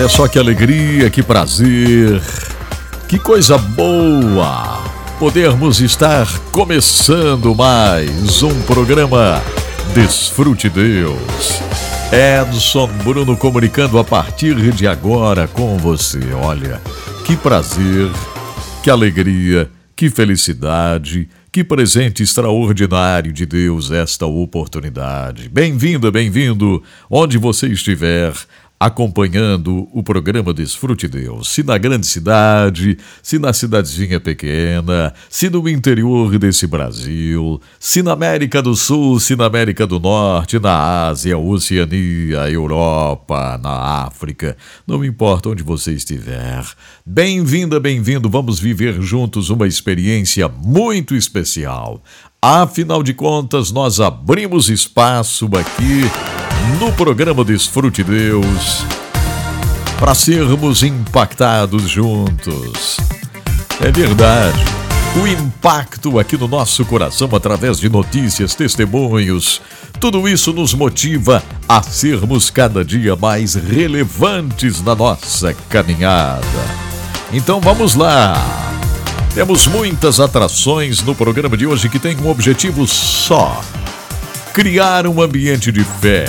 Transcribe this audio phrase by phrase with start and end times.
[0.00, 2.22] Olha só que alegria, que prazer,
[3.06, 4.82] que coisa boa
[5.18, 9.42] podermos estar começando mais um programa
[9.92, 11.60] Desfrute Deus.
[12.10, 16.32] Edson Bruno comunicando a partir de agora com você.
[16.32, 16.80] Olha,
[17.26, 18.10] que prazer,
[18.82, 25.46] que alegria, que felicidade, que presente extraordinário de Deus esta oportunidade.
[25.50, 28.32] Bem-vinda, bem-vindo, onde você estiver
[28.80, 31.50] acompanhando o programa Desfrute Deus.
[31.50, 38.12] Se na grande cidade, se na cidadezinha pequena, se no interior desse Brasil, se na
[38.12, 45.04] América do Sul, se na América do Norte, na Ásia, Oceania, Europa, na África, não
[45.04, 46.64] importa onde você estiver.
[47.04, 48.30] Bem-vinda, bem-vindo.
[48.30, 52.02] Vamos viver juntos uma experiência muito especial.
[52.40, 58.84] Afinal de contas, nós abrimos espaço aqui no programa Desfrute Deus
[59.98, 62.96] para sermos impactados juntos.
[63.80, 64.58] É verdade.
[65.20, 69.60] O impacto aqui no nosso coração através de notícias, testemunhos,
[69.98, 76.46] tudo isso nos motiva a sermos cada dia mais relevantes na nossa caminhada.
[77.32, 78.34] Então vamos lá.
[79.34, 83.60] Temos muitas atrações no programa de hoje que tem um objetivo só
[84.52, 86.24] criar um ambiente de fé.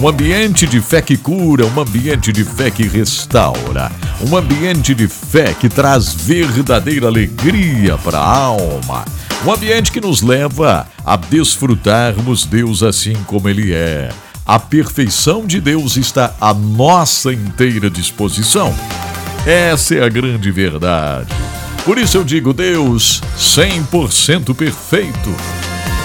[0.00, 3.90] Um ambiente de fé que cura, um ambiente de fé que restaura,
[4.20, 9.04] um ambiente de fé que traz verdadeira alegria para a alma,
[9.44, 14.10] um ambiente que nos leva a desfrutarmos Deus assim como Ele é.
[14.44, 18.74] A perfeição de Deus está à nossa inteira disposição.
[19.46, 21.32] Essa é a grande verdade.
[21.84, 25.30] Por isso eu digo, Deus 100% perfeito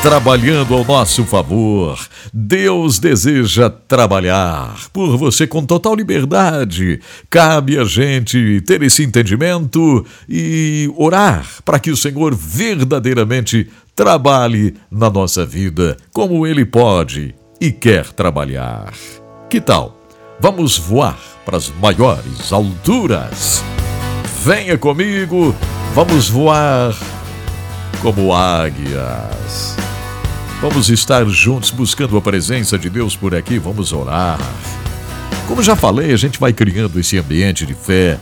[0.02, 2.00] trabalhando ao nosso favor.
[2.34, 7.00] Deus deseja trabalhar por você com total liberdade.
[7.30, 15.10] Cabe a gente ter esse entendimento e orar para que o Senhor verdadeiramente trabalhe na
[15.10, 18.94] nossa vida como Ele pode e quer trabalhar.
[19.50, 20.02] Que tal?
[20.40, 23.64] Vamos voar para as maiores alturas.
[24.44, 25.56] Venha comigo,
[25.94, 26.96] vamos voar
[28.02, 29.76] como águias.
[30.60, 34.40] Vamos estar juntos buscando a presença de Deus por aqui, vamos orar.
[35.48, 38.20] Como já falei, a gente vai criando esse ambiente de fé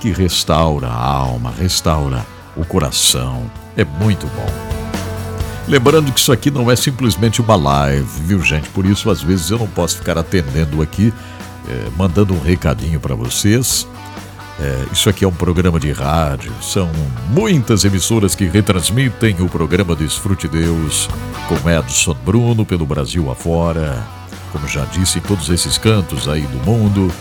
[0.00, 2.26] que restaura a alma, restaura
[2.56, 3.50] o coração.
[3.76, 4.72] É muito bom.
[5.68, 8.68] Lembrando que isso aqui não é simplesmente uma live, viu, gente?
[8.70, 11.12] Por isso, às vezes, eu não posso ficar atendendo aqui,
[11.68, 13.86] é, mandando um recadinho para vocês.
[14.62, 16.52] É, isso aqui é um programa de rádio.
[16.62, 16.88] São
[17.30, 21.08] muitas emissoras que retransmitem o programa Desfrute Deus
[21.48, 24.06] com Edson Bruno pelo Brasil afora.
[24.52, 27.12] Como já disse, em todos esses cantos aí do mundo.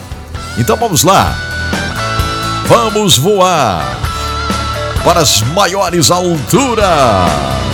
[0.60, 1.36] Então vamos lá!
[2.68, 3.98] Vamos voar
[5.04, 7.71] para as maiores alturas!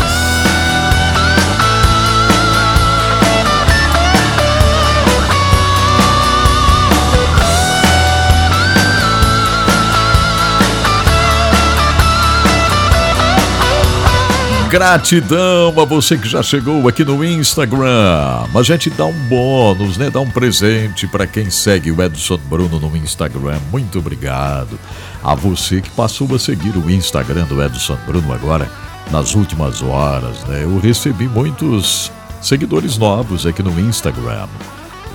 [14.69, 18.45] Gratidão a você que já chegou aqui no Instagram.
[18.53, 20.09] A gente dá um bônus, né?
[20.09, 23.59] Dá um presente para quem segue o Edson Bruno no Instagram.
[23.71, 24.77] Muito obrigado.
[25.23, 28.69] A você que passou a seguir o Instagram do Edson Bruno agora
[29.09, 30.63] nas últimas horas, né?
[30.63, 32.11] Eu recebi muitos
[32.41, 34.47] seguidores novos aqui no Instagram.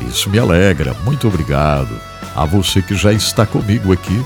[0.09, 0.97] Isso me alegra.
[1.05, 1.95] Muito obrigado
[2.35, 4.25] a você que já está comigo aqui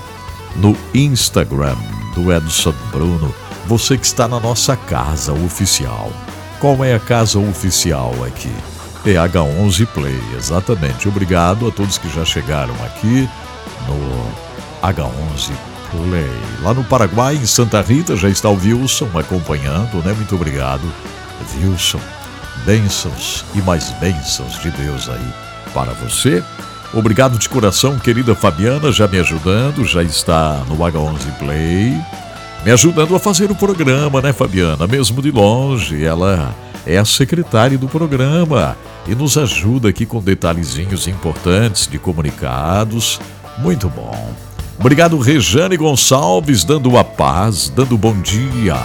[0.55, 1.75] no Instagram
[2.17, 3.33] do Edson Bruno
[3.67, 6.11] você que está na nossa casa oficial.
[6.59, 8.51] Qual é a casa oficial aqui?
[9.05, 11.07] É H11 Play, exatamente.
[11.07, 13.29] Obrigado a todos que já chegaram aqui
[13.85, 15.51] no H11
[15.91, 16.41] Play.
[16.63, 20.13] Lá no Paraguai, em Santa Rita, já está o Wilson acompanhando, né?
[20.13, 20.81] Muito obrigado,
[21.55, 21.99] Wilson.
[22.65, 25.33] Bênçãos e mais bênçãos de Deus aí
[25.73, 26.43] para você.
[26.93, 31.93] Obrigado de coração, querida Fabiana, já me ajudando, já está no H11 Play.
[32.63, 34.87] me ajudando a fazer o programa, né, Fabiana?
[34.87, 36.55] Mesmo de longe, ela
[36.85, 43.19] é a secretária do programa e nos ajuda aqui com detalhezinhos importantes de comunicados.
[43.57, 44.33] Muito bom.
[44.79, 48.77] Obrigado, Rejane Gonçalves, dando a paz, dando bom dia.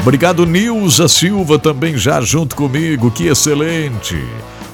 [0.00, 4.24] Obrigado, Nilza Silva, também já junto comigo, que excelente.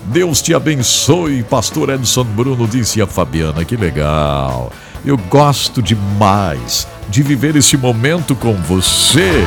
[0.08, 4.72] Deus te abençoe, Pastor Edson Bruno, disse a Fabiana, que legal.
[5.04, 9.44] Eu gosto demais de viver esse momento com você.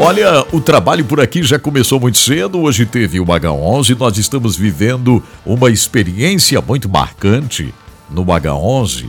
[0.00, 2.60] Olha, o trabalho por aqui já começou muito cedo.
[2.60, 3.96] Hoje teve o H11.
[3.96, 7.72] Nós estamos vivendo uma experiência muito marcante
[8.10, 9.06] no H11,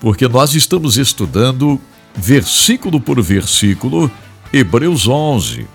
[0.00, 1.80] porque nós estamos estudando
[2.14, 4.10] versículo por versículo
[4.52, 5.66] Hebreus 11.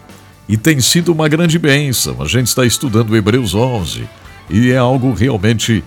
[0.52, 2.22] E tem sido uma grande bênção.
[2.22, 4.04] A gente está estudando Hebreus 11
[4.50, 5.82] e é algo realmente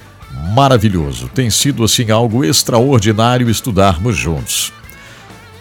[0.55, 1.29] maravilhoso.
[1.29, 4.73] Tem sido assim algo extraordinário estudarmos juntos.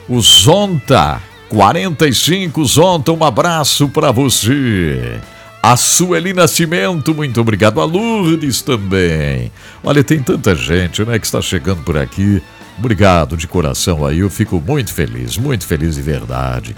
[0.07, 5.19] O Zonta 45 Zonta, um abraço para você.
[5.61, 7.81] A Sueli Nascimento, muito obrigado.
[7.81, 9.51] A Lourdes também.
[9.83, 12.41] Olha, tem tanta gente né, que está chegando por aqui.
[12.79, 16.73] Obrigado de coração aí, eu fico muito feliz, muito feliz de verdade.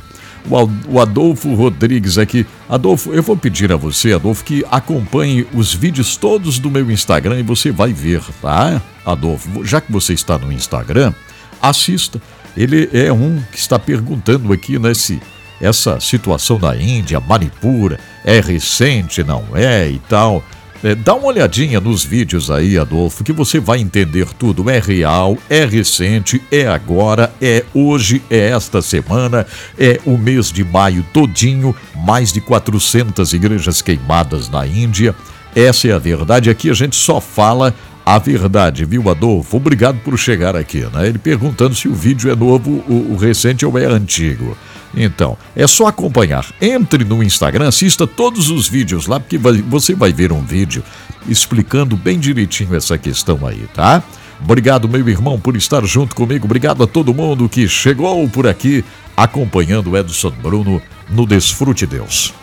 [0.88, 2.46] O Adolfo Rodrigues aqui.
[2.70, 7.40] Adolfo, eu vou pedir a você, Adolfo, que acompanhe os vídeos todos do meu Instagram
[7.40, 8.82] e você vai ver, tá?
[9.06, 11.14] Adolfo, já que você está no Instagram,
[11.62, 12.22] assista.
[12.56, 15.20] Ele é um que está perguntando aqui nesse
[15.60, 20.44] essa situação da Índia, Manipura, é recente, não é e tal.
[20.86, 24.70] É, dá uma olhadinha nos vídeos aí, Adolfo, que você vai entender tudo.
[24.70, 29.48] É real, é recente, é agora, é hoje, é esta semana,
[29.80, 35.16] é o mês de maio todinho, mais de 400 igrejas queimadas na Índia.
[35.56, 36.52] Essa é a verdade.
[36.52, 37.74] Aqui a gente só fala
[38.06, 39.58] a verdade, viu, Adolfo?
[39.58, 41.08] Obrigado por chegar aqui, né?
[41.08, 44.56] Ele perguntando se o vídeo é novo, o, o recente ou é antigo.
[44.96, 46.46] Então, é só acompanhar.
[46.62, 50.84] Entre no Instagram, assista todos os vídeos lá, porque vai, você vai ver um vídeo
[51.28, 54.02] explicando bem direitinho essa questão aí, tá?
[54.42, 56.46] Obrigado, meu irmão, por estar junto comigo.
[56.46, 58.84] Obrigado a todo mundo que chegou por aqui
[59.16, 62.34] acompanhando o Edson Bruno no Desfrute Deus.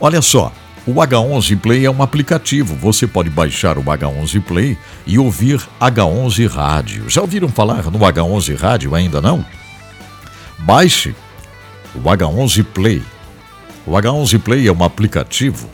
[0.00, 0.52] Olha só,
[0.86, 2.74] o H11 Play é um aplicativo.
[2.76, 4.76] Você pode baixar o H11 Play
[5.06, 7.08] e ouvir H11 Rádio.
[7.08, 8.94] Já ouviram falar no H11 Rádio?
[8.94, 9.44] Ainda não?
[10.58, 11.14] Baixe
[11.98, 13.02] o H11 Play.
[13.86, 15.68] O H11 Play é um aplicativo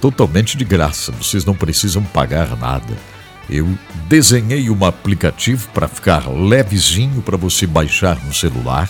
[0.00, 1.12] totalmente de graça.
[1.12, 2.96] Vocês não precisam pagar nada.
[3.48, 3.68] Eu
[4.08, 8.88] desenhei um aplicativo para ficar levezinho para você baixar no celular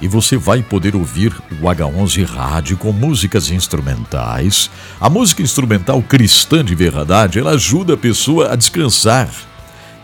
[0.00, 4.70] e você vai poder ouvir o H11 Rádio com músicas instrumentais.
[5.00, 9.28] A música instrumental cristã de verdade, ela ajuda a pessoa a descansar.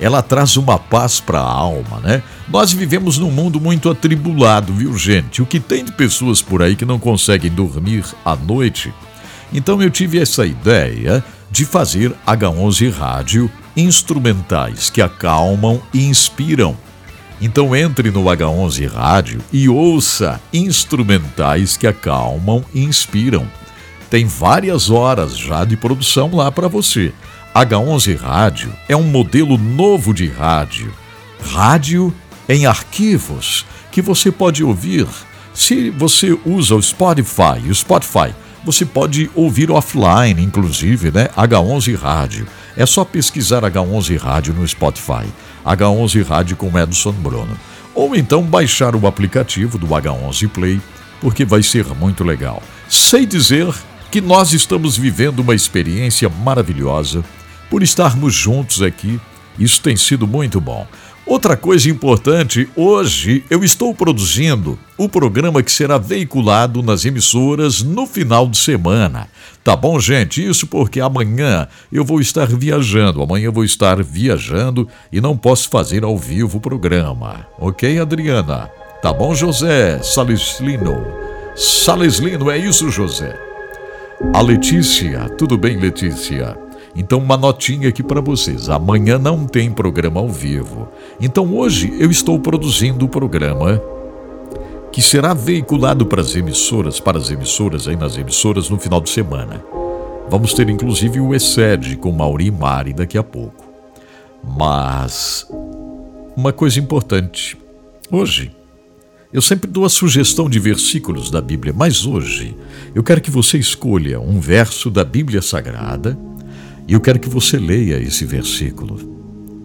[0.00, 2.22] Ela traz uma paz para a alma, né?
[2.48, 5.40] Nós vivemos num mundo muito atribulado, viu, gente?
[5.40, 8.92] O que tem de pessoas por aí que não conseguem dormir à noite?
[9.52, 16.76] Então eu tive essa ideia de fazer H11 Rádio instrumentais que acalmam e inspiram.
[17.40, 23.46] Então entre no H11 Rádio e ouça instrumentais que acalmam e inspiram.
[24.10, 27.12] Tem várias horas já de produção lá para você.
[27.54, 30.92] H11 Rádio é um modelo novo de rádio.
[31.40, 32.12] Rádio
[32.48, 35.06] em arquivos que você pode ouvir.
[35.54, 38.34] Se você usa o Spotify, o Spotify,
[38.64, 41.28] você pode ouvir offline, inclusive, né?
[41.36, 42.44] H11 Rádio.
[42.76, 45.24] É só pesquisar H11 Rádio no Spotify.
[45.64, 47.56] H11 Rádio com Edson Bruno.
[47.94, 50.80] Ou então baixar o aplicativo do H11 Play,
[51.20, 52.60] porque vai ser muito legal.
[52.88, 53.72] Sei dizer
[54.10, 57.24] que nós estamos vivendo uma experiência maravilhosa
[57.74, 59.20] por estarmos juntos aqui.
[59.58, 60.86] Isso tem sido muito bom.
[61.26, 68.06] Outra coisa importante, hoje eu estou produzindo o programa que será veiculado nas emissoras no
[68.06, 69.26] final de semana.
[69.64, 70.48] Tá bom, gente?
[70.48, 73.20] Isso porque amanhã eu vou estar viajando.
[73.20, 77.44] Amanhã eu vou estar viajando e não posso fazer ao vivo o programa.
[77.58, 78.70] Ok, Adriana?
[79.02, 81.04] Tá bom, José Saleslino?
[81.56, 83.36] Saleslino, é isso, José?
[84.32, 86.56] A Letícia, tudo bem, Letícia?
[86.96, 90.88] Então, uma notinha aqui para vocês: amanhã não tem programa ao vivo.
[91.20, 93.82] Então, hoje eu estou produzindo o programa
[94.92, 99.10] que será veiculado para as emissoras, para as emissoras aí nas emissoras no final de
[99.10, 99.60] semana.
[100.28, 103.64] Vamos ter inclusive o ESED com Mauri e Mari daqui a pouco.
[104.42, 105.46] Mas
[106.36, 107.56] uma coisa importante.
[108.10, 108.52] Hoje
[109.32, 112.56] eu sempre dou a sugestão de versículos da Bíblia, mas hoje
[112.94, 116.16] eu quero que você escolha um verso da Bíblia Sagrada
[116.86, 118.98] e eu quero que você leia esse versículo.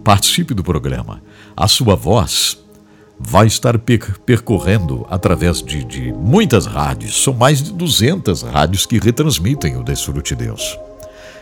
[0.02, 1.22] Participe do programa.
[1.56, 2.58] A sua voz
[3.18, 7.22] vai estar percorrendo através de, de, muitas rádios.
[7.22, 10.78] São mais de 200 rádios que retransmitem o Desfrute Deus.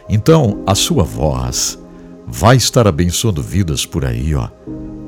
[0.09, 1.79] Então, a sua voz
[2.27, 4.49] vai estar abençoando vidas por aí, ó,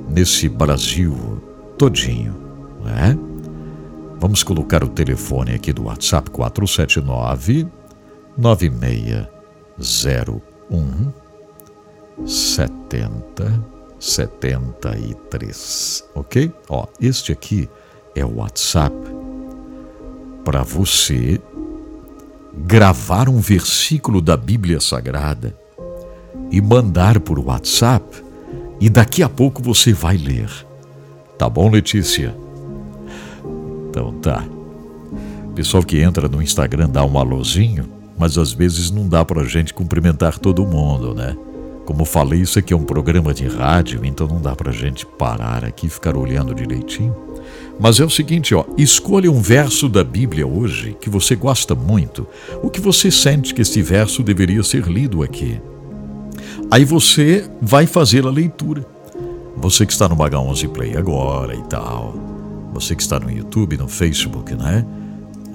[0.08, 1.42] nesse Brasil
[1.76, 2.36] todinho,
[2.84, 3.18] né?
[4.20, 7.66] Vamos colocar o telefone aqui do WhatsApp 479
[10.70, 11.20] 9601
[14.00, 16.52] 7073, ok?
[16.68, 17.68] Ó, este aqui
[18.14, 18.94] é o WhatsApp
[20.44, 21.40] para você
[22.52, 25.54] gravar um versículo da Bíblia Sagrada
[26.50, 28.24] e mandar por WhatsApp
[28.80, 30.50] e daqui a pouco você vai ler.
[31.38, 32.34] Tá bom, Letícia?
[33.88, 34.44] Então tá.
[35.54, 37.86] Pessoal que entra no Instagram dá um alôzinho,
[38.20, 41.34] mas às vezes não dá pra gente cumprimentar todo mundo, né?
[41.86, 45.64] Como falei, isso aqui é um programa de rádio, então não dá pra gente parar
[45.64, 47.16] aqui e ficar olhando direitinho.
[47.80, 52.26] Mas é o seguinte, ó, escolha um verso da Bíblia hoje que você gosta muito,
[52.62, 55.58] o que você sente que este verso deveria ser lido aqui.
[56.70, 58.86] Aí você vai fazer a leitura.
[59.56, 62.14] Você que está no H11 Play agora e tal,
[62.74, 64.84] você que está no YouTube, no Facebook, né?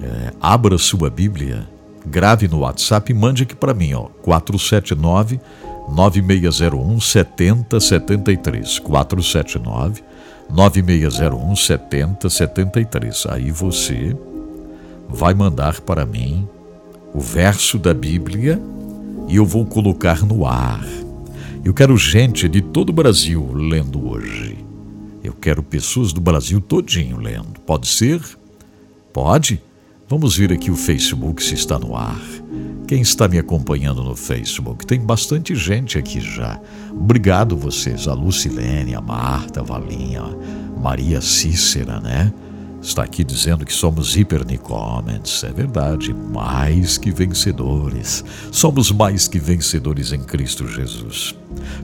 [0.02, 1.75] É, abra sua Bíblia,
[2.06, 5.40] grave no WhatsApp e mande aqui para mim, ó, 479
[5.88, 8.78] 9601 7073.
[8.78, 10.02] 479
[10.50, 13.26] 9601 7073.
[13.28, 14.16] Aí você
[15.08, 16.48] vai mandar para mim
[17.14, 18.60] o verso da Bíblia
[19.28, 20.84] e eu vou colocar no ar.
[21.64, 24.64] Eu quero gente de todo o Brasil lendo hoje.
[25.22, 27.60] Eu quero pessoas do Brasil todinho lendo.
[27.66, 28.20] Pode ser?
[29.12, 29.60] Pode?
[30.08, 32.20] Vamos ver aqui o Facebook se está no ar.
[32.86, 34.86] Quem está me acompanhando no Facebook?
[34.86, 36.60] Tem bastante gente aqui já.
[36.92, 42.32] Obrigado vocês, a Lucilene, a Marta, a Valinha, a Maria Cícera, né?
[42.80, 45.42] Está aqui dizendo que somos hipernicomens.
[45.42, 48.24] É verdade, mais que vencedores.
[48.52, 51.34] Somos mais que vencedores em Cristo Jesus.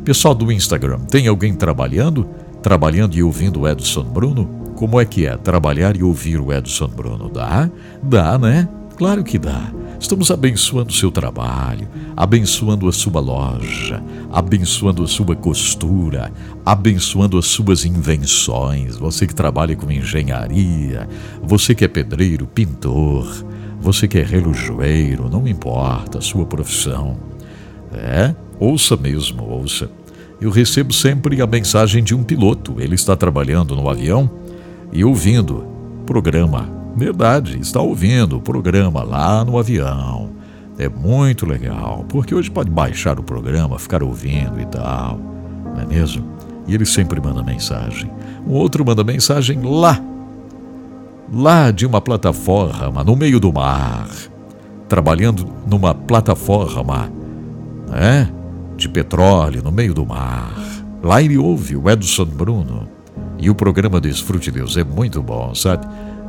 [0.05, 2.29] Pessoal do Instagram, tem alguém trabalhando?
[2.63, 4.62] Trabalhando e ouvindo o Edson Bruno?
[4.83, 7.31] Como é que é trabalhar e ouvir o Edson Bruno?
[7.31, 7.71] Dá?
[8.03, 8.69] Dá, né?
[8.97, 9.73] Claro que dá.
[10.01, 11.87] Estamos abençoando o seu trabalho,
[12.17, 16.33] abençoando a sua loja, abençoando a sua costura,
[16.67, 18.97] abençoando as suas invenções.
[18.97, 21.09] Você que trabalha com engenharia,
[21.41, 23.47] você que é pedreiro, pintor,
[23.81, 27.17] você que é relojoeiro, não importa a sua profissão.
[27.95, 29.89] É, ouça mesmo, ouça.
[30.41, 32.81] Eu recebo sempre a mensagem de um piloto.
[32.81, 34.42] Ele está trabalhando no avião
[34.93, 35.67] e ouvindo
[36.07, 40.31] programa Verdade, está ouvindo o programa lá no avião.
[40.79, 45.19] É muito legal, porque hoje pode baixar o programa, ficar ouvindo e tal,
[45.75, 46.25] não é mesmo?
[46.67, 48.11] E ele sempre manda mensagem.
[48.47, 50.01] Um outro manda mensagem lá,
[51.33, 54.09] lá de uma plataforma no meio do mar,
[54.89, 57.11] trabalhando numa plataforma,
[57.89, 58.31] né?
[58.77, 60.55] De petróleo no meio do mar.
[61.03, 62.89] Lá ele ouve o Edson Bruno.
[63.43, 65.85] E o programa Desfrute Deus é muito bom, sabe?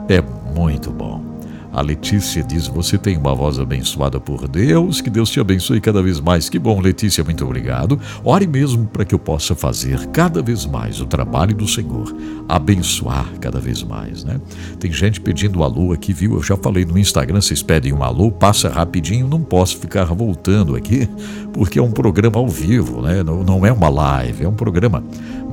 [0.10, 0.20] É
[0.56, 1.34] muito bom.
[1.72, 6.02] A Letícia diz: Você tem uma voz abençoada por Deus, que Deus te abençoe cada
[6.02, 6.50] vez mais.
[6.50, 8.00] Que bom, Letícia, muito obrigado.
[8.24, 12.16] Ore mesmo para que eu possa fazer cada vez mais o trabalho do Senhor,
[12.50, 14.42] abençoar cada vez mais, né?
[14.80, 16.34] Tem gente pedindo alô aqui, viu?
[16.34, 20.76] Eu já falei no Instagram: vocês pedem um alô, passa rapidinho, não posso ficar voltando
[20.76, 21.08] aqui,
[21.54, 23.24] porque é um programa ao vivo, né?
[23.24, 25.04] Não, não é uma live, é um programa.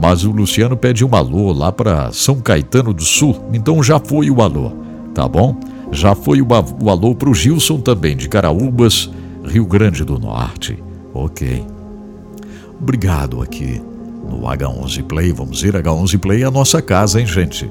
[0.01, 4.31] Mas o Luciano pede um alô lá para São Caetano do Sul, então já foi
[4.31, 4.73] o alô,
[5.15, 5.55] tá bom?
[5.93, 6.49] Já foi o,
[6.89, 9.11] alô para o Gilson também, de Caraúbas,
[9.45, 10.83] Rio Grande do Norte.
[11.13, 11.63] Ok.
[12.81, 13.83] Obrigado aqui
[14.27, 15.33] no H11 Play.
[15.33, 17.71] Vamos ver, H11 Play é a nossa casa, hein, gente?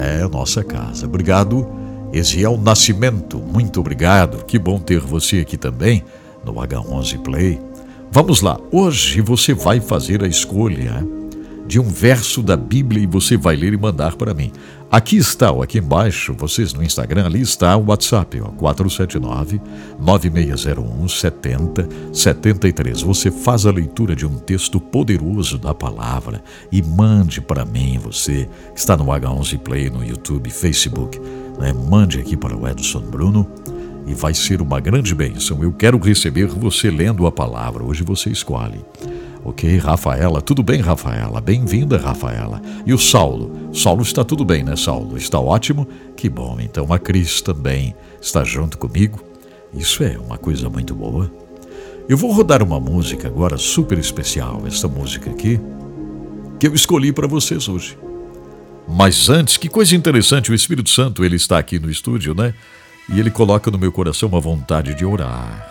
[0.00, 1.04] É a nossa casa.
[1.04, 1.66] Obrigado,
[2.12, 3.38] Eziel Nascimento.
[3.38, 4.44] Muito obrigado.
[4.46, 6.02] Que bom ter você aqui também
[6.44, 7.60] no H11 Play.
[8.10, 8.58] Vamos lá.
[8.70, 11.04] Hoje você vai fazer a escolha
[11.66, 14.52] de um verso da Bíblia e você vai ler e mandar para mim.
[14.90, 19.60] Aqui está, ó, aqui embaixo, vocês no Instagram, ali está o WhatsApp, ó, 479
[19.98, 23.00] 9601 7073.
[23.00, 28.48] Você faz a leitura de um texto poderoso da palavra e mande para mim, você
[28.74, 31.18] que está no H11 Play, no YouTube, Facebook,
[31.58, 31.72] né?
[31.72, 33.48] mande aqui para o Edson Bruno
[34.06, 35.62] e vai ser uma grande bênção.
[35.62, 37.82] Eu quero receber você lendo a palavra.
[37.82, 38.84] Hoje você escolhe.
[39.44, 41.40] Ok, Rafaela, tudo bem, Rafaela?
[41.40, 42.62] Bem-vinda, Rafaela.
[42.86, 43.74] E o Saulo?
[43.74, 45.16] Saulo está tudo bem, né, Saulo?
[45.16, 45.88] Está ótimo?
[46.16, 46.58] Que bom.
[46.60, 49.20] Então a Cris também está junto comigo.
[49.74, 51.28] Isso é uma coisa muito boa.
[52.08, 55.58] Eu vou rodar uma música agora super especial, essa música aqui,
[56.60, 57.98] que eu escolhi para vocês hoje.
[58.86, 62.54] Mas antes, que coisa interessante, o Espírito Santo, ele está aqui no estúdio, né?
[63.12, 65.68] E ele coloca no meu coração uma vontade de orar.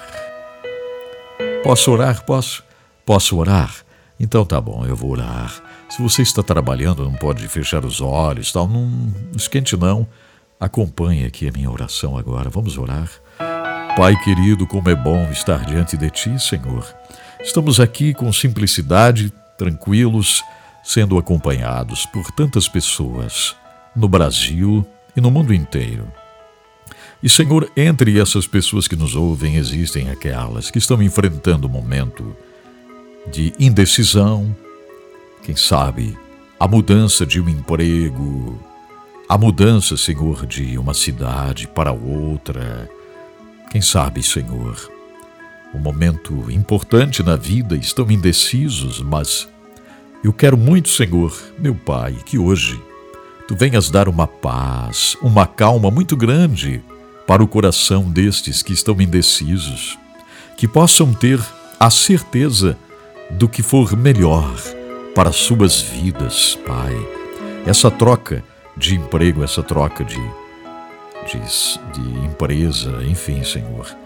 [1.64, 2.26] Posso orar?
[2.26, 2.64] Posso?
[3.06, 3.76] Posso orar?
[4.20, 5.62] Então tá bom, eu vou orar.
[5.90, 10.08] Se você está trabalhando, não pode fechar os olhos, tal, não esquente não.
[10.60, 12.50] Acompanhe aqui a minha oração agora.
[12.50, 13.10] Vamos orar.
[13.98, 16.86] Pai querido, como é bom estar diante de ti, Senhor.
[17.42, 20.44] Estamos aqui com simplicidade, tranquilos,
[20.84, 23.56] sendo acompanhados por tantas pessoas
[23.96, 26.08] no Brasil e no mundo inteiro.
[27.22, 32.36] E, Senhor, entre essas pessoas que nos ouvem, existem aquelas que estão enfrentando um momento
[33.30, 34.56] de indecisão,
[35.44, 36.18] quem sabe
[36.60, 38.60] a mudança de um emprego,
[39.28, 42.90] a mudança, Senhor, de uma cidade para outra.
[43.72, 44.78] Quem sabe, Senhor,
[45.74, 49.48] um momento importante na vida, estão indecisos, mas
[50.24, 52.80] eu quero muito, Senhor, meu Pai, que hoje
[53.48, 56.84] tu venhas dar uma paz, uma calma muito grande
[57.26, 59.98] para o coração destes que estão indecisos,
[60.58, 61.40] que possam ter
[61.80, 62.78] a certeza
[63.38, 64.54] do que for melhor
[65.16, 66.96] para suas vidas, Pai.
[67.66, 68.44] Essa troca
[68.76, 70.22] de emprego, essa troca de,
[71.26, 71.40] de,
[71.94, 74.02] de empresa, enfim, Senhor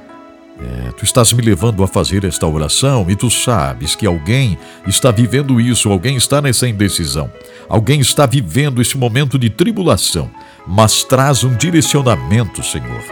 [0.59, 5.11] é, tu estás me levando a fazer esta oração e tu sabes que alguém está
[5.11, 7.29] vivendo isso, alguém está nessa indecisão,
[7.67, 10.29] alguém está vivendo esse momento de tribulação,
[10.65, 13.03] mas traz um direcionamento, Senhor.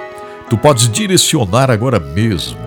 [0.50, 2.60] Tu podes direcionar agora mesmo.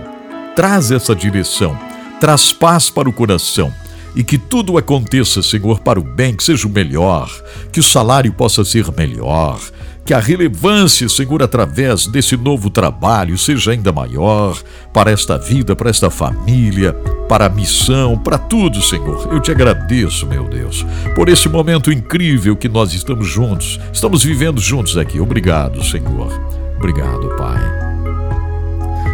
[0.54, 1.78] Traz essa direção,
[2.20, 3.72] traz paz para o coração
[4.16, 7.30] e que tudo aconteça, Senhor, para o bem, que seja o melhor,
[7.70, 9.60] que o salário possa ser melhor,
[10.06, 14.56] que a relevância, Senhor, através desse novo trabalho seja ainda maior
[14.90, 16.94] para esta vida, para esta família,
[17.28, 19.28] para a missão, para tudo, Senhor.
[19.30, 24.60] Eu te agradeço, meu Deus, por esse momento incrível que nós estamos juntos, estamos vivendo
[24.60, 25.20] juntos aqui.
[25.20, 26.32] Obrigado, Senhor.
[26.78, 27.60] Obrigado, Pai.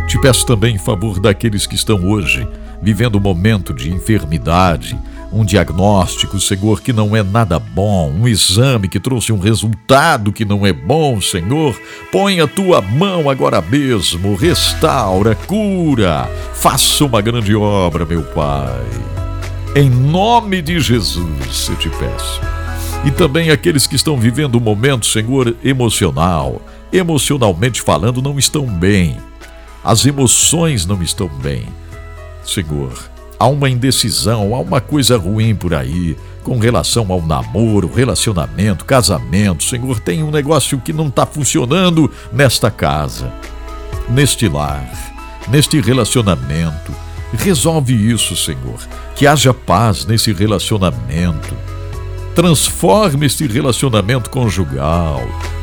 [0.06, 2.46] Te peço também em favor daqueles que estão hoje
[2.82, 4.98] vivendo um momento de enfermidade,
[5.32, 10.44] um diagnóstico, Senhor, que não é nada bom, um exame que trouxe um resultado que
[10.44, 11.74] não é bom, Senhor.
[12.10, 18.84] Põe a tua mão agora mesmo, restaura, cura, faça uma grande obra, meu Pai.
[19.74, 22.40] Em nome de Jesus, eu te peço.
[23.06, 26.60] E também aqueles que estão vivendo um momento, Senhor, emocional,
[26.92, 29.16] emocionalmente falando, não estão bem.
[29.82, 31.66] As emoções não estão bem.
[32.44, 32.92] Senhor,
[33.38, 39.64] há uma indecisão, há uma coisa ruim por aí com relação ao namoro, relacionamento, casamento.
[39.64, 43.32] Senhor, tem um negócio que não está funcionando nesta casa,
[44.08, 44.90] neste lar,
[45.48, 46.92] neste relacionamento.
[47.32, 48.78] Resolve isso, Senhor.
[49.14, 51.54] Que haja paz nesse relacionamento.
[52.34, 55.22] Transforme este relacionamento conjugal.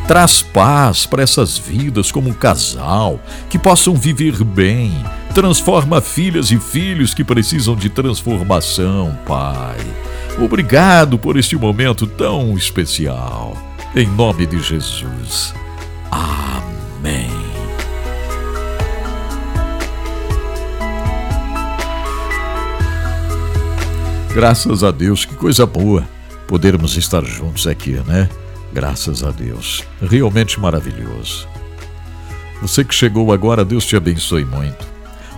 [0.09, 4.91] Traz paz para essas vidas como um casal, que possam viver bem,
[5.35, 9.77] Transforma filhas e filhos que precisam de transformação, Pai.
[10.43, 13.55] Obrigado por este momento tão especial.
[13.95, 15.53] Em nome de Jesus.
[16.09, 17.29] Amém.
[24.33, 26.03] Graças a Deus, que coisa boa
[26.47, 28.27] podermos estar juntos aqui, né?
[28.79, 29.83] Graças a Deus.
[30.01, 31.45] Realmente maravilhoso.
[32.61, 34.87] Você que chegou agora, Deus te abençoe muito.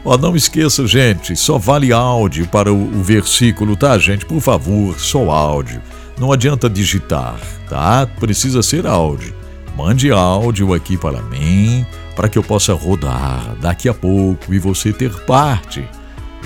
[0.05, 4.27] Ó, não esqueça, gente, só vale áudio para o, o versículo, tá, gente?
[4.27, 5.81] Por favor, só áudio.
[6.19, 7.35] Não adianta digitar,
[7.67, 8.05] tá?
[8.19, 9.33] Precisa ser áudio.
[9.75, 11.83] Mande áudio aqui para mim,
[12.15, 15.83] para que eu possa rodar daqui a pouco e você ter parte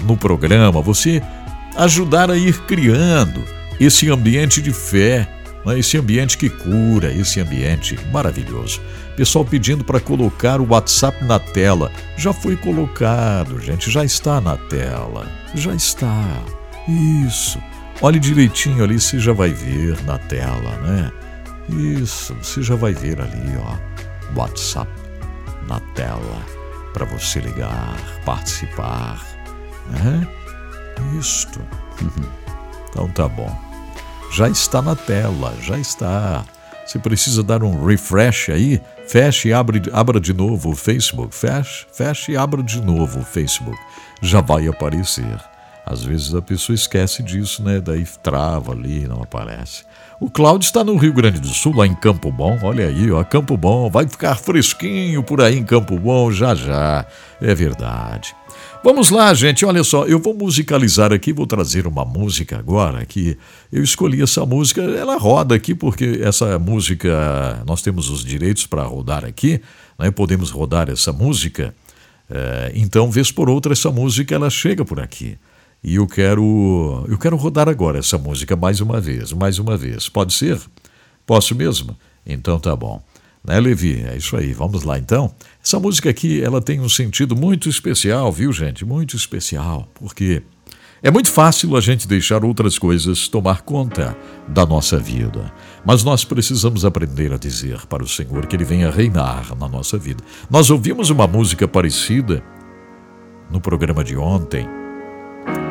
[0.03, 1.21] no programa, você
[1.75, 3.43] ajudar a ir criando
[3.81, 5.35] esse ambiente de fé?
[5.73, 8.82] Esse ambiente que cura, esse ambiente maravilhoso.
[9.15, 11.91] Pessoal pedindo para colocar o WhatsApp na tela.
[12.17, 15.28] Já foi colocado, gente, já está na tela.
[15.56, 16.43] Já está.
[17.25, 17.60] Isso.
[18.01, 21.12] Olhe direitinho ali, você já vai ver na tela, né?
[22.01, 24.91] Isso, você já vai ver ali, ó, WhatsApp
[25.67, 26.41] na tela
[26.93, 29.25] para você ligar, participar,
[29.89, 30.28] né?
[31.19, 31.60] Isto.
[32.95, 33.64] Então tá bom.
[34.36, 36.43] Já está na tela, já está.
[36.86, 41.34] Você precisa dar um refresh aí Feche e abre, abra de novo o Facebook.
[41.34, 43.78] Feche, feche e abra de novo o Facebook.
[44.21, 45.39] Já vai aparecer.
[45.86, 47.80] Às vezes a pessoa esquece disso, né?
[47.80, 49.84] Daí trava ali, não aparece.
[50.19, 52.58] O Cláudio está no Rio Grande do Sul, lá em Campo Bom.
[52.63, 53.89] Olha aí, ó, Campo Bom.
[53.91, 57.06] Vai ficar fresquinho por aí em Campo Bom já já.
[57.39, 58.36] É verdade.
[58.86, 59.65] Vamos lá, gente.
[59.65, 63.36] Olha só, eu vou musicalizar aqui, vou trazer uma música agora que
[63.71, 64.80] eu escolhi essa música.
[64.80, 69.60] Ela roda aqui porque essa música nós temos os direitos para rodar aqui,
[69.98, 70.12] né?
[70.12, 71.74] Podemos rodar essa música.
[72.30, 75.36] É, então, vez por outra, essa música ela chega por aqui.
[75.84, 80.08] E eu quero, eu quero rodar agora essa música mais uma vez, mais uma vez.
[80.08, 80.62] Pode ser?
[81.26, 81.98] Posso mesmo?
[82.24, 83.02] Então tá bom.
[83.43, 84.06] Né, Levi?
[84.08, 84.54] É isso aí.
[84.54, 85.34] Vamos lá então.
[85.65, 88.86] Essa música aqui, ela tem um sentido muito especial, viu, gente?
[88.86, 90.43] Muito especial, porque
[91.01, 94.15] é muito fácil a gente deixar outras coisas tomar conta
[94.47, 95.51] da nossa vida.
[95.84, 99.97] Mas nós precisamos aprender a dizer para o Senhor que Ele venha reinar na nossa
[99.97, 100.23] vida.
[100.51, 102.43] Nós ouvimos uma música parecida
[103.49, 104.67] no programa de ontem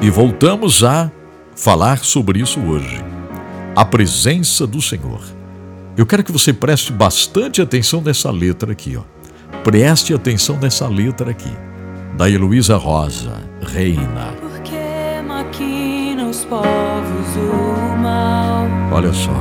[0.03, 1.09] e voltamos a
[1.55, 3.01] falar sobre isso hoje.
[3.77, 5.23] A presença do Senhor.
[5.97, 9.14] Eu quero que você preste bastante atenção nessa letra aqui, ó.
[9.65, 11.51] Preste atenção nessa letra aqui.
[12.19, 14.35] Da Heloísa Rosa, Reina.
[14.39, 18.67] Porque maquina os povos o mal.
[18.93, 19.33] Olha só.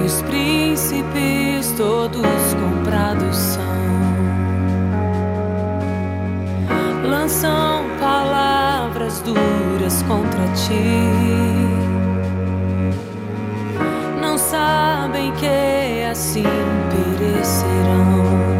[0.00, 2.22] E os príncipes todos
[2.62, 3.64] comprados são.
[7.10, 11.63] Lançam palavras duras contra ti
[14.54, 16.44] sabem que assim
[16.90, 18.53] perecerão.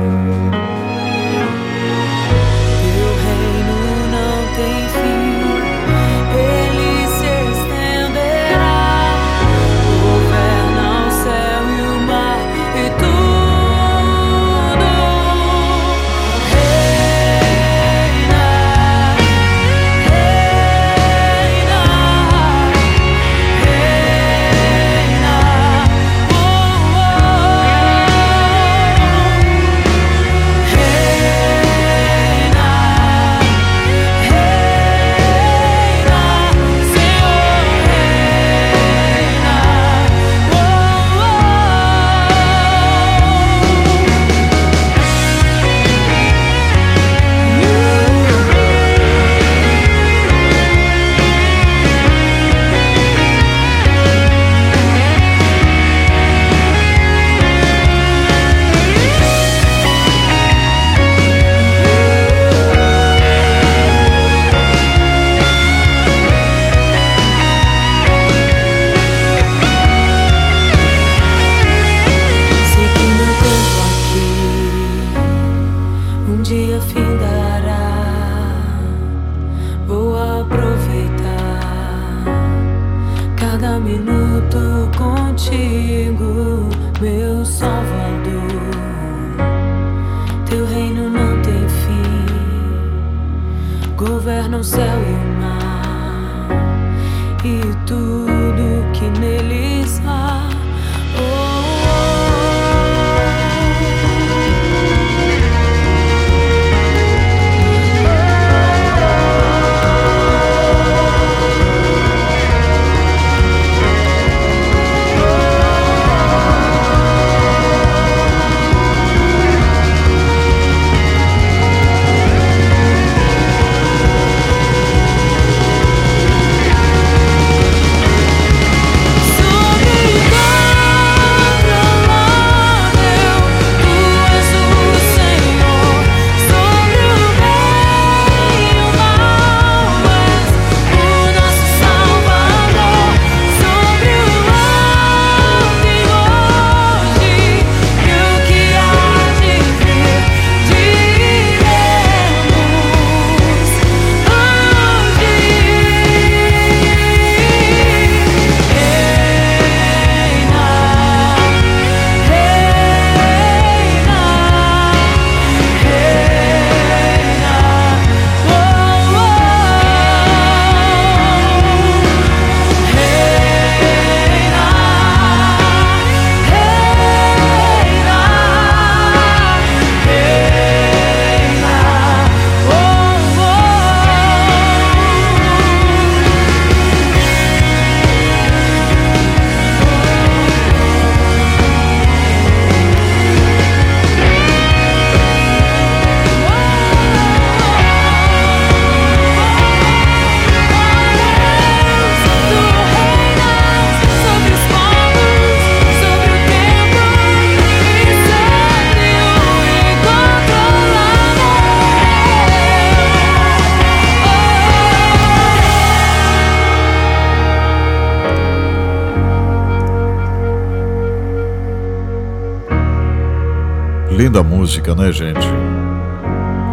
[224.84, 225.46] Música, né, gente?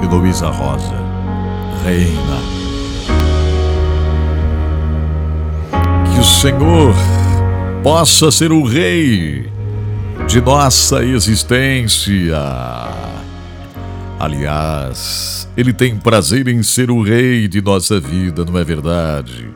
[0.04, 0.08] E
[0.50, 0.96] Rosa,
[1.84, 2.42] Reina.
[6.14, 6.94] Que o Senhor
[7.82, 9.50] possa ser o Rei
[10.28, 12.38] de nossa existência.
[14.20, 19.50] Aliás, Ele tem prazer em ser o Rei de nossa vida, não é verdade?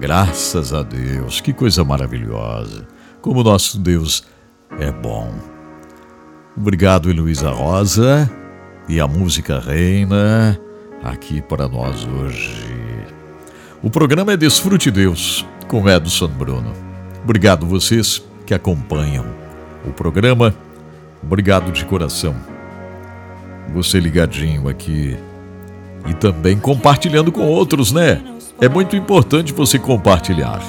[0.00, 2.86] Graças a Deus, que coisa maravilhosa.
[3.20, 4.24] Como nosso Deus
[4.78, 5.57] é bom.
[6.60, 8.28] Obrigado, Heloísa Rosa,
[8.88, 10.60] e a música reina
[11.04, 12.52] aqui para nós hoje.
[13.80, 16.72] O programa é Desfrute Deus, com Edson Bruno.
[17.22, 19.24] Obrigado vocês que acompanham
[19.86, 20.52] o programa.
[21.22, 22.34] Obrigado de coração.
[23.72, 25.16] Você ligadinho aqui
[26.08, 28.20] e também compartilhando com outros, né?
[28.60, 30.60] É muito importante você compartilhar.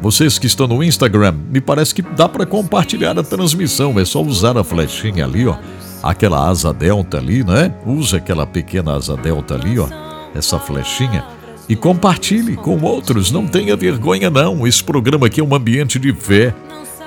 [0.00, 3.98] Vocês que estão no Instagram, me parece que dá para compartilhar a transmissão.
[3.98, 5.56] É só usar a flechinha ali, ó.
[6.02, 7.74] Aquela asa delta ali, né?
[7.84, 9.88] Usa aquela pequena asa delta ali, ó.
[10.34, 11.24] Essa flechinha.
[11.68, 13.32] E compartilhe com outros.
[13.32, 14.66] Não tenha vergonha, não.
[14.66, 16.54] Esse programa aqui é um ambiente de fé.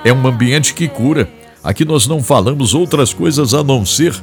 [0.04, 1.28] É um ambiente que cura.
[1.64, 4.14] Aqui nós não falamos outras coisas a não ser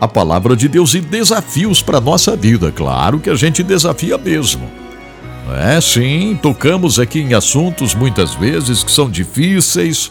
[0.00, 2.72] a palavra de Deus e desafios para nossa vida.
[2.72, 4.68] Claro que a gente desafia mesmo.
[5.48, 10.10] É, sim, tocamos aqui em assuntos muitas vezes que são difíceis,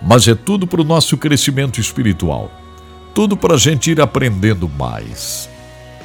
[0.00, 2.50] mas é tudo para o nosso crescimento espiritual.
[3.12, 5.48] Tudo para a gente ir aprendendo mais.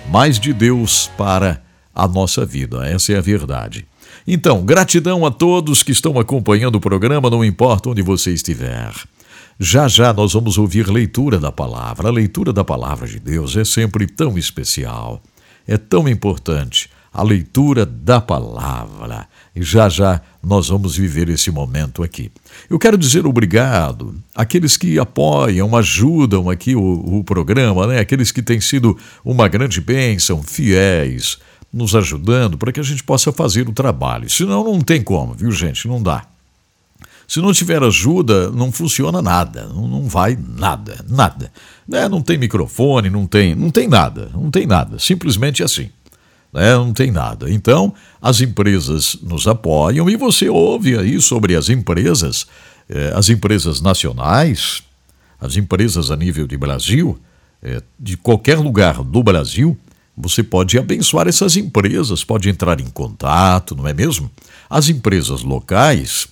[0.10, 1.62] Mais de Deus para
[1.94, 3.86] a nossa vida, essa é a verdade.
[4.28, 8.92] Então, gratidão a todos que estão acompanhando o programa, não importa onde você estiver.
[9.60, 12.08] Já já nós vamos ouvir leitura da palavra.
[12.08, 15.22] A leitura da palavra de Deus é sempre tão especial,
[15.68, 19.26] é tão importante a leitura da palavra.
[19.56, 22.30] E já já nós vamos viver esse momento aqui.
[22.70, 28.00] Eu quero dizer obrigado àqueles que apoiam, ajudam aqui o, o programa, né?
[28.00, 31.38] aqueles que têm sido uma grande bênção, fiéis,
[31.72, 34.30] nos ajudando para que a gente possa fazer o trabalho.
[34.30, 35.88] Senão não tem como, viu gente?
[35.88, 36.26] Não dá.
[37.26, 41.50] Se não tiver ajuda, não funciona nada, não, não vai nada, nada.
[41.88, 42.10] Né?
[42.10, 45.90] Não tem microfone, não tem, não tem nada, não tem nada, simplesmente assim
[46.56, 46.74] né?
[46.74, 47.52] não tem nada.
[47.52, 52.48] Então, as empresas nos apoiam e você ouve aí sobre as empresas,
[52.90, 54.82] eh, as empresas nacionais,
[55.40, 57.20] as empresas a nível de Brasil,
[57.62, 59.78] eh, de qualquer lugar do Brasil,
[60.18, 64.32] você pode abençoar essas empresas, pode entrar em contato, não é mesmo?
[64.70, 66.26] As empresas locais,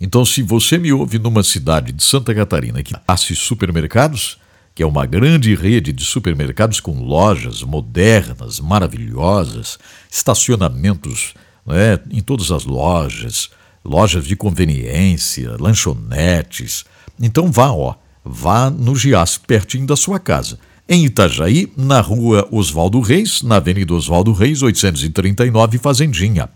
[0.00, 4.38] Então, se você me ouve numa cidade de Santa Catarina que passe supermercados,
[4.74, 9.76] que é uma grande rede de supermercados com lojas modernas, maravilhosas,
[10.08, 11.34] estacionamentos
[11.66, 13.50] né, em todas as lojas,
[13.84, 16.84] lojas de conveniência, lanchonetes.
[17.20, 20.60] Então vá, ó, vá no Gias, pertinho da sua casa.
[20.88, 26.48] Em Itajaí, na rua Oswaldo Reis, na Avenida Oswaldo Reis, 839, Fazendinha.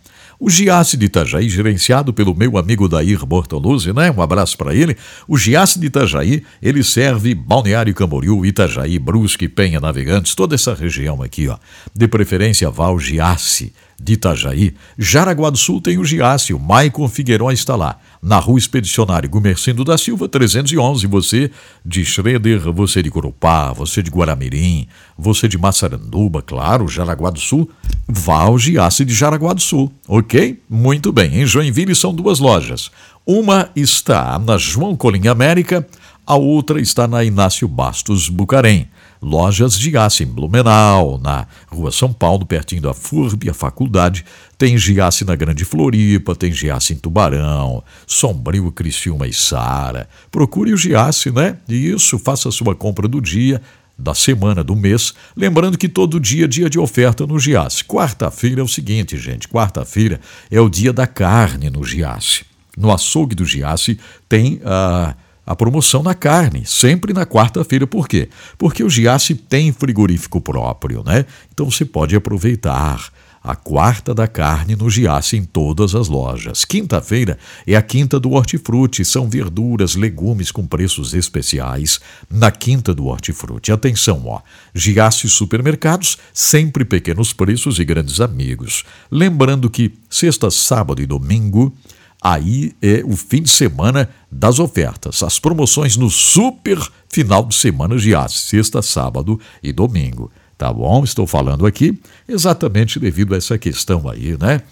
[0.45, 4.11] O Giasse de Itajaí, gerenciado pelo meu amigo Dair Bortoluzzi, né?
[4.11, 4.97] Um abraço para ele.
[5.29, 11.23] O Giasse de Itajaí, ele serve Balneário Camboriú, Itajaí, Brusque, Penha, Navegantes, toda essa região
[11.23, 11.57] aqui, ó.
[11.95, 14.75] De preferência, vá ao Giasse de Itajaí.
[14.99, 19.85] Jaraguá do Sul tem o Giasse, o Maicon Figueiró está lá na Rua Expedicionário Gumercindo
[19.85, 21.07] da Silva, 311.
[21.07, 21.51] Você
[21.85, 27.71] de Schroeder, você de Corupá, você de Guaramirim, você de Massaranduba, claro, Jaraguá do Sul,
[28.09, 30.61] vá ao Giasse de Jaraguá do Sul, ok?
[30.69, 32.91] Muito bem, em Joinville são duas lojas.
[33.25, 35.87] Uma está na João Colim América,
[36.25, 38.89] A outra está na Inácio Bastos Bucarém.
[39.23, 44.25] Lojas Giasse em Blumenau, na Rua São Paulo, pertinho da FURB, a faculdade.
[44.59, 50.09] Tem Giasse na Grande Floripa, tem Giasse em Tubarão, Sombrio, Criciúma e Sara.
[50.31, 51.57] Procure o Giasse, né?
[51.69, 53.63] E isso, faça a sua compra do dia
[53.97, 55.15] da semana, do mês.
[55.37, 57.85] Lembrando que todo dia é dia de oferta no Giasse.
[57.85, 62.45] Quarta-feira é o seguinte, gente: quarta-feira é o dia da carne no Giasse.
[62.77, 65.15] No açougue do Giasse tem a.
[65.17, 67.87] Uh, a promoção na carne, sempre na quarta-feira.
[67.87, 68.29] Por quê?
[68.57, 71.25] Porque o Giasse tem frigorífico próprio, né?
[71.53, 73.11] Então você pode aproveitar
[73.43, 76.65] a quarta da carne no Giasse em todas as lojas.
[76.65, 81.99] Quinta-feira é a quinta do hortifruti, são verduras, legumes com preços especiais
[82.31, 83.73] na quinta do hortifruti.
[83.73, 84.41] Atenção, ó,
[84.73, 88.85] Giasse Supermercados, sempre pequenos preços e grandes amigos.
[89.11, 91.75] Lembrando que sexta, sábado e domingo
[92.23, 97.97] Aí é o fim de semana das ofertas, as promoções no super final de semana
[97.97, 100.31] de sexta, sábado e domingo.
[100.57, 101.03] Tá bom?
[101.03, 104.63] Estou falando aqui exatamente devido a essa questão aí, né?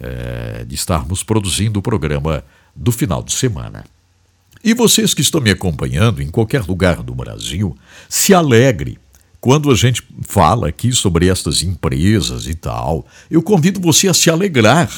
[0.00, 3.84] É, de estarmos produzindo o programa do final de semana.
[4.64, 7.76] E vocês que estão me acompanhando em qualquer lugar do Brasil,
[8.08, 8.98] se alegre
[9.40, 13.06] quando a gente fala aqui sobre estas empresas e tal.
[13.30, 14.90] Eu convido você a se alegrar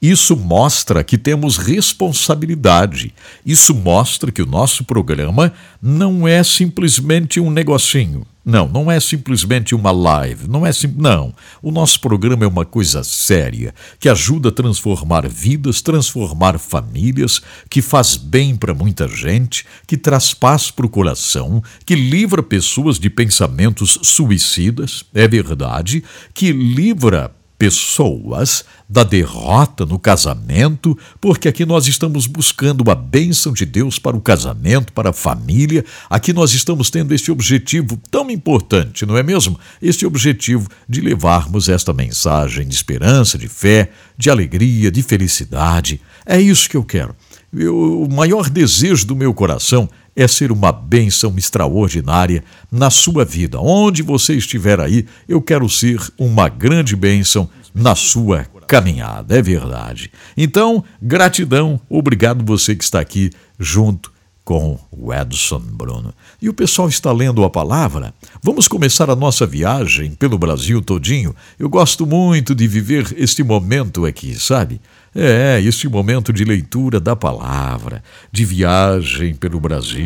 [0.00, 3.14] isso mostra que temos responsabilidade.
[3.44, 8.26] Isso mostra que o nosso programa não é simplesmente um negocinho.
[8.44, 11.34] Não, não é simplesmente uma live, não é sim, não.
[11.60, 17.82] O nosso programa é uma coisa séria, que ajuda a transformar vidas, transformar famílias, que
[17.82, 23.10] faz bem para muita gente, que traz paz para o coração, que livra pessoas de
[23.10, 32.26] pensamentos suicidas, é verdade, que livra pessoas da derrota no casamento, porque aqui nós estamos
[32.26, 35.84] buscando a bênção de Deus para o casamento, para a família.
[36.08, 39.58] Aqui nós estamos tendo este objetivo tão importante, não é mesmo?
[39.80, 46.00] Este objetivo de levarmos esta mensagem de esperança, de fé, de alegria, de felicidade.
[46.24, 47.14] É isso que eu quero.
[47.52, 53.60] Eu, o maior desejo do meu coração é ser uma bênção extraordinária na sua vida.
[53.60, 60.10] Onde você estiver aí, eu quero ser uma grande bênção na sua caminhada, é verdade.
[60.34, 66.14] Então, gratidão, obrigado você que está aqui junto com o Edson Bruno.
[66.40, 68.14] E o pessoal está lendo a palavra?
[68.40, 71.34] Vamos começar a nossa viagem pelo Brasil todinho.
[71.58, 74.80] Eu gosto muito de viver este momento aqui, sabe?
[75.18, 80.04] É, este momento de leitura da palavra, de viagem pelo Brasil.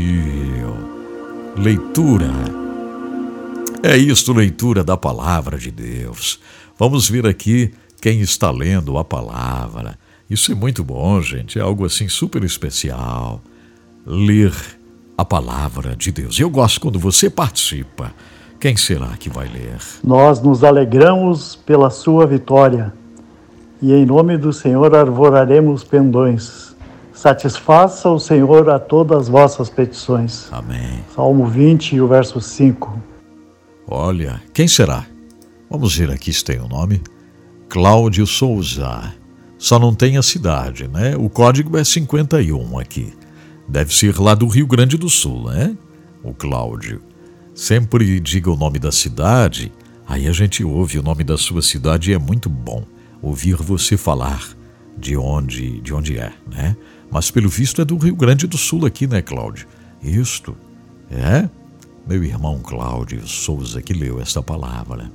[1.56, 2.30] Leitura.
[3.82, 6.38] É isto, leitura da palavra de Deus.
[6.78, 9.98] Vamos ver aqui quem está lendo a palavra.
[10.30, 11.58] Isso é muito bom, gente.
[11.58, 13.42] É algo assim super especial
[14.06, 14.54] ler
[15.18, 16.38] a palavra de Deus.
[16.38, 18.14] Eu gosto quando você participa.
[18.60, 19.78] Quem será que vai ler?
[20.04, 22.99] Nós nos alegramos pela sua vitória
[23.82, 26.76] e em nome do Senhor arvoraremos pendões.
[27.12, 30.48] Satisfaça o Senhor a todas as vossas petições.
[30.50, 31.04] Amém.
[31.14, 32.98] Salmo 20, o verso 5.
[33.86, 35.06] Olha, quem será?
[35.68, 37.02] Vamos ver aqui se tem o um nome.
[37.68, 39.14] Cláudio Souza.
[39.58, 41.16] Só não tem a cidade, né?
[41.16, 43.12] O código é 51 aqui.
[43.68, 45.76] Deve ser lá do Rio Grande do Sul, né?
[46.22, 47.02] O Cláudio.
[47.54, 49.70] Sempre diga o nome da cidade,
[50.08, 52.84] aí a gente ouve o nome da sua cidade e é muito bom
[53.22, 54.48] ouvir você falar
[54.96, 56.76] de onde, de onde é, né?
[57.11, 59.66] Mas pelo visto é do Rio Grande do Sul aqui, né, Cláudio?
[60.02, 60.56] Isto,
[61.11, 61.48] é?
[62.06, 65.11] Meu irmão Cláudio Souza que leu esta palavra.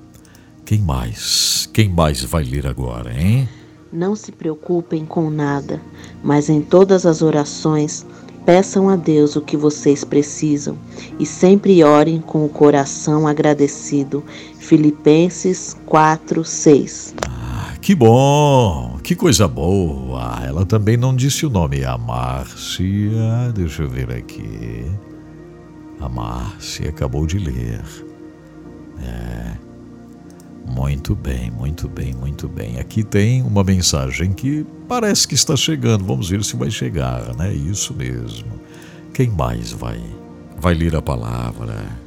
[0.66, 1.70] Quem mais?
[1.74, 3.48] Quem mais vai ler agora, hein?
[3.92, 5.82] Não se preocupem com nada,
[6.24, 8.06] mas em todas as orações
[8.46, 10.78] Peçam a Deus o que vocês precisam
[11.20, 14.24] e sempre orem com o coração agradecido.
[14.60, 17.16] Filipenses 4, 6.
[17.28, 17.45] Ah,
[17.82, 19.00] que bom!
[19.04, 20.42] Que coisa boa!
[20.46, 21.84] Ela também não disse o nome.
[21.84, 23.52] A Márcia.
[23.54, 24.86] Deixa eu ver aqui.
[26.00, 27.84] A Márcia acabou de ler.
[29.02, 29.66] É.
[30.68, 32.80] Muito bem, muito bem, muito bem.
[32.80, 36.04] Aqui tem uma mensagem que parece que está chegando.
[36.04, 37.54] Vamos ver se vai chegar, né?
[37.54, 38.60] Isso mesmo.
[39.14, 40.02] Quem mais vai
[40.58, 42.05] vai ler a palavra?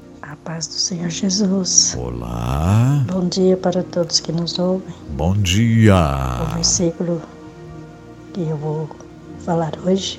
[0.49, 1.95] Paz do Senhor Jesus.
[1.95, 3.05] Olá.
[3.07, 4.95] Bom dia para todos que nos ouvem.
[5.11, 5.95] Bom dia.
[6.41, 7.21] O versículo
[8.33, 8.89] que eu vou
[9.45, 10.19] falar hoje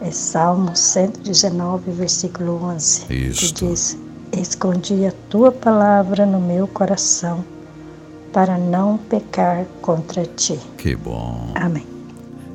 [0.00, 3.54] é Salmo 119, versículo 11, Isso.
[3.54, 3.98] que diz:
[4.32, 7.44] Escondi a tua palavra no meu coração
[8.32, 10.58] para não pecar contra ti.
[10.78, 11.52] Que bom.
[11.56, 11.86] Amém.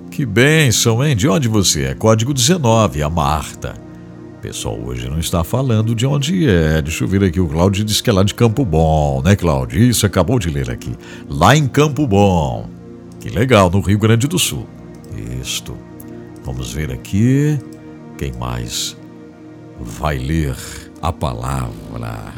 [0.10, 1.16] Que bênção, hein?
[1.16, 1.94] De onde você é?
[1.94, 3.85] Código 19, a Marta.
[4.46, 6.80] Pessoal hoje não está falando de onde é.
[6.80, 7.40] Deixa eu ver aqui.
[7.40, 9.82] O Cláudio disse que é lá de Campo Bom, né, Cláudio?
[9.82, 10.94] Isso, acabou de ler aqui.
[11.28, 12.70] Lá em Campo Bom.
[13.20, 14.68] Que legal, no Rio Grande do Sul.
[15.42, 15.76] Isto.
[16.44, 17.58] Vamos ver aqui.
[18.20, 18.96] Quem mais
[19.80, 20.56] vai ler
[21.02, 22.32] a palavra?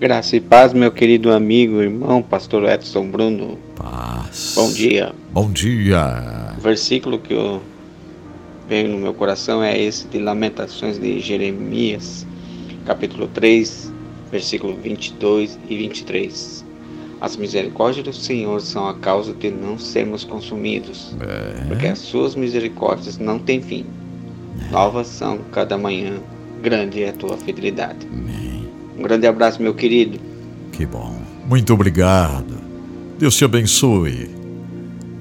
[0.00, 3.58] Graça e paz, meu querido amigo, irmão, pastor Edson Bruno.
[3.76, 4.54] Paz.
[4.56, 5.12] Bom dia.
[5.30, 6.54] Bom dia.
[6.56, 7.60] O versículo que eu
[8.68, 12.26] veio no meu coração é esse de Lamentações de Jeremias,
[12.86, 13.92] capítulo 3,
[14.30, 16.64] versículo 22 e 23.
[17.20, 21.64] As misericórdias do Senhor são a causa de não sermos consumidos, É.
[21.68, 23.86] porque as suas misericórdias não têm fim.
[24.70, 26.18] Novas são cada manhã,
[26.62, 28.06] grande é a tua fidelidade.
[28.12, 28.68] Amém.
[28.98, 30.18] Um grande abraço, meu querido.
[30.72, 31.16] Que bom.
[31.48, 32.54] Muito obrigado.
[33.18, 34.30] Deus te abençoe.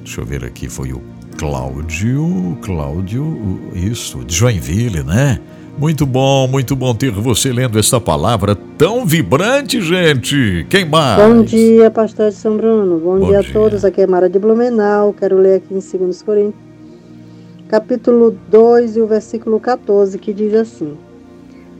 [0.03, 1.01] Deixa eu ver aqui, foi o
[1.37, 2.57] Cláudio.
[2.61, 5.39] Cláudio, isso, de Joinville, né?
[5.77, 10.65] Muito bom, muito bom ter você lendo esta palavra tão vibrante, gente.
[10.69, 11.21] Quem mais?
[11.21, 12.99] Bom dia, pastor de São Bruno.
[12.99, 13.49] Bom, Bom dia, dia.
[13.49, 13.83] a todos.
[13.83, 15.13] Aqui é Mara de Blumenau.
[15.13, 16.53] Quero ler aqui em 2 Coríntios,
[17.67, 20.95] capítulo 2 e o versículo 14, que diz assim: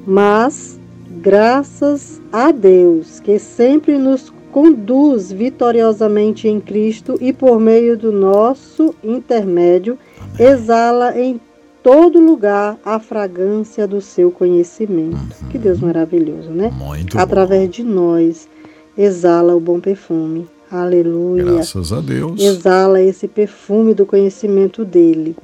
[0.07, 0.79] Mas,
[1.21, 8.93] graças a Deus, que sempre nos conduz vitoriosamente em Cristo e por meio do nosso
[9.03, 9.97] intermédio,
[10.39, 11.41] exala em
[11.81, 15.43] todo lugar a fragrância do seu conhecimento.
[15.49, 16.71] Que Deus maravilhoso, né?
[16.77, 17.71] Muito através bom.
[17.71, 18.47] de nós,
[18.95, 20.47] exala o bom perfume.
[20.69, 21.45] Aleluia.
[21.45, 22.39] Graças a Deus.
[22.39, 25.35] Exala esse perfume do conhecimento dele.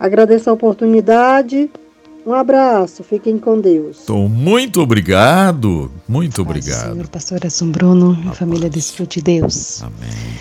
[0.00, 1.70] Agradeço a oportunidade.
[2.28, 3.02] Um abraço.
[3.02, 4.00] Fiquem com Deus.
[4.04, 5.90] Então, muito obrigado.
[6.06, 6.92] Muito Paz obrigado.
[6.92, 8.68] Senhor, pastor Edson Bruno, A família.
[8.68, 9.82] Desfrute de Deus.
[9.82, 10.36] Amém.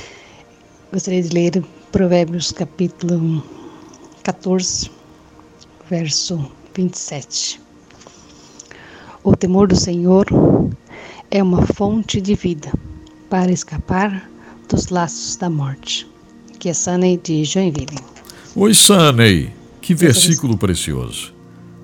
[0.91, 3.41] Gostaria de ler Provérbios capítulo
[4.21, 4.91] 14,
[5.89, 7.61] verso 27.
[9.23, 10.25] O temor do Senhor
[11.31, 12.69] é uma fonte de vida
[13.29, 14.29] para escapar
[14.67, 16.05] dos laços da morte.
[16.59, 17.97] Que é Sunny de Joinville.
[18.57, 19.53] Oi, Sanei.
[19.79, 21.36] Que versículo precioso.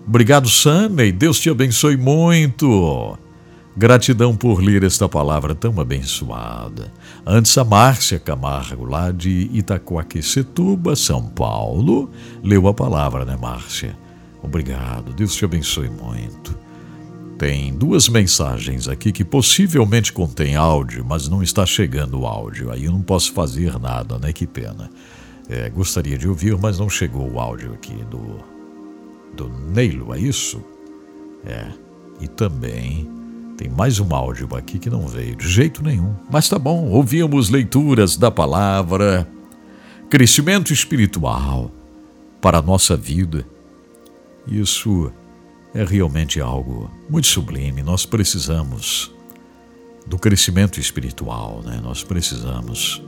[0.07, 1.11] Obrigado, Sanei.
[1.11, 3.17] Deus te abençoe muito.
[3.75, 6.91] Gratidão por ler esta palavra tão abençoada.
[7.25, 12.11] Antes, a Márcia Camargo, lá de Itacoaquecetuba, São Paulo,
[12.43, 13.97] leu a palavra, né, Márcia?
[14.43, 15.13] Obrigado.
[15.13, 16.55] Deus te abençoe muito.
[17.39, 22.71] Tem duas mensagens aqui que possivelmente contém áudio, mas não está chegando o áudio.
[22.71, 24.31] Aí eu não posso fazer nada, né?
[24.31, 24.89] Que pena.
[25.49, 28.37] É, gostaria de ouvir, mas não chegou o áudio aqui do,
[29.35, 30.63] do Neilo, é isso?
[31.45, 31.67] É.
[32.21, 33.09] E também
[33.57, 36.15] tem mais um áudio aqui que não veio de jeito nenhum.
[36.31, 39.27] Mas tá bom, ouvimos leituras da palavra,
[40.09, 41.71] crescimento espiritual
[42.41, 43.45] para a nossa vida.
[44.47, 45.11] Isso
[45.73, 47.81] é realmente algo muito sublime.
[47.81, 49.11] Nós precisamos
[50.05, 51.79] do crescimento espiritual, né?
[51.81, 53.01] Nós precisamos.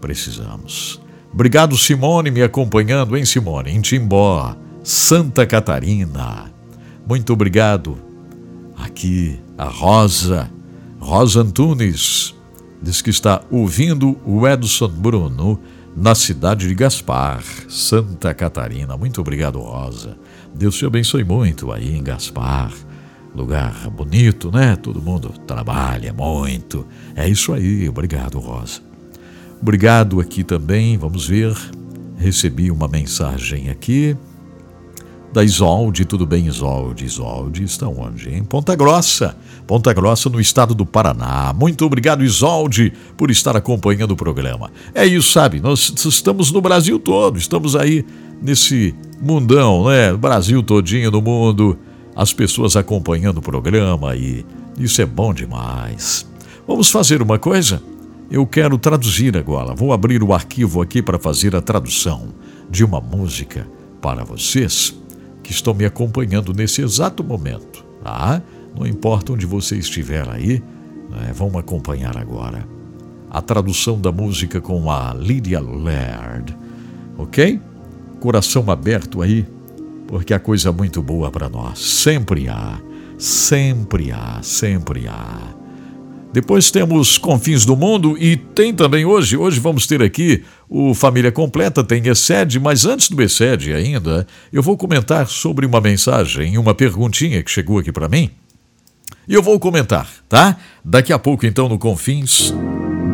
[0.00, 1.00] Precisamos.
[1.32, 3.70] Obrigado, Simone, me acompanhando, hein, Simone?
[3.70, 4.54] Em Timbó,
[4.84, 6.52] Santa Catarina.
[7.08, 7.96] Muito obrigado.
[8.76, 10.50] Aqui, a Rosa,
[11.00, 12.34] Rosa Antunes,
[12.82, 15.58] diz que está ouvindo o Edson Bruno
[15.96, 18.94] na cidade de Gaspar, Santa Catarina.
[18.94, 20.18] Muito obrigado, Rosa.
[20.54, 22.70] Deus te abençoe muito aí em Gaspar.
[23.34, 24.76] Lugar bonito, né?
[24.76, 26.86] Todo mundo trabalha muito.
[27.16, 27.88] É isso aí.
[27.88, 28.82] Obrigado, Rosa.
[29.62, 30.98] Obrigado aqui também.
[30.98, 31.56] Vamos ver.
[32.18, 34.14] Recebi uma mensagem aqui
[35.34, 36.04] da Isolde.
[36.04, 37.04] Tudo bem, Isolde?
[37.04, 38.32] Isolde está onde?
[38.32, 39.36] Em Ponta Grossa.
[39.66, 41.52] Ponta Grossa, no estado do Paraná.
[41.52, 44.70] Muito obrigado, Isolde, por estar acompanhando o programa.
[44.94, 45.58] É isso, sabe?
[45.58, 47.36] Nós estamos no Brasil todo.
[47.36, 48.06] Estamos aí
[48.40, 50.12] nesse mundão, né?
[50.12, 51.76] Brasil todinho no mundo.
[52.14, 54.46] As pessoas acompanhando o programa e
[54.78, 56.24] isso é bom demais.
[56.64, 57.82] Vamos fazer uma coisa?
[58.30, 59.74] Eu quero traduzir agora.
[59.74, 62.28] Vou abrir o arquivo aqui para fazer a tradução
[62.70, 63.66] de uma música
[64.00, 64.94] para vocês
[65.44, 68.42] que estão me acompanhando nesse exato momento, tá?
[68.76, 70.60] Não importa onde você estiver aí,
[71.10, 71.32] né?
[71.34, 72.66] vamos acompanhar agora
[73.30, 76.56] a tradução da música com a Lydia Laird,
[77.18, 77.60] ok?
[78.20, 79.44] Coração aberto aí,
[80.06, 81.80] porque há coisa muito boa para nós.
[81.80, 82.80] Sempre há,
[83.18, 85.54] sempre há, sempre há.
[86.32, 90.44] Depois temos Confins do Mundo e tem também hoje, hoje vamos ter aqui
[90.76, 95.80] o Família Completa, tem ESED, mas antes do ESED ainda, eu vou comentar sobre uma
[95.80, 98.28] mensagem, uma perguntinha que chegou aqui para mim.
[99.28, 100.56] E eu vou comentar, tá?
[100.84, 102.52] Daqui a pouco então no Confins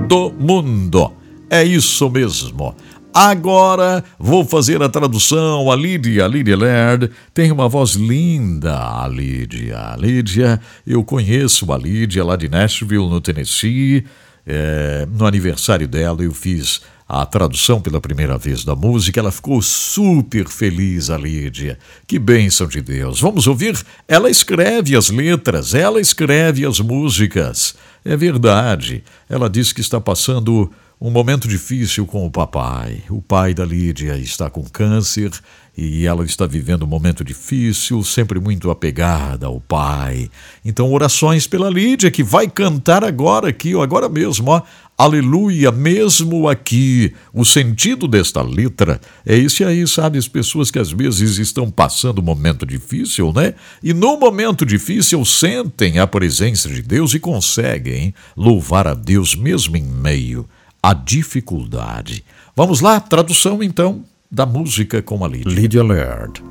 [0.09, 1.13] do Mundo.
[1.51, 2.75] É isso mesmo.
[3.13, 5.71] Agora vou fazer a tradução.
[5.71, 9.77] A Lídia, a Lídia Laird, tem uma voz linda, a Lídia.
[9.93, 14.07] A Lídia, eu conheço a Lídia lá de Nashville, no Tennessee.
[14.47, 16.81] É, no aniversário dela, eu fiz
[17.13, 19.19] a tradução pela primeira vez da música.
[19.19, 21.77] Ela ficou super feliz, a Lídia.
[22.07, 23.21] Que bênção de Deus.
[23.21, 23.77] Vamos ouvir?
[24.07, 27.75] Ela escreve as letras, ela escreve as músicas.
[28.05, 29.03] É verdade.
[29.29, 33.03] Ela diz que está passando um momento difícil com o papai.
[33.11, 35.33] O pai da Lídia está com câncer
[35.77, 40.31] e ela está vivendo um momento difícil, sempre muito apegada ao pai.
[40.63, 44.63] Então, orações pela Lídia, que vai cantar agora aqui, agora mesmo, ó.
[45.01, 47.15] Aleluia, mesmo aqui.
[47.33, 50.19] O sentido desta letra é esse aí, sabe?
[50.19, 53.55] As pessoas que às vezes estão passando um momento difícil, né?
[53.83, 59.75] E no momento difícil sentem a presença de Deus e conseguem louvar a Deus mesmo
[59.75, 60.47] em meio
[60.83, 62.23] a dificuldade.
[62.55, 65.51] Vamos lá, tradução então da música com a Lídia.
[65.51, 66.43] Lydia Laird.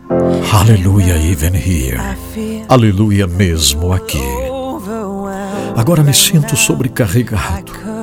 [0.51, 1.99] Aleluia, even here.
[2.67, 4.17] Aleluia mesmo aqui.
[5.75, 7.98] Agora me sinto sobrecarregado.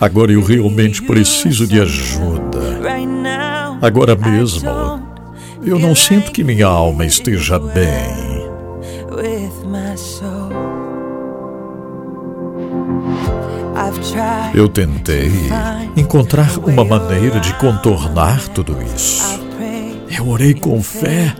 [0.00, 2.80] Agora eu realmente preciso de ajuda.
[3.80, 4.68] Agora mesmo
[5.64, 8.44] eu não sinto que minha alma esteja bem.
[14.54, 15.30] Eu tentei
[15.96, 19.40] encontrar uma maneira de contornar tudo isso.
[20.16, 21.34] Eu orei com fé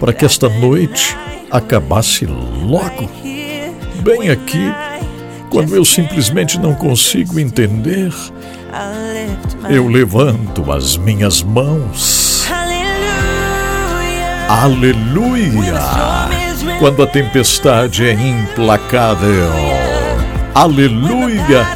[0.00, 1.16] para que esta noite
[1.50, 3.08] acabasse logo.
[4.02, 4.72] Bem aqui,
[5.56, 8.12] quando eu simplesmente não consigo entender,
[9.70, 12.46] eu levanto as minhas mãos.
[14.46, 15.80] Aleluia!
[16.78, 19.50] Quando a tempestade é implacável.
[20.54, 21.66] Aleluia!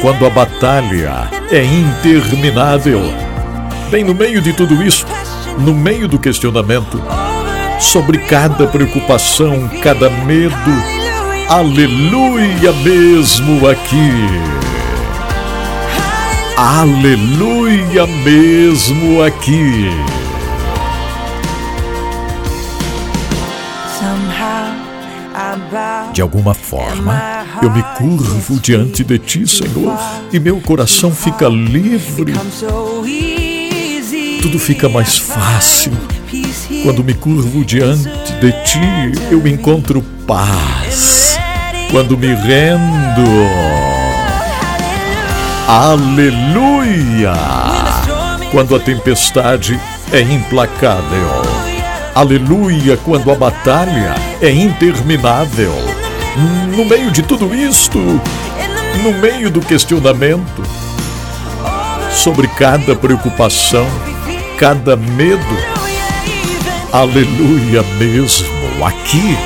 [0.00, 3.02] Quando a batalha é interminável.
[3.90, 5.04] Bem no meio de tudo isso,
[5.58, 6.98] no meio do questionamento,
[7.78, 11.01] sobre cada preocupação, cada medo,
[11.48, 14.10] aleluia mesmo aqui.
[16.56, 19.90] Aleluia mesmo aqui.
[26.12, 29.98] De alguma forma, eu me curvo diante de ti, Senhor,
[30.32, 32.34] e meu coração fica livre.
[34.42, 35.92] Tudo fica mais fácil.
[36.82, 38.80] Quando me curvo diante de ti,
[39.30, 41.31] eu encontro paz.
[41.92, 43.22] Quando me rendo,
[45.68, 47.34] aleluia!
[48.50, 49.78] Quando a tempestade
[50.10, 51.42] é implacável,
[52.14, 52.96] aleluia!
[52.96, 55.74] Quando a batalha é interminável
[56.74, 60.62] no meio de tudo isto, no meio do questionamento,
[62.10, 63.86] sobre cada preocupação,
[64.58, 65.58] cada medo,
[66.90, 69.36] aleluia mesmo aqui,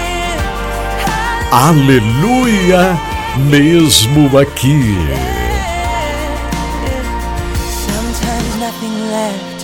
[1.50, 2.98] aleluia
[3.48, 4.96] mesmo aqui.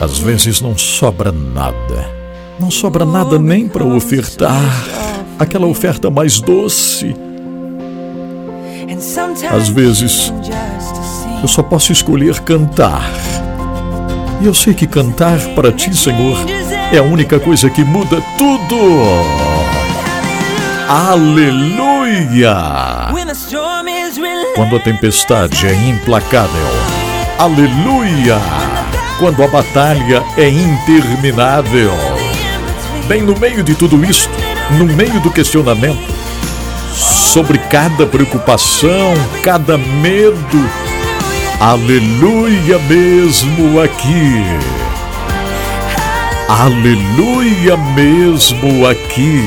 [0.00, 2.10] Às vezes não sobra nada,
[2.58, 4.60] não sobra nada nem para ofertar
[5.38, 7.14] aquela oferta mais doce.
[9.50, 10.32] Às vezes,
[11.40, 13.10] eu só posso escolher cantar.
[14.40, 16.36] E eu sei que cantar para ti, Senhor,
[16.92, 19.41] é a única coisa que muda tudo.
[20.94, 22.54] Aleluia!
[24.54, 26.68] Quando a tempestade é implacável.
[27.38, 28.36] Aleluia!
[29.18, 31.92] Quando a batalha é interminável.
[33.08, 34.34] Bem no meio de tudo isto,
[34.72, 36.12] no meio do questionamento,
[36.92, 40.70] sobre cada preocupação, cada medo.
[41.58, 44.44] Aleluia mesmo aqui.
[46.50, 49.42] Aleluia mesmo aqui.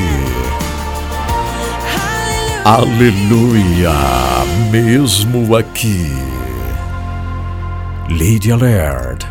[2.66, 3.94] Aleluia
[4.72, 6.10] mesmo aqui.
[8.10, 9.24] Lydia Laird.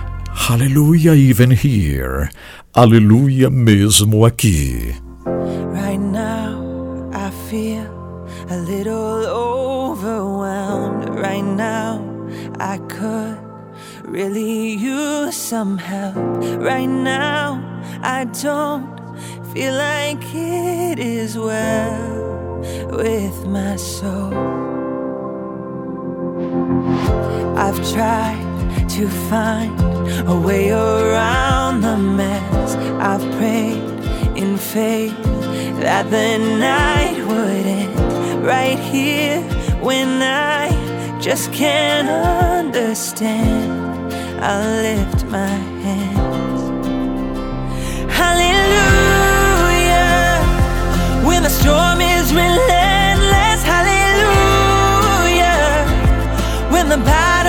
[0.50, 2.30] Aleluia even here.
[2.74, 4.96] Aleluia mesmo aqui.
[5.26, 7.92] Right now, I feel
[8.50, 11.10] a little overwhelmed.
[11.10, 12.00] Right now,
[12.58, 13.38] I could
[14.06, 16.16] really use some help.
[16.64, 17.60] Right now,
[18.02, 18.88] I don't
[19.52, 22.35] feel like it is well
[22.92, 24.34] with my soul.
[27.58, 29.80] I've tried to find
[30.28, 32.76] a way around the mess.
[33.00, 33.84] I've prayed
[34.38, 35.16] in faith
[35.82, 39.42] that the night would end right here
[39.82, 40.70] when I
[41.20, 43.72] just can't understand.
[44.44, 45.48] I lift my
[45.86, 46.62] hands.
[48.12, 48.85] Hallelujah.
[51.46, 55.46] The storm is relentless, hallelujah.
[56.72, 57.45] When the battle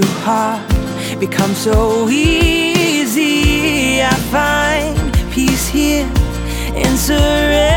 [0.00, 0.60] too hard,
[1.18, 4.02] becomes so easy.
[4.02, 6.06] I find peace here
[6.74, 7.75] in surrendering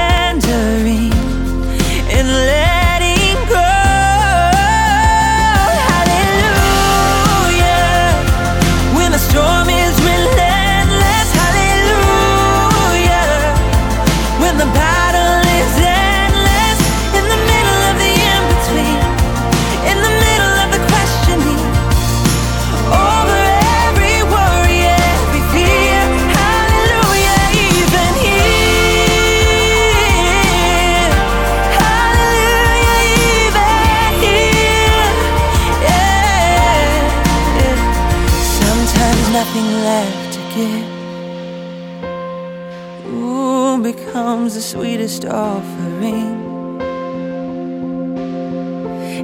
[44.69, 46.37] sweetest offering.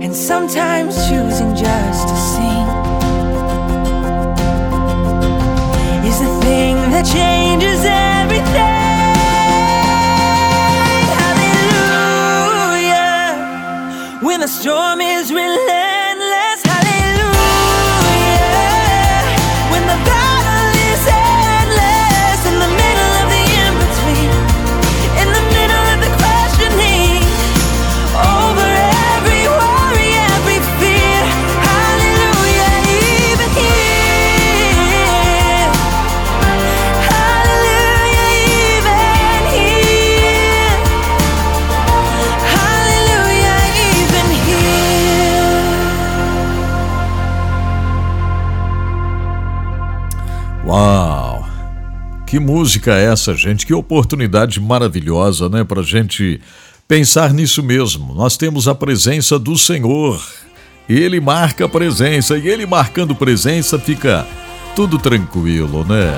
[0.01, 2.67] And sometimes choosing just to sing
[6.03, 9.13] is the thing that changes everything.
[11.75, 13.05] Hallelujah.
[14.23, 14.94] When the storm
[52.35, 53.65] Que música é essa, gente?
[53.65, 55.63] Que oportunidade maravilhosa, né?
[55.63, 56.41] Pra gente
[56.85, 58.13] pensar nisso mesmo.
[58.13, 60.21] Nós temos a presença do Senhor.
[60.89, 64.27] Ele marca presença e ele marcando presença fica
[64.75, 66.11] tudo tranquilo, né?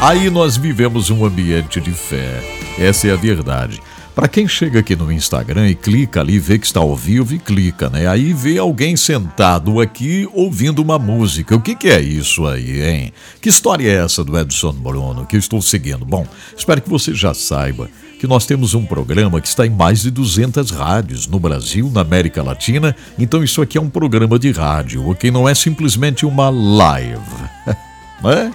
[0.00, 2.42] Aí nós vivemos um ambiente de fé.
[2.76, 3.80] Essa é a verdade.
[4.14, 7.38] Para quem chega aqui no Instagram e clica ali, vê que está ao vivo e
[7.38, 8.06] clica, né?
[8.06, 11.56] Aí vê alguém sentado aqui ouvindo uma música.
[11.56, 13.12] O que, que é isso aí, hein?
[13.40, 16.04] Que história é essa do Edson Bruno que eu estou seguindo?
[16.04, 16.24] Bom,
[16.56, 17.90] espero que você já saiba
[18.20, 22.02] que nós temos um programa que está em mais de 200 rádios no Brasil, na
[22.02, 22.94] América Latina.
[23.18, 25.28] Então isso aqui é um programa de rádio, ok?
[25.28, 27.18] Não é simplesmente uma live,
[28.22, 28.52] né?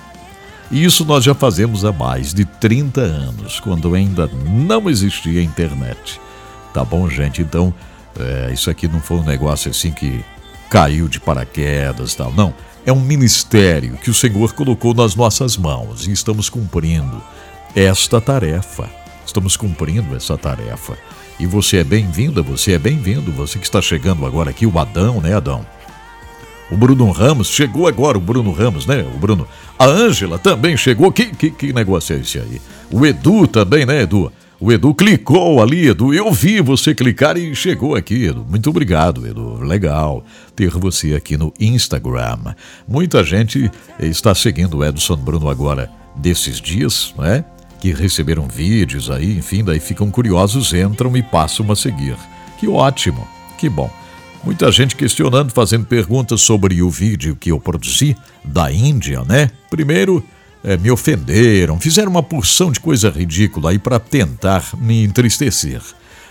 [0.72, 6.22] E isso nós já fazemos há mais de 30 anos, quando ainda não existia internet.
[6.74, 7.42] Tá bom, gente?
[7.42, 7.74] Então,
[8.20, 10.24] é, isso aqui não foi um negócio assim que
[10.70, 12.32] caiu de paraquedas tal.
[12.34, 12.54] Não.
[12.86, 17.22] É um ministério que o Senhor colocou nas nossas mãos e estamos cumprindo
[17.76, 18.90] esta tarefa.
[19.26, 20.98] Estamos cumprindo essa tarefa.
[21.40, 23.32] E você é bem-vinda, você é bem-vindo.
[23.32, 25.66] Você que está chegando agora aqui, o Adão, né, Adão?
[26.72, 29.04] O Bruno Ramos, chegou agora o Bruno Ramos, né?
[29.16, 29.48] O Bruno.
[29.78, 31.12] A Ângela também chegou.
[31.12, 32.62] Que, que, que negócio é esse aí?
[32.92, 34.32] O Edu também, né, Edu?
[34.60, 36.14] O Edu clicou ali, Edu.
[36.14, 38.46] Eu vi você clicar e chegou aqui, Edu.
[38.48, 39.56] Muito obrigado, Edu.
[39.64, 40.24] Legal
[40.56, 42.54] ter você aqui no Instagram.
[42.88, 47.44] Muita gente está seguindo o Edson Bruno agora desses dias, né?
[47.80, 52.18] Que receberam vídeos aí, enfim, daí ficam curiosos, entram e passam a seguir.
[52.60, 53.26] Que ótimo,
[53.58, 53.90] que bom.
[54.44, 59.52] Muita gente questionando, fazendo perguntas sobre o vídeo que eu produzi da Índia, né?
[59.70, 60.24] Primeiro,
[60.64, 65.82] eh, me ofenderam, fizeram uma porção de coisa ridícula aí para tentar me entristecer.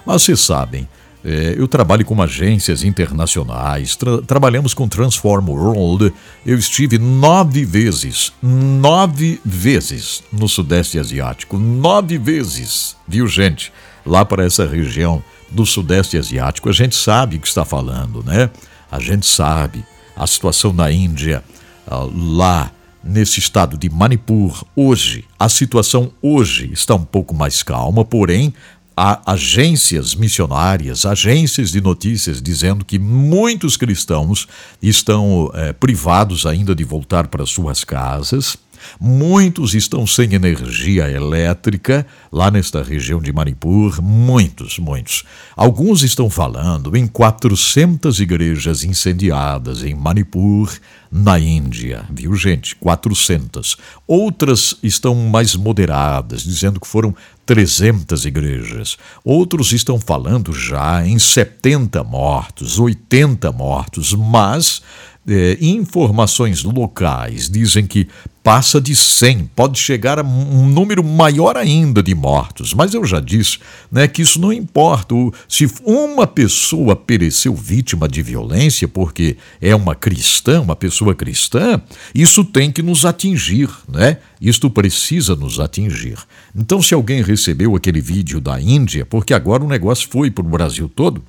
[0.06, 0.88] Mas vocês sabem,
[1.22, 6.12] eh, eu trabalho com agências internacionais, tra- trabalhamos com Transform World.
[6.46, 13.70] Eu estive nove vezes, nove vezes no Sudeste Asiático, nove vezes, viu gente?
[14.04, 18.51] Lá para essa região do Sudeste Asiático, a gente sabe o que está falando, né?
[18.90, 19.84] A gente sabe
[20.16, 21.42] a situação na Índia,
[21.86, 22.72] ah, lá
[23.03, 28.53] nesse estado de Manipur, hoje, a situação hoje está um pouco mais calma, porém,
[28.96, 34.49] há agências missionárias, agências de notícias dizendo que muitos cristãos
[34.82, 38.59] estão é, privados ainda de voltar para suas casas
[39.01, 45.24] Muitos estão sem energia elétrica lá nesta região de Manipur, muitos, muitos.
[45.57, 50.70] Alguns estão falando em 400 igrejas incendiadas em Manipur,
[51.11, 52.76] na Índia, viu gente?
[52.76, 53.76] 400.
[54.07, 57.14] Outras estão mais moderadas, dizendo que foram
[57.47, 58.97] 300 igrejas.
[59.24, 64.82] Outros estão falando já em 70 mortos, 80 mortos, mas
[65.26, 68.09] é, informações locais dizem que
[68.49, 72.72] passa de 100, pode chegar a um número maior ainda de mortos.
[72.72, 73.59] Mas eu já disse
[73.92, 75.14] né, que isso não importa.
[75.46, 81.78] Se uma pessoa pereceu vítima de violência porque é uma cristã, uma pessoa cristã,
[82.14, 84.16] isso tem que nos atingir, né?
[84.40, 86.16] Isto precisa nos atingir.
[86.57, 90.49] Então, se alguém recebeu aquele vídeo da Índia, porque agora o negócio foi para o
[90.49, 91.22] Brasil todo,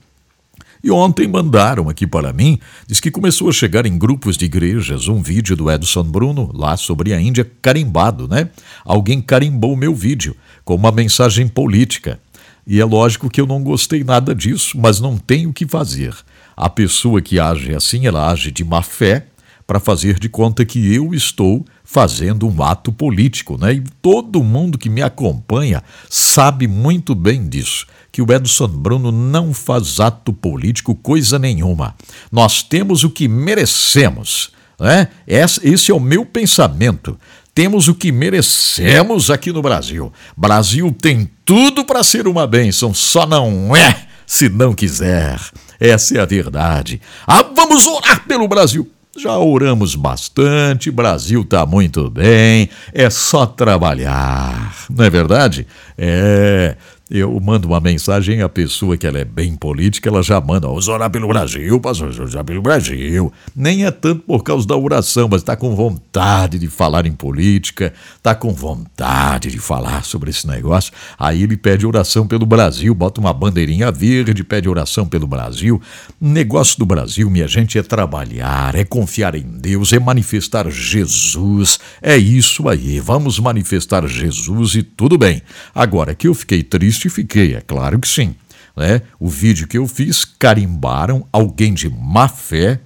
[0.83, 5.07] e ontem mandaram aqui para mim, diz que começou a chegar em grupos de igrejas
[5.07, 8.49] um vídeo do Edson Bruno lá sobre a Índia carimbado, né?
[8.85, 12.19] Alguém carimbou meu vídeo com uma mensagem política.
[12.65, 16.15] E é lógico que eu não gostei nada disso, mas não tenho o que fazer.
[16.55, 19.25] A pessoa que age assim, ela age de má fé
[19.65, 23.73] para fazer de conta que eu estou fazendo um ato político, né?
[23.73, 29.53] E todo mundo que me acompanha sabe muito bem disso que o Edson Bruno não
[29.53, 31.95] faz ato político coisa nenhuma.
[32.31, 34.51] Nós temos o que merecemos.
[34.79, 35.07] Né?
[35.27, 37.19] Esse é o meu pensamento.
[37.55, 40.13] Temos o que merecemos aqui no Brasil.
[40.37, 45.39] Brasil tem tudo para ser uma bênção, só não é se não quiser.
[45.79, 47.01] Essa é a verdade.
[47.25, 48.89] Ah, vamos orar pelo Brasil.
[49.21, 55.67] Já oramos bastante, Brasil está muito bem, é só trabalhar, não é verdade?
[55.97, 56.77] É,
[57.09, 60.87] eu mando uma mensagem à pessoa que ela é bem política, ela já manda, vamos
[60.87, 63.33] orar pelo Brasil, pastor, orar pelo Brasil.
[63.55, 67.91] Nem é tanto por causa da oração, mas está com vontade de falar em política,
[68.15, 70.93] está com vontade de falar sobre esse negócio.
[71.17, 75.81] Aí ele pede oração pelo Brasil, bota uma bandeirinha verde, pede oração pelo Brasil.
[76.21, 81.79] Negócio do Brasil, minha gente, é trabalhar, é confiar em Deus, é manifestar Jesus.
[82.03, 85.41] É isso aí, vamos manifestar Jesus e tudo bem.
[85.73, 88.35] Agora que eu fiquei triste, justifiquei, é claro que sim.
[88.75, 89.01] Né?
[89.19, 92.79] O vídeo que eu fiz, carimbaram alguém de má fé,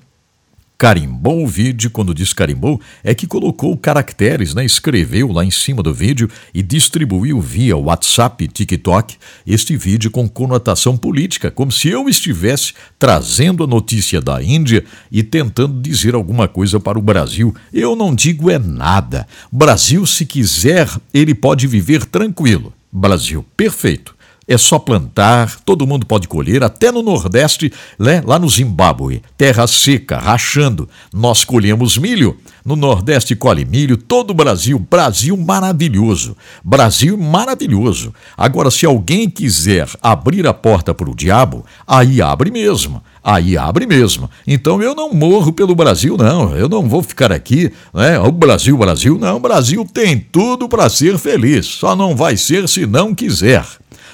[0.78, 4.66] carimbou o vídeo, quando diz carimbou, é que colocou caracteres, né?
[4.66, 9.16] escreveu lá em cima do vídeo e distribuiu via WhatsApp e TikTok
[9.48, 15.24] este vídeo com conotação política, como se eu estivesse trazendo a notícia da Índia e
[15.24, 17.56] tentando dizer alguma coisa para o Brasil.
[17.72, 19.26] Eu não digo é nada.
[19.52, 22.74] Brasil, se quiser, ele pode viver tranquilo.
[22.94, 24.16] Brasil, perfeito.
[24.46, 28.22] É só plantar, todo mundo pode colher, até no Nordeste, né?
[28.26, 30.88] lá no Zimbábue, terra seca, rachando.
[31.14, 36.36] Nós colhemos milho, no Nordeste colhe milho, todo o Brasil, Brasil maravilhoso.
[36.62, 38.14] Brasil maravilhoso.
[38.36, 43.02] Agora, se alguém quiser abrir a porta para o diabo, aí abre mesmo.
[43.24, 44.30] Aí abre mesmo.
[44.46, 46.56] Então eu não morro pelo Brasil, não.
[46.58, 48.20] Eu não vou ficar aqui, né?
[48.20, 49.38] O Brasil, Brasil, não.
[49.38, 51.66] O Brasil tem tudo para ser feliz.
[51.66, 53.66] Só não vai ser se não quiser.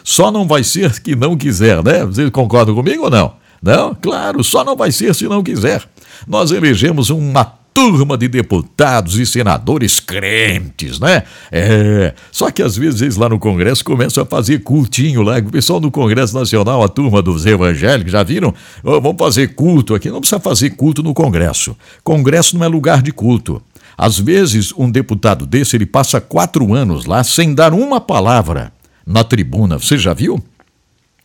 [0.04, 2.06] Só não vai ser que não quiser, né?
[2.06, 3.34] Vocês concordam comigo ou não?
[3.62, 3.96] Não?
[3.96, 5.84] Claro, só não vai ser se não quiser.
[6.28, 11.24] Nós elegemos uma turma de deputados e senadores crentes, né?
[11.52, 12.14] É.
[12.32, 15.38] Só que às vezes eles lá no Congresso começam a fazer cultinho lá.
[15.40, 18.54] O pessoal do Congresso Nacional, a turma dos evangélicos, já viram?
[18.84, 20.10] Oh, vamos fazer culto aqui.
[20.10, 21.76] Não precisa fazer culto no Congresso.
[22.04, 23.62] Congresso não é lugar de culto.
[23.98, 28.72] Às vezes, um deputado desse, ele passa quatro anos lá sem dar uma palavra
[29.06, 29.78] na tribuna.
[29.78, 30.42] Você já viu?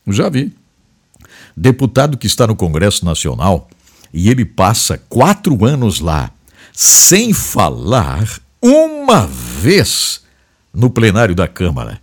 [0.09, 0.53] Já vi.
[1.57, 3.69] Deputado que está no Congresso Nacional
[4.15, 6.31] e ele passa quatro anos lá
[6.73, 8.25] sem falar
[8.63, 10.23] uma vez
[10.73, 12.01] no plenário da Câmara.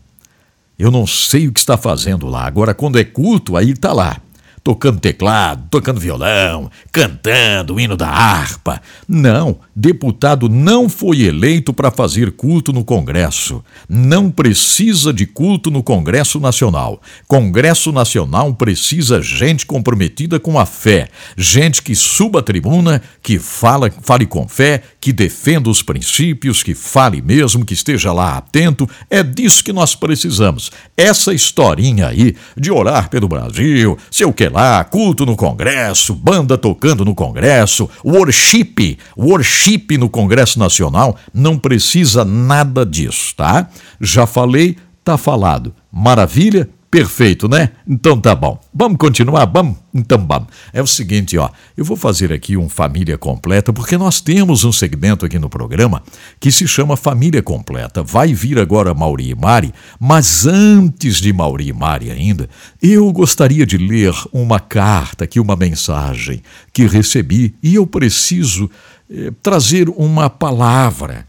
[0.78, 2.46] Eu não sei o que está fazendo lá.
[2.46, 4.18] Agora, quando é culto, aí está lá
[4.64, 8.82] tocando teclado, tocando violão, cantando o hino da harpa.
[9.08, 13.64] Não, deputado não foi eleito para fazer culto no Congresso.
[13.88, 17.02] Não precisa de culto no Congresso Nacional.
[17.28, 21.08] Congresso Nacional precisa gente comprometida com a fé,
[21.38, 26.76] gente que suba a tribuna, que fala, fale com fé, que defenda os princípios, que
[26.76, 28.88] fale mesmo, que esteja lá atento.
[29.10, 30.72] É disso que nós precisamos.
[30.96, 36.58] Essa historinha aí de orar pelo Brasil, se eu quero lá, culto no Congresso, banda
[36.58, 39.62] tocando no Congresso, worship, worship
[39.98, 43.70] no Congresso Nacional, não precisa nada disso, tá?
[44.00, 45.74] Já falei, tá falado.
[45.92, 46.70] Maravilha?
[46.92, 47.70] Perfeito, né?
[47.88, 48.60] Então tá bom.
[48.74, 49.46] Vamos continuar?
[49.46, 49.78] Vamos?
[49.94, 50.50] Então vamos.
[50.74, 51.50] É o seguinte, ó.
[51.76, 56.04] Eu vou fazer aqui um Família Completa, porque nós temos um segmento aqui no programa
[56.38, 58.04] que se chama Família Completa.
[58.04, 62.50] Vai vir agora Mauri e Mari, mas antes de Mauri e Mari ainda,
[62.82, 66.42] eu gostaria de ler uma carta aqui, uma mensagem
[66.74, 68.70] que recebi e eu preciso
[69.12, 71.28] eh, trazer uma palavra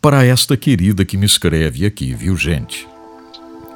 [0.00, 2.88] para esta querida que me escreve aqui, viu, gente?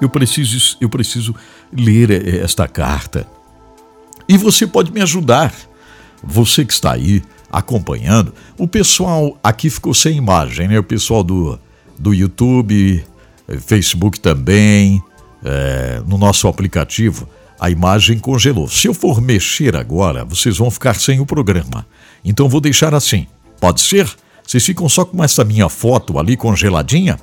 [0.01, 1.35] Eu preciso, eu preciso
[1.73, 3.27] ler eh, esta carta.
[4.29, 5.55] E você pode me ajudar.
[6.23, 8.35] Você que está aí acompanhando.
[8.57, 10.79] O pessoal aqui ficou sem imagem, né?
[10.79, 11.59] O pessoal do,
[11.99, 13.05] do YouTube,
[13.47, 15.03] eh, Facebook também,
[15.45, 17.29] é, no nosso aplicativo,
[17.59, 18.69] a imagem congelou.
[18.69, 21.87] Se eu for mexer agora, vocês vão ficar sem o programa.
[22.25, 23.27] Então vou deixar assim.
[23.61, 24.09] Pode ser?
[24.47, 27.19] Vocês ficam só com essa minha foto ali congeladinha?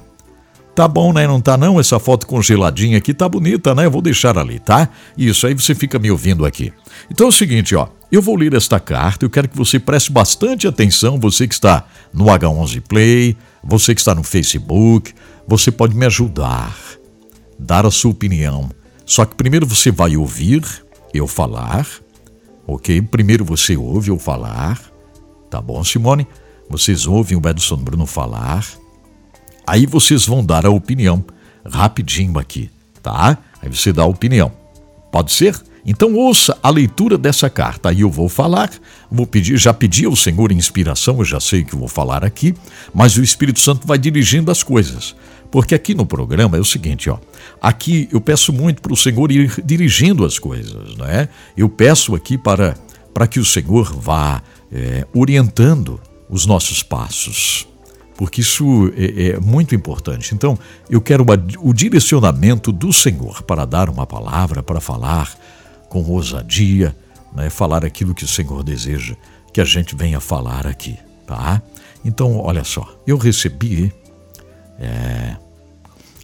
[0.76, 1.26] Tá bom, né?
[1.26, 1.80] Não tá não?
[1.80, 3.88] Essa foto congeladinha aqui tá bonita, né?
[3.88, 4.90] Vou deixar ali, tá?
[5.18, 6.74] Isso, aí você fica me ouvindo aqui.
[7.10, 7.88] Então é o seguinte, ó.
[8.12, 11.86] Eu vou ler esta carta, eu quero que você preste bastante atenção, você que está
[12.14, 15.14] no H11 Play, você que está no Facebook,
[15.48, 16.78] você pode me ajudar,
[17.58, 18.70] dar a sua opinião.
[19.06, 20.64] Só que primeiro você vai ouvir
[21.14, 21.88] eu falar,
[22.66, 23.02] ok?
[23.04, 24.82] Primeiro você ouve eu falar,
[25.50, 26.28] tá bom, Simone?
[26.70, 28.66] Vocês ouvem o Edson Bruno falar,
[29.68, 31.24] Aí vocês vão dar a opinião
[31.66, 32.70] rapidinho aqui,
[33.02, 33.38] tá?
[33.62, 34.52] Aí você dá a opinião.
[35.12, 35.60] Pode ser?
[35.84, 37.90] Então ouça a leitura dessa carta.
[37.90, 38.70] Aí eu vou falar,
[39.10, 42.54] vou pedir, já pedi ao Senhor inspiração, eu já sei que vou falar aqui,
[42.94, 45.16] mas o Espírito Santo vai dirigindo as coisas.
[45.56, 47.18] Porque aqui no programa é o seguinte, ó.
[47.62, 51.30] Aqui eu peço muito para o Senhor ir dirigindo as coisas, não é?
[51.56, 52.76] Eu peço aqui para,
[53.14, 55.98] para que o Senhor vá é, orientando
[56.30, 57.66] os nossos passos
[58.18, 60.36] porque isso é, é, muito importante.
[60.36, 65.34] Então, eu quero uma, o direcionamento do Senhor para dar uma palavra, para falar
[65.88, 66.94] com ousadia,
[67.34, 69.16] né, falar aquilo que o Senhor deseja
[69.54, 71.62] que a gente venha falar aqui, tá?
[72.04, 73.94] Então, olha só, eu recebi
[74.78, 75.38] é,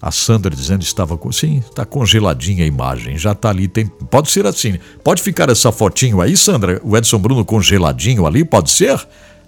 [0.02, 4.32] a Sandra dizendo estava com, sim, está congeladinha a imagem, já está ali, tem, pode
[4.32, 8.99] ser assim, pode ficar essa fotinho aí, Sandra, o Edson Bruno congeladinho ali, pode ser?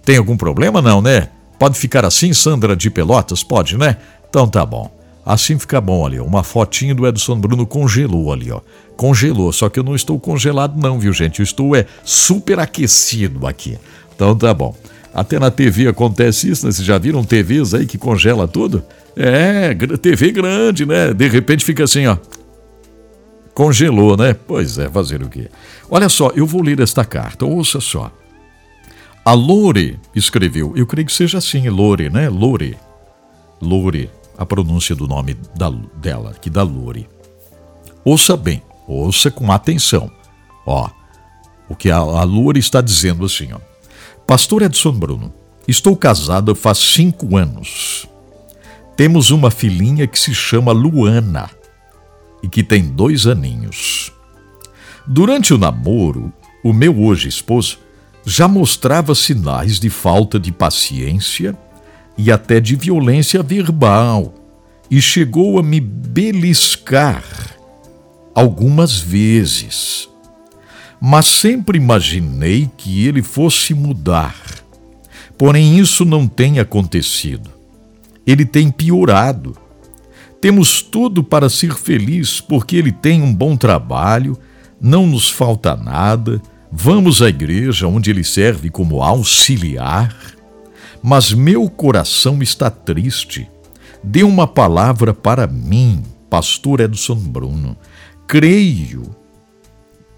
[0.05, 1.29] Tem algum problema não, né?
[1.57, 3.43] Pode ficar assim, Sandra de Pelotas?
[3.43, 3.97] Pode, né?
[4.29, 4.91] Então tá bom.
[5.25, 8.59] Assim fica bom ali, Uma fotinha do Edson Bruno congelou ali, ó.
[8.97, 11.39] Congelou, só que eu não estou congelado não, viu, gente?
[11.39, 13.79] Eu estou é super aquecido aqui.
[14.13, 14.75] Então tá bom.
[15.13, 16.71] Até na TV acontece isso, né?
[16.71, 18.83] Vocês já viram TVs aí que congela tudo?
[19.15, 21.13] É, TV grande, né?
[21.13, 22.17] De repente fica assim, ó.
[23.53, 24.33] Congelou, né?
[24.33, 25.49] Pois é, fazer o quê?
[25.87, 28.11] Olha só, eu vou ler esta carta, ouça só.
[29.23, 32.27] A Lore escreveu, eu creio que seja assim, Lore, né?
[32.27, 32.75] Lore.
[33.61, 37.07] Lore, a pronúncia do nome da, dela, que da Lore.
[38.03, 40.11] Ouça bem, ouça com atenção.
[40.65, 40.89] Ó,
[41.69, 43.72] o que a, a Lore está dizendo assim, ó.
[44.25, 45.33] Pastor Edson Bruno,
[45.67, 48.07] estou casada faz cinco anos.
[48.95, 51.49] Temos uma filhinha que se chama Luana
[52.41, 54.11] e que tem dois aninhos.
[55.05, 56.31] Durante o namoro,
[56.63, 57.79] o meu hoje esposo
[58.25, 61.57] já mostrava sinais de falta de paciência
[62.17, 64.33] e até de violência verbal,
[64.89, 67.23] e chegou a me beliscar
[68.33, 70.07] algumas vezes.
[71.05, 74.35] Mas sempre imaginei que ele fosse mudar.
[75.37, 77.49] Porém, isso não tem acontecido.
[78.25, 79.57] Ele tem piorado.
[80.39, 84.37] Temos tudo para ser feliz porque ele tem um bom trabalho,
[84.79, 86.41] não nos falta nada
[86.75, 90.17] Vamos à igreja onde ele serve como auxiliar,
[91.03, 93.47] mas meu coração está triste.
[94.03, 96.01] Dê uma palavra para mim,
[96.31, 97.77] pastor Edson Bruno.
[98.27, 99.03] Creio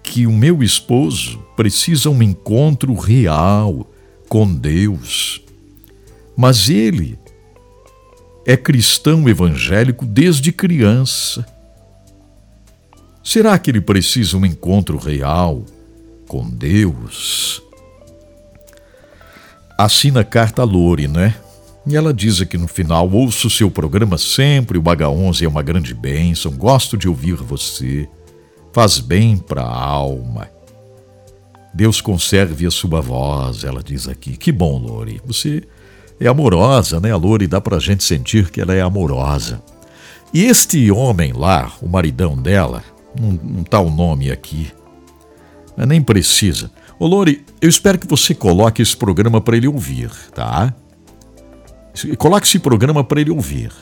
[0.06, 3.90] que o meu esposo precisa um encontro real
[4.28, 5.42] com Deus.
[6.36, 7.18] Mas ele
[8.46, 11.44] é cristão evangélico desde criança.
[13.22, 15.64] Será que ele precisa um encontro real
[16.26, 17.62] com Deus.
[19.78, 21.34] Assina a carta a Lore, né?
[21.86, 25.62] E ela diz aqui no final: ouço o seu programa sempre, o H11 é uma
[25.62, 28.08] grande bênção, gosto de ouvir você,
[28.76, 30.50] faz bem para a alma.
[31.72, 34.36] Deus conserve a sua voz, ela diz aqui.
[34.36, 35.18] Que bom, Lore.
[35.24, 35.62] Você
[36.20, 37.10] é amorosa, né?
[37.10, 39.62] A Lore dá pra gente sentir que ela é amorosa.
[40.30, 42.84] E este homem lá, o maridão dela,
[43.18, 44.70] não, não tá o nome aqui,
[45.74, 46.70] nem precisa.
[46.98, 50.74] Ô Lori, eu espero que você coloque esse programa para ele ouvir, tá?
[52.18, 53.72] Coloque esse programa para ele ouvir.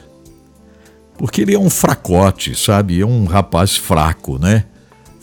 [1.19, 3.01] Porque ele é um fracote, sabe?
[3.01, 4.67] É um rapaz fraco, né?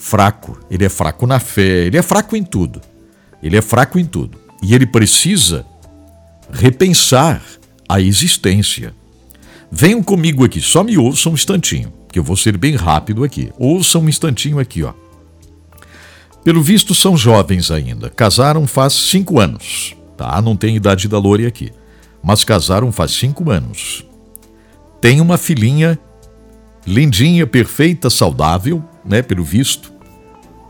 [0.01, 0.57] Fraco.
[0.67, 2.81] Ele é fraco na fé, ele é fraco em tudo.
[3.41, 4.35] Ele é fraco em tudo.
[4.63, 5.63] E ele precisa
[6.51, 7.39] repensar
[7.87, 8.95] a existência.
[9.71, 13.53] Venham comigo aqui, só me ouçam um instantinho, que eu vou ser bem rápido aqui.
[13.59, 14.91] Ouçam um instantinho aqui, ó.
[16.43, 18.09] Pelo visto, são jovens ainda.
[18.09, 20.41] Casaram faz cinco anos, tá?
[20.41, 21.71] Não tem idade da Lore aqui.
[22.23, 24.03] Mas casaram faz cinco anos.
[24.99, 25.97] Tem uma filhinha
[26.87, 29.21] lindinha, perfeita, saudável, né?
[29.21, 29.90] Pelo visto.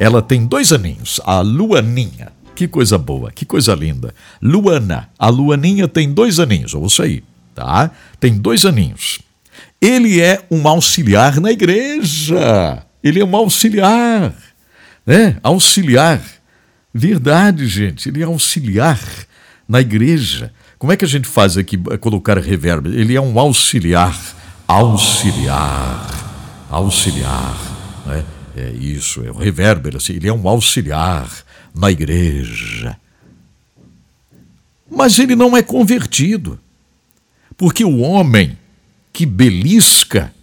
[0.01, 2.31] Ela tem dois aninhos, a Luaninha.
[2.55, 4.13] Que coisa boa, que coisa linda.
[4.41, 7.23] Luana, a Luaninha tem dois aninhos, ouça aí,
[7.55, 7.91] tá?
[8.19, 9.19] Tem dois aninhos.
[9.79, 12.83] Ele é um auxiliar na igreja.
[13.03, 14.33] Ele é um auxiliar
[15.05, 15.37] né?
[15.43, 16.21] Auxiliar.
[16.93, 18.09] Verdade, gente.
[18.09, 18.99] Ele é auxiliar
[19.67, 20.51] na igreja.
[20.77, 22.87] Como é que a gente faz aqui colocar reverb?
[22.87, 24.17] Ele é um auxiliar.
[24.67, 26.67] Auxiliar.
[26.69, 27.57] Auxiliar.
[28.05, 28.23] Né?
[28.55, 29.97] É isso, é o revérbero.
[29.97, 31.29] Assim, ele é um auxiliar
[31.73, 32.97] na igreja.
[34.89, 36.59] Mas ele não é convertido.
[37.57, 38.57] Porque o homem
[39.13, 40.33] que belisca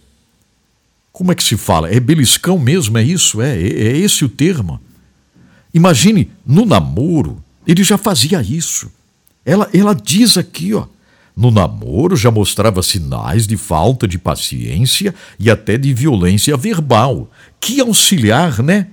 [1.19, 1.93] como é que se fala?
[1.93, 2.97] É beliscão mesmo?
[2.97, 3.41] É isso?
[3.41, 4.79] É, é, é esse o termo?
[5.73, 8.89] Imagine, no namoro, ele já fazia isso.
[9.43, 10.87] Ela, ela diz aqui, ó.
[11.39, 17.31] No namoro já mostrava sinais de falta de paciência e até de violência verbal.
[17.61, 18.87] Que auxiliar, né?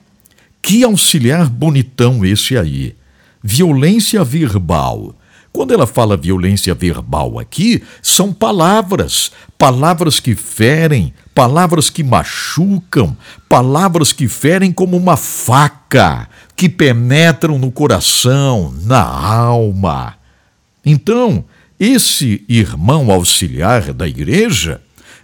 [0.63, 2.95] Que auxiliar bonitão esse aí.
[3.43, 5.13] Violência verbal.
[5.53, 13.17] Quando ela fala violência verbal aqui, são palavras, palavras que ferem, palavras que machucam,
[13.49, 20.15] palavras que ferem como uma faca, que penetram no coração, na alma.
[20.85, 21.45] Então,
[21.79, 24.81] esse irmão auxiliar da igreja,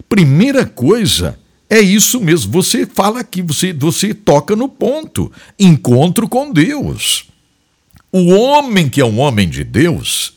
[0.07, 1.39] primeira coisa,
[1.69, 7.27] é isso mesmo, você fala aqui, você, você toca no ponto, encontro com Deus.
[8.11, 10.35] O homem que é um homem de Deus,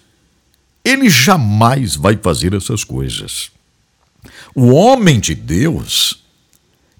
[0.83, 3.51] ele jamais vai fazer essas coisas.
[4.55, 6.23] O homem de Deus,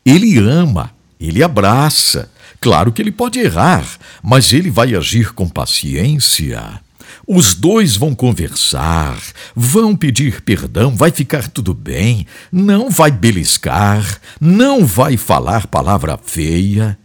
[0.05, 2.31] ele ama, ele abraça.
[2.61, 3.87] Claro que ele pode errar,
[4.23, 6.81] mas ele vai agir com paciência.
[7.29, 9.19] Os dois vão conversar,
[9.55, 16.97] vão pedir perdão, vai ficar tudo bem, não vai beliscar, não vai falar palavra feia.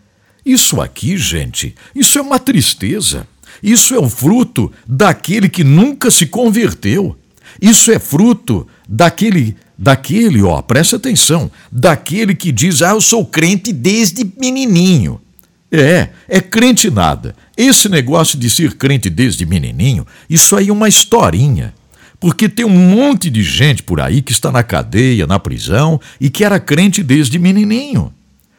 [0.46, 3.28] Isso aqui, gente, isso é uma tristeza.
[3.64, 7.18] Isso é o fruto daquele que nunca se converteu.
[7.60, 13.74] Isso é fruto daquele, daquele, ó, presta atenção, daquele que diz: "Ah, eu sou crente
[13.74, 15.20] desde menininho".
[15.72, 17.34] É, é crente nada.
[17.56, 21.74] Esse negócio de ser crente desde menininho, isso aí é uma historinha.
[22.20, 26.30] Porque tem um monte de gente por aí que está na cadeia, na prisão e
[26.30, 28.14] que era crente desde menininho,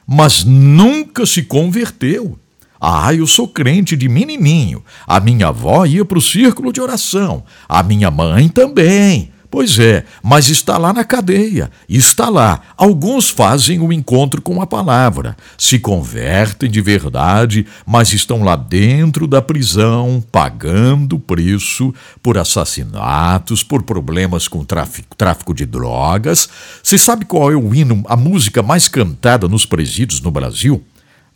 [0.07, 2.39] mas nunca se converteu.
[2.81, 4.83] Ah, eu sou crente de menininho.
[5.07, 7.45] A minha avó ia para o círculo de oração.
[7.69, 9.32] A minha mãe também.
[9.53, 12.63] Pois é, mas está lá na cadeia, está lá.
[12.75, 18.57] Alguns fazem o um encontro com a palavra, se convertem de verdade, mas estão lá
[18.57, 21.93] dentro da prisão, pagando preço
[22.23, 26.49] por assassinatos, por problemas com tráfico, tráfico de drogas.
[26.83, 30.83] Você sabe qual é o hino, a música mais cantada nos presídios no Brasil?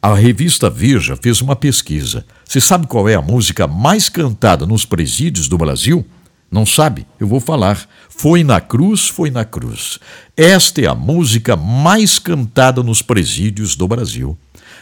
[0.01, 2.25] A revista Veja fez uma pesquisa.
[2.47, 6.07] Você sabe qual é a música mais cantada nos presídios do Brasil?
[6.51, 7.07] Não sabe?
[7.18, 7.88] Eu vou falar.
[8.09, 9.99] Foi na cruz, foi na cruz.
[10.36, 14.36] Esta é a música mais cantada nos presídios do Brasil.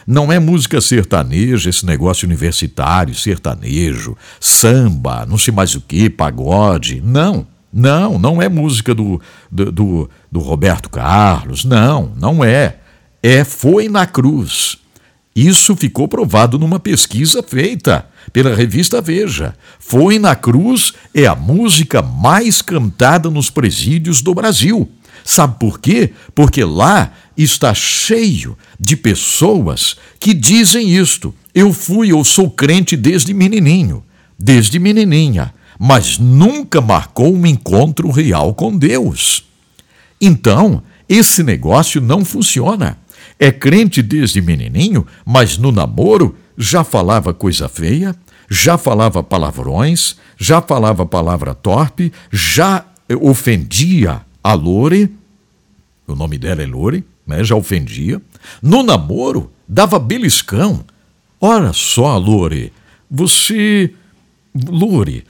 [0.07, 7.01] Não é música sertaneja, esse negócio universitário, sertanejo, samba, não sei mais o que, pagode.
[7.03, 9.19] Não, não, não é música do,
[9.51, 11.65] do, do, do Roberto Carlos.
[11.65, 12.77] Não, não é.
[13.21, 14.77] É Foi na Cruz.
[15.35, 19.53] Isso ficou provado numa pesquisa feita pela revista Veja.
[19.79, 24.89] Foi na Cruz é a música mais cantada nos presídios do Brasil.
[25.25, 26.13] Sabe por quê?
[26.33, 31.35] Porque lá está cheio de pessoas que dizem isto.
[31.53, 34.05] Eu fui ou sou crente desde menininho,
[34.39, 39.43] desde menininha, mas nunca marcou um encontro real com Deus.
[40.21, 42.97] Então, esse negócio não funciona.
[43.39, 48.15] É crente desde menininho, mas no namoro já falava coisa feia,
[48.49, 52.85] já falava palavrões, já falava palavra torpe, já
[53.21, 55.11] ofendia a Lore,
[56.07, 57.43] o nome dela é Lore, né?
[57.43, 58.21] já ofendia.
[58.61, 60.85] No namoro, dava beliscão.
[61.41, 62.71] Olha só, Lore,
[63.09, 63.93] você.
[64.69, 65.25] Lore,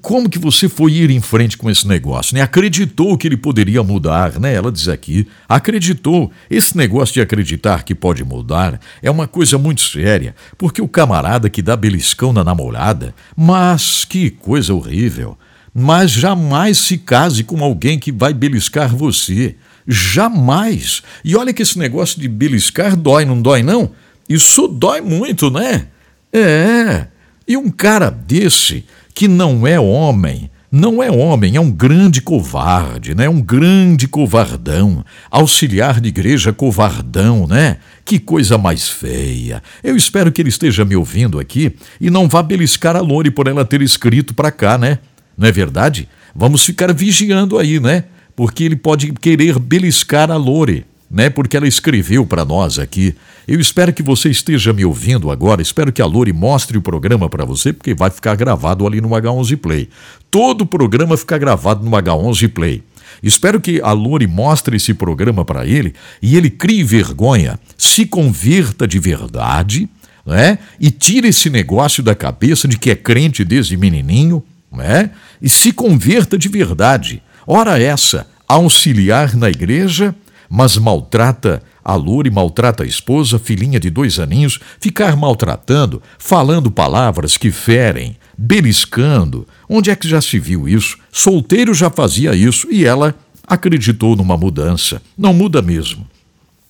[0.00, 2.34] como que você foi ir em frente com esse negócio?
[2.34, 2.40] Né?
[2.40, 4.54] Acreditou que ele poderia mudar, né?
[4.54, 6.32] Ela diz aqui, acreditou.
[6.50, 11.50] Esse negócio de acreditar que pode mudar é uma coisa muito séria, porque o camarada
[11.50, 15.36] que dá beliscão na namorada, mas que coisa horrível.
[15.74, 19.56] Mas jamais se case com alguém que vai beliscar você.
[19.86, 21.02] Jamais.
[21.24, 23.90] E olha que esse negócio de beliscar dói, não dói não?
[24.28, 25.88] Isso dói muito, né?
[26.32, 27.08] É.
[27.46, 33.14] E um cara desse que não é homem, não é homem, é um grande covarde,
[33.14, 33.28] né?
[33.28, 35.04] Um grande covardão.
[35.30, 37.76] Auxiliar de igreja covardão, né?
[38.04, 39.62] Que coisa mais feia.
[39.84, 43.46] Eu espero que ele esteja me ouvindo aqui e não vá beliscar a Lore por
[43.46, 44.98] ela ter escrito para cá, né?
[45.38, 46.08] Não é verdade?
[46.34, 48.04] Vamos ficar vigiando aí, né?
[48.34, 50.84] Porque ele pode querer beliscar a Lore
[51.14, 51.30] né?
[51.30, 53.14] Porque ela escreveu para nós aqui.
[53.46, 55.60] Eu espero que você esteja me ouvindo agora.
[55.60, 59.10] Espero que a Lori mostre o programa para você, porque vai ficar gravado ali no
[59.10, 59.88] H11 Play.
[60.30, 62.82] Todo o programa fica gravado no H11 Play.
[63.22, 68.88] Espero que a Lori mostre esse programa para ele e ele crie vergonha, se converta
[68.88, 69.88] de verdade,
[70.26, 70.58] né?
[70.80, 74.42] E tire esse negócio da cabeça de que é crente desde menininho,
[74.72, 75.10] né?
[75.40, 77.22] E se converta de verdade.
[77.46, 80.14] Ora essa, auxiliar na igreja
[80.48, 87.36] mas maltrata a Lure, maltrata a esposa, filhinha de dois aninhos, ficar maltratando, falando palavras
[87.36, 89.46] que ferem, beliscando.
[89.68, 90.96] Onde é que já se viu isso?
[91.12, 93.14] Solteiro já fazia isso e ela
[93.46, 95.02] acreditou numa mudança.
[95.16, 96.08] Não muda mesmo.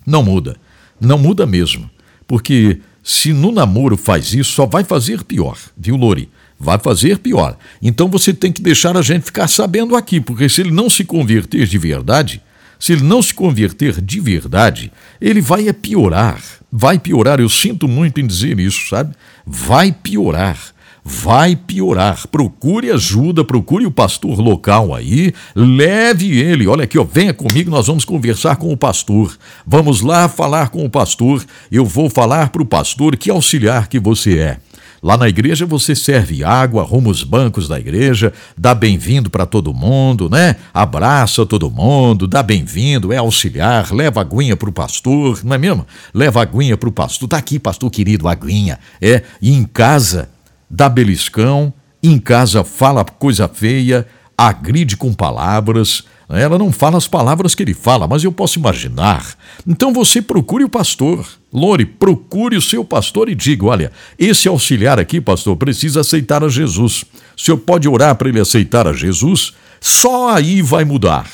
[0.05, 0.57] Não muda.
[1.01, 1.89] Não muda mesmo.
[2.27, 6.29] Porque se no namoro faz isso, só vai fazer pior, viu, Lori?
[6.59, 7.57] Vai fazer pior.
[7.83, 11.05] Então você tem que deixar a gente ficar sabendo aqui, porque se ele não se
[11.05, 12.41] converter de verdade,
[12.85, 16.39] se ele não se converter de verdade, ele vai piorar.
[16.71, 17.41] Vai piorar.
[17.41, 19.15] Eu sinto muito em dizer isso, sabe?
[19.47, 20.59] Vai piorar.
[21.03, 22.29] Vai piorar.
[22.29, 26.67] Procure ajuda, procure o pastor local aí, leve ele.
[26.67, 29.35] Olha aqui, ó, venha comigo, nós vamos conversar com o pastor.
[29.67, 31.43] Vamos lá falar com o pastor.
[31.73, 34.59] Eu vou falar para o pastor que auxiliar que você é.
[35.05, 39.75] Lá na igreja você serve água, arruma os bancos da igreja, dá bem-vindo para todo
[39.75, 40.57] mundo, né?
[40.73, 45.87] Abraça todo mundo, dá bem-vindo, é auxiliar, leva aguinha para o pastor, não é mesmo?
[46.15, 47.29] Leva aguinha para o pastor.
[47.29, 48.79] Tá aqui, pastor querido, aguinha.
[48.99, 50.31] É, e em casa
[50.71, 51.71] dá beliscão,
[52.03, 54.07] em casa fala coisa feia,
[54.39, 59.35] agride com palavras, ela não fala as palavras que ele fala, mas eu posso imaginar.
[59.67, 61.27] Então você procure o pastor.
[61.53, 66.49] Lore, procure o seu pastor e diga: olha, esse auxiliar aqui, pastor, precisa aceitar a
[66.49, 67.05] Jesus.
[67.37, 69.53] O senhor pode orar para ele aceitar a Jesus?
[69.81, 71.29] Só aí vai mudar.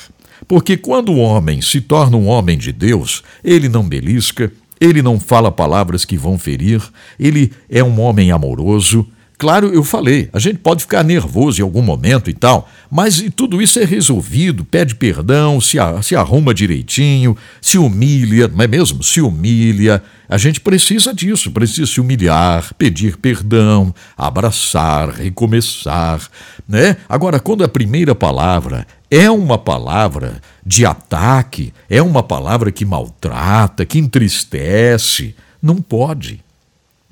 [0.47, 5.19] Porque quando o homem se torna um homem de Deus, ele não belisca, ele não
[5.19, 6.81] fala palavras que vão ferir,
[7.19, 9.07] ele é um homem amoroso,
[9.41, 13.59] Claro, eu falei, a gente pode ficar nervoso em algum momento e tal, mas tudo
[13.59, 19.01] isso é resolvido, pede perdão, se, se arruma direitinho, se humilha, não é mesmo?
[19.01, 20.03] Se humilha.
[20.29, 26.21] A gente precisa disso, precisa se humilhar, pedir perdão, abraçar, recomeçar,
[26.69, 26.97] né?
[27.09, 33.87] Agora, quando a primeira palavra é uma palavra de ataque, é uma palavra que maltrata,
[33.87, 36.39] que entristece, não pode.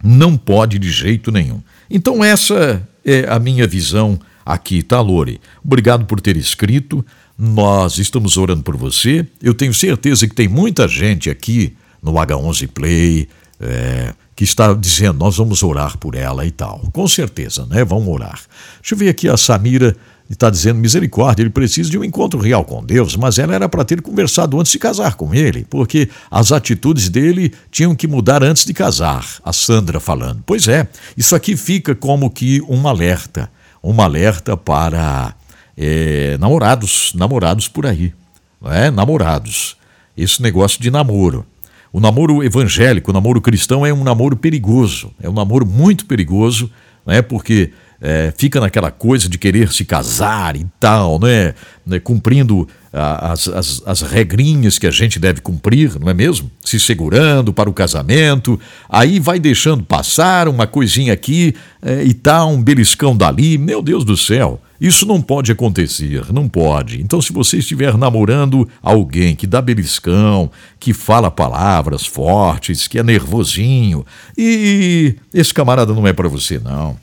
[0.03, 1.59] Não pode de jeito nenhum.
[1.89, 5.39] Então, essa é a minha visão aqui, tá, Lore?
[5.63, 7.05] Obrigado por ter escrito.
[7.37, 9.25] Nós estamos orando por você.
[9.41, 13.27] Eu tenho certeza que tem muita gente aqui no H11 Play
[13.59, 16.79] é, que está dizendo: nós vamos orar por ela e tal.
[16.91, 17.83] Com certeza, né?
[17.83, 18.39] Vamos orar.
[18.81, 19.95] Deixa eu ver aqui a Samira
[20.33, 23.83] está dizendo misericórdia, ele precisa de um encontro real com Deus, mas ela era para
[23.83, 28.63] ter conversado antes de casar com ele, porque as atitudes dele tinham que mudar antes
[28.63, 29.25] de casar.
[29.43, 30.43] A Sandra falando.
[30.45, 33.49] Pois é, isso aqui fica como que um alerta,
[33.83, 35.33] um alerta para
[35.75, 38.13] é, namorados, namorados por aí,
[38.61, 38.91] não é?
[38.91, 39.77] Namorados.
[40.15, 41.45] Esse negócio de namoro.
[41.91, 46.69] O namoro evangélico, o namoro cristão é um namoro perigoso, é um namoro muito perigoso,
[47.03, 47.21] não é?
[47.21, 47.71] Porque
[48.01, 51.53] é, fica naquela coisa de querer se casar e tal, né?
[51.85, 51.99] né?
[51.99, 56.49] Cumprindo as, as, as, regrinhas que a gente deve cumprir, não é mesmo?
[56.63, 62.51] Se segurando para o casamento, aí vai deixando passar uma coisinha aqui é, e tal,
[62.51, 63.57] um beliscão dali.
[63.57, 67.01] Meu Deus do céu, isso não pode acontecer, não pode.
[67.01, 70.49] Então, se você estiver namorando alguém que dá beliscão,
[70.79, 74.05] que fala palavras fortes, que é nervosinho,
[74.37, 76.97] e esse camarada não é para você, não.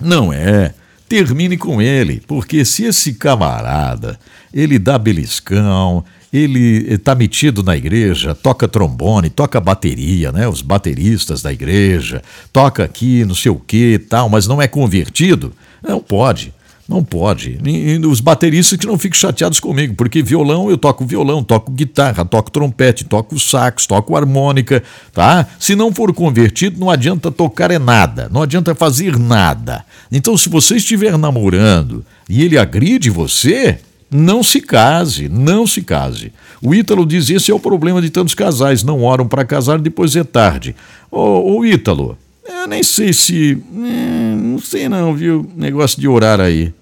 [0.00, 0.74] Não é.
[1.08, 4.18] Termine com ele, porque se esse camarada,
[4.52, 10.46] ele dá beliscão, ele está metido na igreja, toca trombone, toca bateria, né?
[10.46, 12.22] Os bateristas da igreja,
[12.52, 15.52] toca aqui, não sei o que tal, mas não é convertido,
[15.82, 16.52] não pode.
[16.88, 17.58] Não pode.
[17.66, 22.24] E os bateristas que não fiquem chateados comigo, porque violão eu toco violão, toco guitarra,
[22.24, 24.82] toco trompete, toco sax, toco harmônica,
[25.12, 25.46] tá?
[25.60, 29.84] Se não for convertido, não adianta tocar é nada, não adianta fazer nada.
[30.10, 36.32] Então, se você estiver namorando e ele agride você, não se case, não se case.
[36.62, 40.16] O Ítalo diz: esse é o problema de tantos casais, não oram para casar, depois
[40.16, 40.74] é tarde.
[41.10, 42.16] Ô, ô Ítalo,
[42.48, 43.58] eu nem sei se.
[43.74, 45.46] É, não sei não, viu?
[45.54, 46.72] Negócio de orar aí.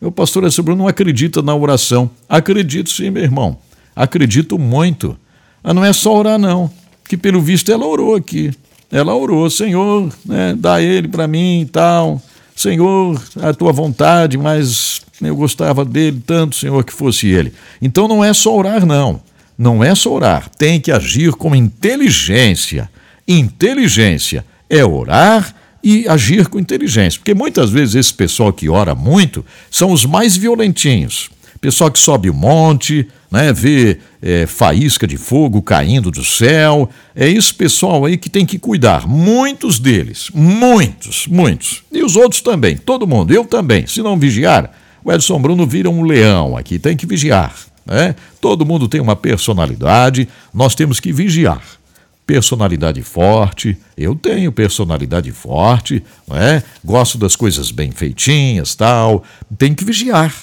[0.00, 2.10] Meu pastor esse Bruno não acredita na oração.
[2.28, 3.58] Acredito sim, meu irmão.
[3.94, 5.16] Acredito muito.
[5.62, 6.70] Mas não é só orar, não.
[7.08, 8.52] Que pelo visto ela orou aqui.
[8.90, 12.22] Ela orou, Senhor, né, dá ele para mim e tal.
[12.56, 17.52] Senhor, a tua vontade, mas eu gostava dele tanto, Senhor, que fosse ele.
[17.82, 19.20] Então não é só orar, não.
[19.58, 20.48] Não é só orar.
[20.48, 22.88] Tem que agir com inteligência.
[23.26, 25.54] Inteligência é orar
[25.88, 27.18] e agir com inteligência.
[27.18, 31.30] Porque muitas vezes esse pessoal que ora muito são os mais violentinhos.
[31.62, 36.90] Pessoal que sobe o monte, né, vê é, faísca de fogo caindo do céu.
[37.16, 39.08] É esse pessoal aí que tem que cuidar.
[39.08, 41.82] Muitos deles, muitos, muitos.
[41.90, 43.86] E os outros também, todo mundo, eu também.
[43.86, 44.70] Se não vigiar,
[45.02, 47.54] o Edson Bruno vira um leão aqui, tem que vigiar.
[47.86, 48.14] Né?
[48.42, 51.77] Todo mundo tem uma personalidade, nós temos que vigiar
[52.28, 53.74] personalidade forte.
[53.96, 56.62] Eu tenho personalidade forte, não é?
[56.84, 59.24] Gosto das coisas bem feitinhas, tal.
[59.56, 60.34] Tem que vigiar.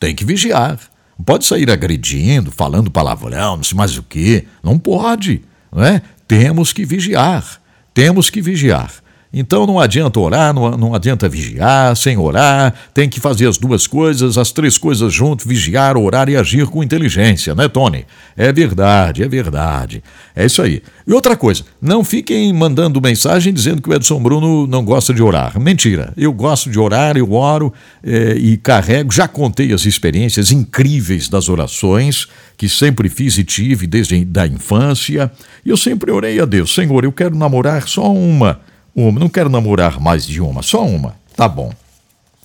[0.00, 0.76] Tem que vigiar.
[1.16, 4.44] Não pode sair agredindo, falando palavrão, não sei mais o que.
[4.60, 5.42] Não pode,
[5.72, 6.02] não é?
[6.26, 7.60] Temos que vigiar.
[7.94, 8.92] Temos que vigiar.
[9.32, 14.38] Então não adianta orar, não, adianta vigiar, sem orar, tem que fazer as duas coisas,
[14.38, 18.06] as três coisas juntos, vigiar, orar e agir com inteligência, né, Tony?
[18.34, 20.02] É verdade, é verdade.
[20.34, 20.82] É isso aí.
[21.06, 25.22] E outra coisa, não fiquem mandando mensagem dizendo que o Edson Bruno não gosta de
[25.22, 25.60] orar.
[25.60, 26.12] Mentira.
[26.16, 27.72] Eu gosto de orar, eu oro
[28.02, 33.86] é, e carrego, já contei as experiências incríveis das orações que sempre fiz e tive
[33.86, 35.30] desde a infância.
[35.64, 38.60] E eu sempre orei a Deus, Senhor, eu quero namorar só uma
[39.06, 41.14] uma, não quero namorar mais de uma, só uma.
[41.36, 41.72] Tá bom.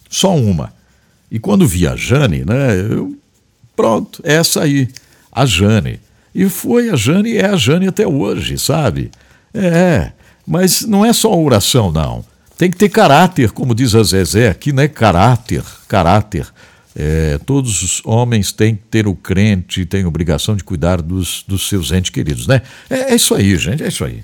[0.09, 0.73] Só uma.
[1.31, 3.15] E quando vi a Jane, né, eu,
[3.75, 4.87] pronto, essa aí,
[5.31, 5.99] a Jane.
[6.33, 9.09] E foi a Jane e é a Jane até hoje, sabe?
[9.53, 10.11] É,
[10.45, 12.23] mas não é só oração, não.
[12.57, 14.87] Tem que ter caráter, como diz a Zezé aqui, né?
[14.87, 16.47] Caráter, caráter.
[16.95, 21.67] É, todos os homens têm que ter o crente, têm obrigação de cuidar dos, dos
[21.67, 22.61] seus entes queridos, né?
[22.89, 24.23] É, é isso aí, gente, é isso aí.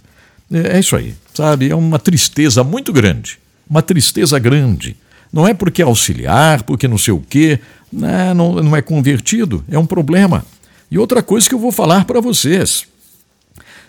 [0.51, 1.69] É, é isso aí, sabe?
[1.69, 3.39] É uma tristeza muito grande.
[3.69, 4.97] Uma tristeza grande.
[5.31, 7.61] Não é porque é auxiliar, porque não sei o quê,
[7.93, 8.33] né?
[8.33, 10.43] não, não é convertido, é um problema.
[10.91, 12.85] E outra coisa que eu vou falar para vocês.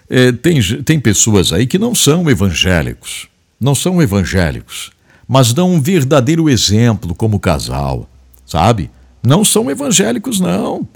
[0.09, 3.27] É, tem, tem pessoas aí que não são evangélicos,
[3.61, 4.91] não são evangélicos,
[5.27, 8.09] mas dão um verdadeiro exemplo como casal,
[8.47, 8.91] sabe?
[9.23, 10.87] Não são evangélicos, não.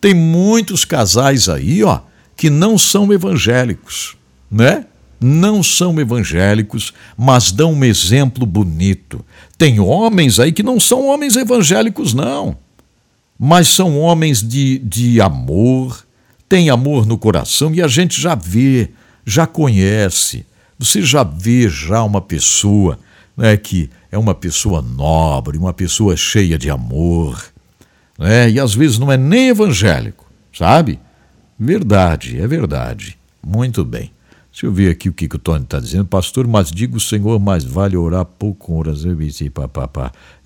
[0.00, 2.00] Tem muitos casais aí, ó,
[2.36, 4.16] que não são evangélicos,
[4.50, 4.84] né?
[5.24, 9.24] Não são evangélicos, mas dão um exemplo bonito.
[9.56, 12.58] Tem homens aí que não são homens evangélicos, não,
[13.38, 16.04] mas são homens de, de amor,
[16.46, 18.90] têm amor no coração e a gente já vê,
[19.24, 20.44] já conhece.
[20.78, 22.98] Você já vê já uma pessoa
[23.34, 27.42] né, que é uma pessoa nobre, uma pessoa cheia de amor,
[28.18, 31.00] né, e às vezes não é nem evangélico, sabe?
[31.58, 33.16] Verdade, é verdade.
[33.42, 34.13] Muito bem.
[34.54, 36.04] Deixa eu ver aqui o que, que o Tony está dizendo.
[36.04, 39.10] Pastor, mas digo o Senhor, mais vale orar pouco com oração.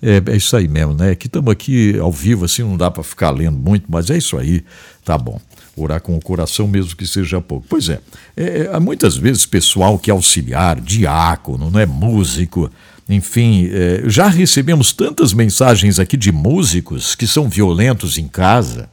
[0.01, 1.13] É, é isso aí mesmo, né?
[1.13, 4.35] Que estamos aqui ao vivo, assim, não dá para ficar lendo muito, mas é isso
[4.35, 4.65] aí.
[5.05, 5.39] Tá bom.
[5.77, 7.67] Orar com o coração, mesmo que seja pouco.
[7.69, 7.99] Pois é,
[8.35, 12.67] é, é muitas vezes pessoal que é auxiliar, diácono, não é músico,
[13.07, 18.89] enfim, é, já recebemos tantas mensagens aqui de músicos que são violentos em casa.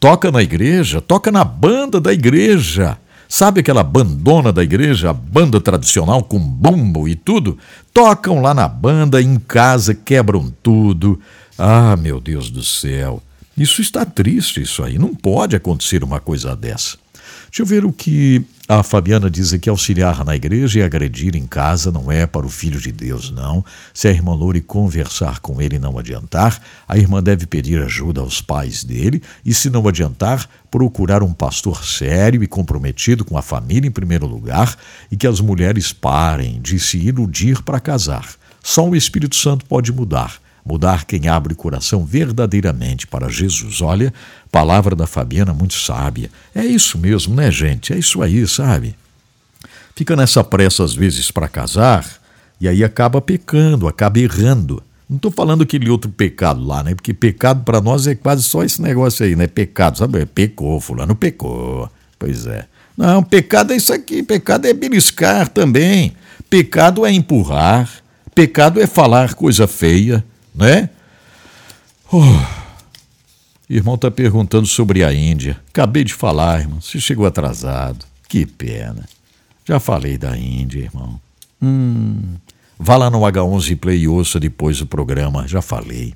[0.00, 2.98] Toca na igreja, toca na banda da igreja
[3.28, 7.58] Sabe aquela bandona da igreja, a banda tradicional com bumbo e tudo?
[7.92, 11.20] Tocam lá na banda, em casa quebram tudo.
[11.58, 13.22] Ah, meu Deus do céu.
[13.56, 14.98] Isso está triste, isso aí.
[14.98, 16.98] Não pode acontecer uma coisa dessa.
[17.46, 21.46] Deixa eu ver o que a Fabiana diz aqui: auxiliar na igreja e agredir em
[21.46, 23.64] casa não é para o filho de Deus, não.
[23.94, 28.40] Se a irmã Loure conversar com ele não adiantar, a irmã deve pedir ajuda aos
[28.40, 33.86] pais dele e, se não adiantar, procurar um pastor sério e comprometido com a família
[33.86, 34.76] em primeiro lugar
[35.10, 38.26] e que as mulheres parem de se iludir para casar.
[38.62, 43.80] Só o Espírito Santo pode mudar mudar quem abre o coração verdadeiramente para Jesus.
[43.80, 44.12] Olha,
[44.50, 46.28] palavra da Fabiana muito sábia.
[46.52, 47.92] É isso mesmo, né, gente?
[47.92, 48.96] É isso aí, sabe?
[49.94, 52.04] Fica nessa pressa às vezes para casar
[52.60, 54.82] e aí acaba pecando, acaba errando.
[55.08, 56.94] Não estou falando aquele outro pecado lá, né?
[56.94, 59.46] Porque pecado para nós é quase só esse negócio aí, né?
[59.46, 60.26] Pecado, sabe?
[60.26, 61.88] Pecou, fulano pecou.
[62.18, 62.66] Pois é.
[62.96, 64.22] Não, pecado é isso aqui.
[64.22, 66.16] Pecado é beliscar também.
[66.50, 67.88] Pecado é empurrar.
[68.34, 70.22] Pecado é falar coisa feia,
[70.56, 70.90] né?
[72.10, 72.22] Oh.
[73.68, 75.60] Irmão está perguntando sobre a Índia.
[75.68, 76.80] Acabei de falar, irmão.
[76.80, 78.04] Você chegou atrasado.
[78.28, 79.04] Que pena.
[79.64, 81.20] Já falei da Índia, irmão.
[81.60, 82.36] Hum.
[82.78, 86.14] Vá lá no H11 Play e ouça depois o programa, já falei.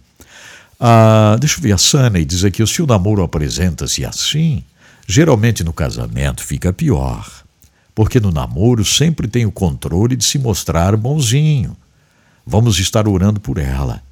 [0.79, 4.63] Ah, deixa eu ver, a Sunny diz aqui: se o namoro apresenta-se assim,
[5.07, 7.29] geralmente no casamento fica pior.
[7.95, 11.77] Porque no namoro sempre tem o controle de se mostrar bonzinho.
[12.47, 14.03] Vamos estar orando por ela,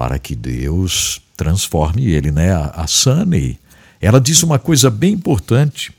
[0.00, 2.54] para que Deus transforme ele, né?
[2.54, 3.58] A, Sunny,
[4.00, 5.92] ela diz uma coisa bem importante.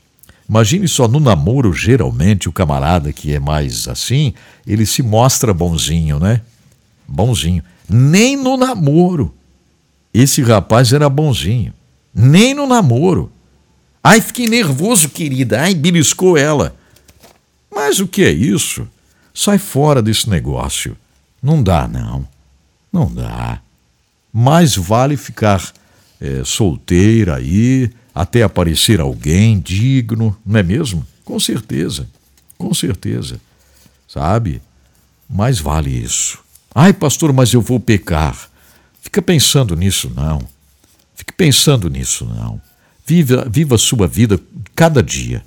[0.48, 4.34] Imagine só, no namoro, geralmente, o camarada que é mais assim,
[4.66, 6.40] ele se mostra bonzinho, né?
[7.06, 7.62] Bonzinho.
[7.88, 9.32] Nem no namoro.
[10.12, 11.72] Esse rapaz era bonzinho.
[12.12, 13.30] Nem no namoro.
[14.02, 15.60] Ai, fiquei nervoso, querida.
[15.60, 16.74] Ai, beliscou ela.
[17.72, 18.84] Mas o que é isso?
[19.32, 20.96] Sai fora desse negócio.
[21.40, 22.26] Não dá, não.
[22.92, 23.60] Não dá.
[24.32, 25.72] Mais vale ficar
[26.20, 31.06] é, solteira aí, até aparecer alguém digno, não é mesmo?
[31.24, 32.08] Com certeza,
[32.56, 33.40] com certeza.
[34.06, 34.62] Sabe?
[35.28, 36.38] Mais vale isso.
[36.74, 38.50] Ai, pastor, mas eu vou pecar.
[39.00, 40.46] Fica pensando nisso, não.
[41.14, 42.60] Fique pensando nisso, não.
[43.06, 44.40] Viva, viva a sua vida
[44.74, 45.42] cada dia,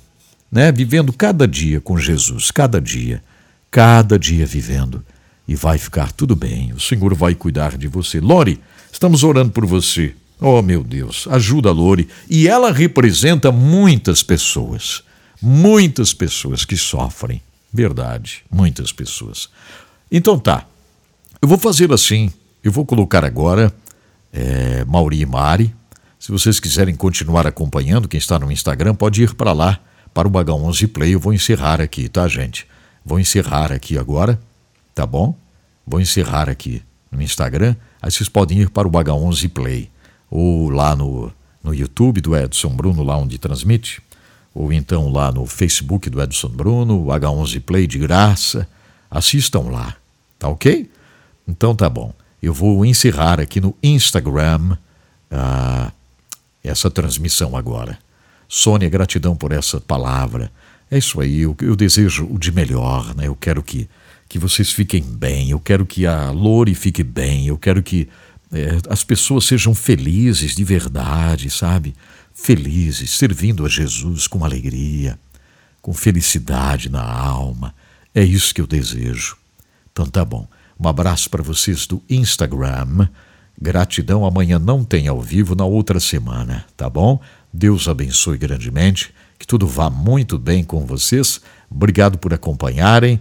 [0.51, 0.71] né?
[0.71, 3.23] Vivendo cada dia com Jesus, cada dia,
[3.71, 5.03] cada dia vivendo.
[5.47, 6.73] E vai ficar tudo bem.
[6.73, 8.19] O Senhor vai cuidar de você.
[8.19, 8.59] Lore,
[8.95, 10.15] estamos orando por você.
[10.39, 12.07] Oh, meu Deus, ajuda a Lore.
[12.29, 15.03] E ela representa muitas pessoas.
[15.41, 17.41] Muitas pessoas que sofrem.
[17.73, 19.49] Verdade, muitas pessoas.
[20.09, 20.65] Então tá.
[21.41, 22.31] Eu vou fazer assim.
[22.63, 23.73] Eu vou colocar agora
[24.31, 25.75] é, Mauri e Mari.
[26.17, 29.79] Se vocês quiserem continuar acompanhando, quem está no Instagram pode ir para lá,
[30.13, 31.13] para o H11 Play.
[31.13, 32.65] Eu vou encerrar aqui, tá, gente?
[33.05, 34.39] Vou encerrar aqui agora,
[34.95, 35.37] tá bom?
[35.85, 36.81] Vou encerrar aqui
[37.11, 37.75] no Instagram.
[38.05, 39.89] Aí vocês podem ir para o H11 Play
[40.29, 41.33] ou lá no,
[41.63, 43.99] no YouTube do Edson Bruno, lá onde transmite,
[44.53, 48.67] ou então lá no Facebook do Edson Bruno, o H11 Play de graça.
[49.09, 49.95] Assistam lá,
[50.37, 50.87] tá ok?
[51.47, 52.13] Então tá bom.
[52.43, 54.77] Eu vou encerrar aqui no Instagram
[55.31, 55.91] ah,
[56.63, 57.97] essa transmissão agora.
[58.47, 60.51] Sônia, gratidão por essa palavra.
[60.91, 63.25] É isso aí, eu, eu desejo o de melhor, né?
[63.25, 63.89] Eu quero que,
[64.27, 68.07] que vocês fiquem bem, eu quero que a Lore fique bem, eu quero que
[68.51, 71.93] é, as pessoas sejam felizes de verdade, sabe?
[72.33, 75.17] Felizes, servindo a Jesus com alegria,
[75.81, 77.73] com felicidade na alma.
[78.13, 79.37] É isso que eu desejo.
[79.91, 80.47] Então tá bom.
[80.79, 83.07] Um abraço para vocês do Instagram.
[83.61, 84.25] Gratidão.
[84.25, 87.21] Amanhã não tem ao vivo, na outra semana, tá bom?
[87.53, 89.13] Deus abençoe grandemente.
[89.39, 91.41] Que tudo vá muito bem com vocês.
[91.69, 93.19] Obrigado por acompanharem.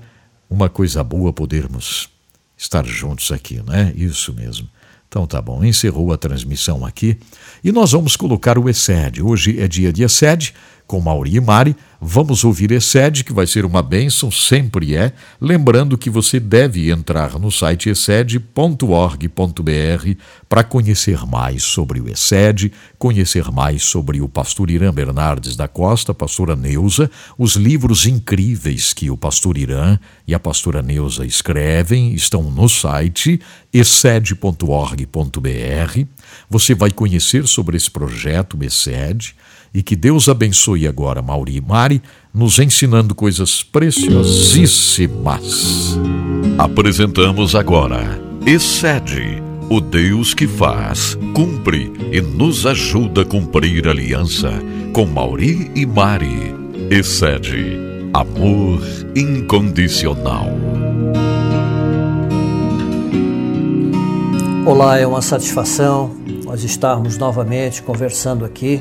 [0.49, 2.09] Uma coisa boa podermos
[2.57, 3.93] estar juntos aqui, né?
[3.97, 4.69] Isso mesmo.
[5.09, 7.17] Então tá bom, encerrou a transmissão aqui
[7.63, 9.23] e nós vamos colocar o ESED.
[9.23, 10.53] Hoje é dia de ESED
[10.87, 11.77] com Mauri e Mari.
[12.07, 15.13] Vamos ouvir Excede, que vai ser uma bênção, sempre é.
[15.41, 19.25] Lembrando que você deve entrar no site excede.org.br
[20.47, 26.13] para conhecer mais sobre o Excede, conhecer mais sobre o pastor Irã Bernardes da Costa,
[26.13, 29.99] pastora Neuza, os livros incríveis que o pastor Irã
[30.29, 33.41] e a pastora Neuza escrevem estão no site
[33.73, 35.09] excede.org.br.
[36.51, 39.35] Você vai conhecer sobre esse projeto Excede
[39.75, 42.01] e que Deus abençoe agora Mauri e Mari,
[42.33, 45.99] nos ensinando coisas preciosíssimas.
[46.57, 54.53] Apresentamos agora Excede, o Deus que faz, cumpre e nos ajuda a cumprir a aliança
[54.93, 56.55] com Mauri e Mari.
[56.91, 57.77] Excede,
[58.13, 58.81] amor
[59.17, 60.47] incondicional.
[64.67, 66.15] Olá, é uma satisfação
[66.45, 68.81] nós estarmos novamente conversando aqui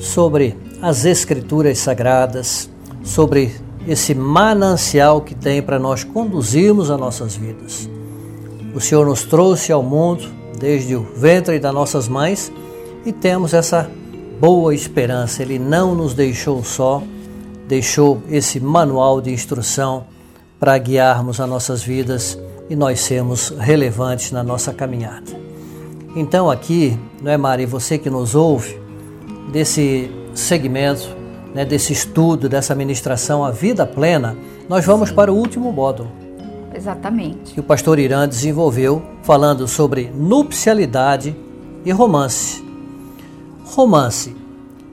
[0.00, 2.68] sobre as Escrituras Sagradas,
[3.04, 3.54] sobre
[3.86, 7.88] esse manancial que tem para nós conduzirmos as nossas vidas.
[8.74, 10.24] O Senhor nos trouxe ao mundo
[10.58, 12.52] desde o ventre das nossas mães
[13.04, 13.90] e temos essa
[14.40, 15.42] boa esperança.
[15.42, 17.02] Ele não nos deixou só,
[17.68, 20.04] deixou esse manual de instrução
[20.58, 25.32] para guiarmos as nossas vidas e nós sermos relevantes na nossa caminhada.
[26.14, 28.78] Então aqui, não é Mari, você que nos ouve,
[29.50, 31.16] desse segmento,
[31.54, 34.36] né, desse estudo, dessa ministração, a vida plena,
[34.68, 36.10] nós vamos para o último módulo.
[36.74, 37.54] Exatamente.
[37.54, 41.36] Que o pastor Irã desenvolveu falando sobre nupcialidade
[41.84, 42.64] e romance.
[43.64, 44.36] Romance.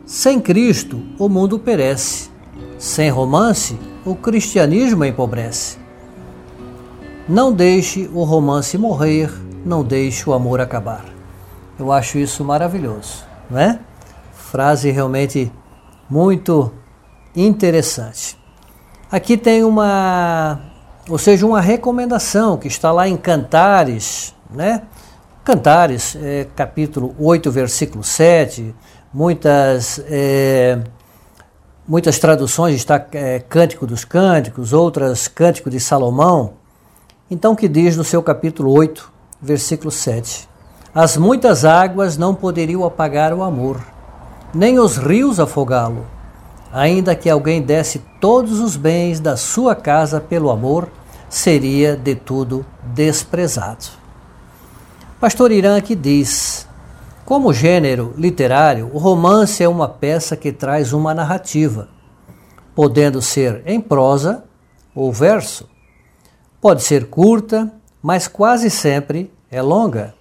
[0.05, 2.29] Sem Cristo, o mundo perece.
[2.77, 5.77] Sem romance, o cristianismo empobrece.
[7.27, 9.31] Não deixe o romance morrer,
[9.65, 11.05] não deixe o amor acabar.
[11.77, 13.79] Eu acho isso maravilhoso, não é?
[14.57, 15.51] Frase realmente
[16.09, 16.73] muito
[17.35, 18.35] interessante.
[19.11, 20.59] Aqui tem uma,
[21.07, 24.81] ou seja, uma recomendação que está lá em Cantares, né?
[25.43, 28.73] Cantares, é, capítulo 8, versículo 7,
[29.13, 30.79] muitas, é,
[31.87, 36.53] muitas traduções está é, Cântico dos Cânticos, outras Cântico de Salomão.
[37.29, 39.07] Então, que diz no seu capítulo 8,
[39.39, 40.49] versículo 7:
[40.95, 43.96] As muitas águas não poderiam apagar o amor,
[44.53, 46.05] nem os rios afogá-lo.
[46.71, 50.89] Ainda que alguém desse todos os bens da sua casa pelo amor,
[51.29, 53.85] seria de tudo desprezado.
[55.19, 56.67] Pastor Irã aqui diz:
[57.25, 61.89] como gênero literário, o romance é uma peça que traz uma narrativa,
[62.75, 64.43] podendo ser em prosa
[64.93, 65.67] ou verso
[66.59, 67.71] Pode ser curta,
[68.01, 70.15] mas quase sempre é longa.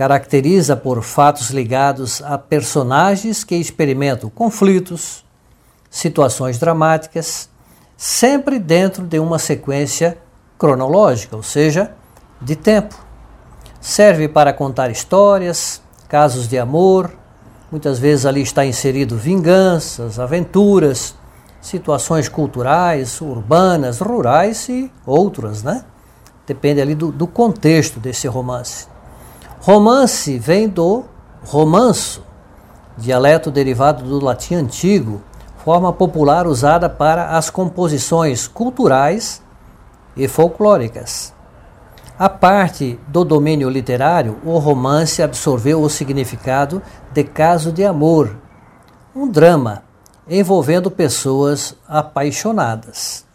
[0.00, 5.22] Caracteriza por fatos ligados a personagens que experimentam conflitos,
[5.90, 7.50] situações dramáticas,
[7.98, 10.16] sempre dentro de uma sequência
[10.56, 11.92] cronológica, ou seja,
[12.40, 12.94] de tempo.
[13.78, 17.12] Serve para contar histórias, casos de amor,
[17.70, 21.14] muitas vezes ali está inserido vinganças, aventuras,
[21.60, 25.84] situações culturais, urbanas, rurais e outras, né?
[26.46, 28.88] Depende ali do, do contexto desse romance.
[29.62, 31.04] Romance vem do
[31.44, 32.24] romanço,
[32.96, 35.20] dialeto derivado do latim antigo,
[35.62, 39.42] forma popular usada para as composições culturais
[40.16, 41.34] e folclóricas.
[42.18, 46.80] A parte do domínio literário, o romance absorveu o significado
[47.12, 48.34] de caso de amor,
[49.14, 49.82] um drama
[50.26, 53.26] envolvendo pessoas apaixonadas.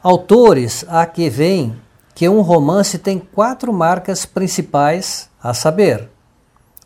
[0.00, 1.74] Autores a que vêm
[2.14, 6.08] que um romance tem quatro marcas principais a saber.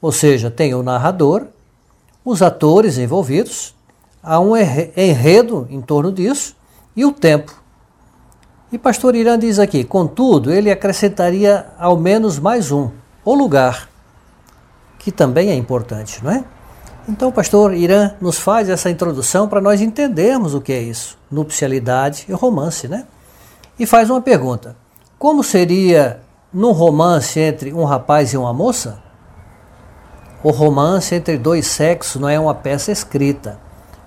[0.01, 1.47] Ou seja, tem o narrador,
[2.25, 3.75] os atores envolvidos,
[4.23, 6.57] há um enredo em torno disso
[6.97, 7.55] e o tempo.
[8.71, 12.91] E pastor Irã diz aqui, contudo, ele acrescentaria ao menos mais um,
[13.25, 13.89] o lugar,
[14.99, 16.45] que também é importante, não é?
[17.09, 22.27] Então, pastor Irã nos faz essa introdução para nós entendermos o que é isso, nupcialidade
[22.29, 23.07] e romance, né?
[23.79, 24.77] E faz uma pergunta:
[25.19, 26.21] como seria
[26.53, 29.03] num romance entre um rapaz e uma moça?
[30.43, 33.59] O romance entre dois sexos não é uma peça escrita,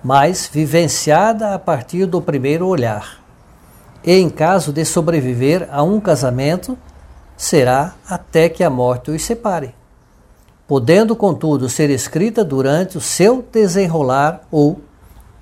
[0.03, 3.19] mas vivenciada a partir do primeiro olhar.
[4.03, 6.77] E em caso de sobreviver a um casamento,
[7.35, 9.75] será até que a morte os separe
[10.71, 14.79] podendo, contudo, ser escrita durante o seu desenrolar ou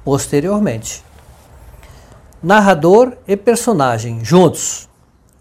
[0.03, 1.03] posteriormente.
[2.41, 4.88] Narrador e personagem juntos.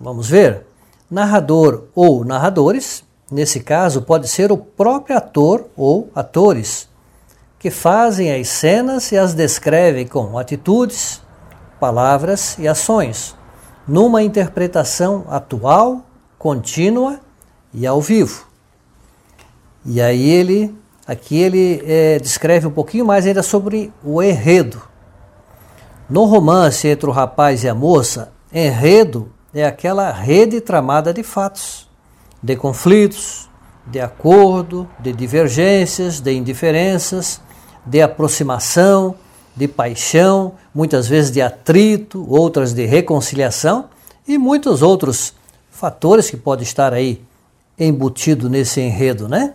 [0.00, 0.64] Vamos ver?
[1.10, 6.88] Narrador ou narradores, nesse caso, pode ser o próprio ator ou atores,
[7.58, 11.20] que fazem as cenas e as descrevem com atitudes,
[11.80, 13.34] palavras e ações,
[13.86, 16.02] numa interpretação atual,
[16.38, 17.18] contínua
[17.74, 18.46] e ao vivo.
[19.84, 20.72] E aí ele,
[21.06, 24.80] aqui ele é, descreve um pouquinho mais ainda sobre o enredo.
[26.08, 31.88] No romance entre o rapaz e a moça, enredo é aquela rede tramada de fatos,
[32.42, 33.48] de conflitos,
[33.86, 37.40] de acordo, de divergências, de indiferenças,
[37.84, 39.14] de aproximação,
[39.56, 43.86] de paixão, muitas vezes de atrito, outras de reconciliação
[44.26, 45.32] e muitos outros
[45.70, 47.22] fatores que podem estar aí
[47.78, 49.54] embutido nesse enredo, né?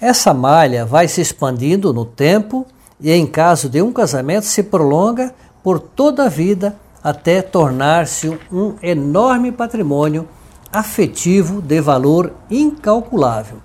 [0.00, 2.66] Essa malha vai se expandindo no tempo
[3.00, 8.76] e, em caso de um casamento, se prolonga por toda a vida até tornar-se um
[8.82, 10.26] enorme patrimônio
[10.72, 13.58] afetivo de valor incalculável.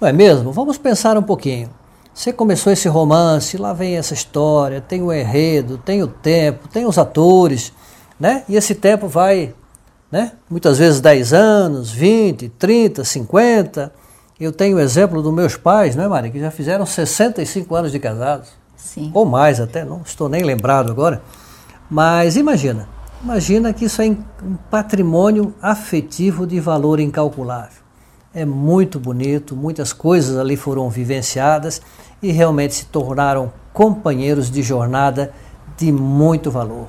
[0.00, 0.52] Não é mesmo?
[0.52, 1.68] Vamos pensar um pouquinho.
[2.14, 6.86] Você começou esse romance, lá vem essa história, tem o enredo, tem o tempo, tem
[6.86, 7.72] os atores,
[8.20, 8.44] né?
[8.48, 9.52] E esse tempo vai,
[10.10, 10.32] né?
[10.48, 13.92] Muitas vezes 10 anos, 20, 30, 50,
[14.38, 17.90] eu tenho o exemplo dos meus pais, não é, Maria, que já fizeram 65 anos
[17.90, 18.50] de casados.
[18.76, 19.10] Sim.
[19.14, 21.22] Ou mais até, não estou nem lembrado agora.
[21.92, 22.88] Mas imagina,
[23.22, 27.82] imagina que isso é um patrimônio afetivo de valor incalculável.
[28.32, 31.82] É muito bonito, muitas coisas ali foram vivenciadas
[32.22, 35.34] e realmente se tornaram companheiros de jornada
[35.76, 36.88] de muito valor.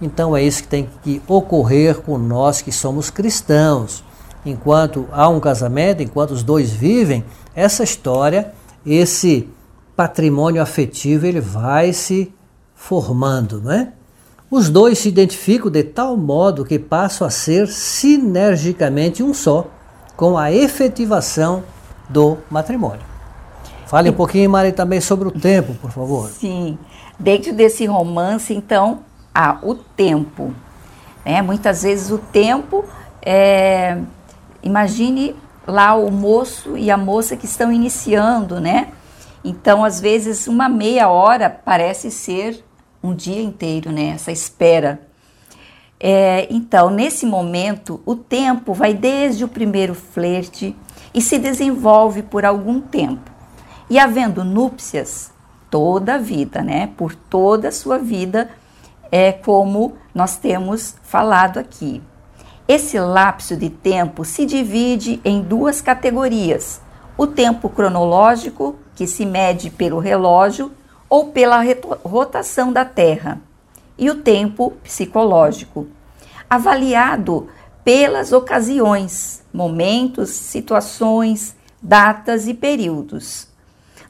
[0.00, 4.04] Então é isso que tem que ocorrer com nós que somos cristãos.
[4.44, 8.52] Enquanto há um casamento, enquanto os dois vivem, essa história,
[8.86, 9.48] esse
[9.96, 12.32] patrimônio afetivo, ele vai se
[12.76, 13.92] formando, não é?
[14.50, 19.66] Os dois se identificam de tal modo que passam a ser sinergicamente um só,
[20.16, 21.64] com a efetivação
[22.08, 23.04] do matrimônio.
[23.86, 26.28] Fale um pouquinho, Mari, também sobre o tempo, por favor.
[26.30, 26.78] Sim.
[27.18, 29.00] Dentro desse romance, então,
[29.34, 30.52] há o tempo.
[31.24, 31.42] Né?
[31.42, 32.84] Muitas vezes o tempo
[33.22, 33.98] é...
[34.62, 35.36] Imagine
[35.66, 38.88] lá o moço e a moça que estão iniciando, né?
[39.44, 42.64] Então, às vezes, uma meia hora parece ser
[43.02, 44.08] um dia inteiro, né?
[44.08, 45.00] Essa espera.
[45.98, 50.76] É, então, nesse momento, o tempo vai desde o primeiro flerte
[51.14, 53.30] e se desenvolve por algum tempo.
[53.88, 55.32] E havendo núpcias,
[55.70, 56.88] toda a vida, né?
[56.96, 58.50] Por toda a sua vida,
[59.10, 62.02] é como nós temos falado aqui.
[62.68, 66.80] Esse lapso de tempo se divide em duas categorias:
[67.16, 70.72] o tempo cronológico, que se mede pelo relógio
[71.08, 71.62] ou pela
[72.04, 73.40] rotação da Terra,
[73.98, 75.86] e o tempo psicológico,
[76.48, 77.48] avaliado
[77.84, 83.48] pelas ocasiões, momentos, situações, datas e períodos.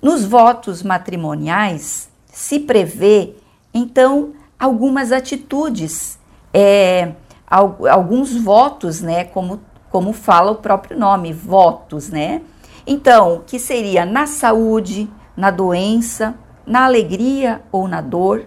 [0.01, 3.35] Nos votos matrimoniais se prevê,
[3.73, 6.19] então, algumas atitudes,
[6.53, 7.13] é,
[7.47, 9.61] alguns votos, né, como,
[9.91, 12.43] como fala o próprio nome, votos, né?
[12.87, 16.35] Então, que seria na saúde, na doença,
[16.67, 18.47] na alegria ou na dor,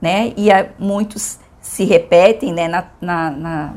[0.00, 0.32] né?
[0.36, 0.48] E
[0.78, 2.68] muitos se repetem, né?
[2.68, 3.74] Na, na, na,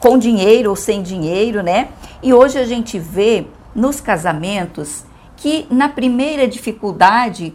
[0.00, 1.88] com dinheiro ou sem dinheiro, né?
[2.22, 5.04] E hoje a gente vê nos casamentos
[5.36, 7.54] que na primeira dificuldade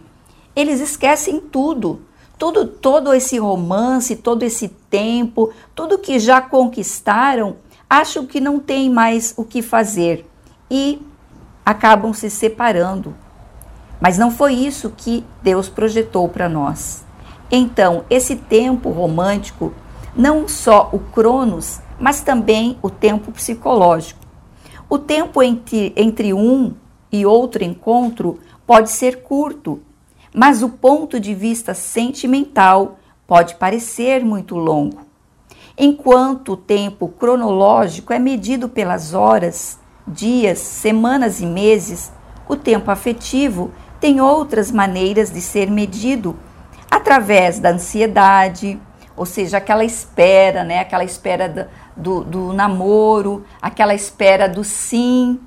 [0.54, 2.02] eles esquecem tudo,
[2.38, 7.56] tudo, todo esse romance, todo esse tempo, tudo que já conquistaram,
[7.88, 10.26] acham que não tem mais o que fazer
[10.70, 11.02] e
[11.64, 13.14] acabam se separando,
[14.00, 17.04] mas não foi isso que Deus projetou para nós.
[17.50, 19.74] Então, esse tempo romântico,
[20.16, 24.20] não só o Cronos, mas também o tempo psicológico.
[24.88, 26.74] O tempo entre, entre um
[27.12, 29.80] e outro encontro pode ser curto,
[30.34, 35.02] mas o ponto de vista sentimental pode parecer muito longo.
[35.76, 42.12] Enquanto o tempo cronológico é medido pelas horas, dias, semanas e meses,
[42.48, 43.70] o tempo afetivo
[44.00, 46.36] tem outras maneiras de ser medido
[46.90, 48.80] através da ansiedade,
[49.16, 50.80] ou seja, aquela espera, né?
[50.80, 55.38] Aquela espera do, do namoro, aquela espera do sim,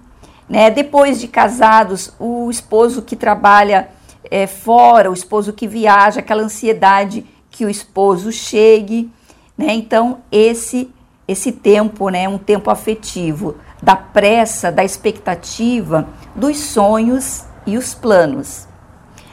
[0.47, 0.69] né?
[0.69, 3.89] Depois de casados, o esposo que trabalha
[4.29, 9.11] é, fora, o esposo que viaja, aquela ansiedade que o esposo chegue,
[9.57, 9.73] né?
[9.73, 10.93] Então esse
[11.25, 16.05] esse tempo, né, um tempo afetivo da pressa, da expectativa,
[16.35, 18.67] dos sonhos e os planos.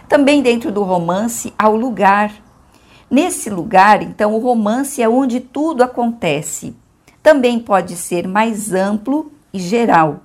[0.09, 2.33] Também dentro do romance há o lugar.
[3.11, 6.77] Nesse lugar, então, o romance é onde tudo acontece.
[7.23, 10.21] Também pode ser mais amplo e geral,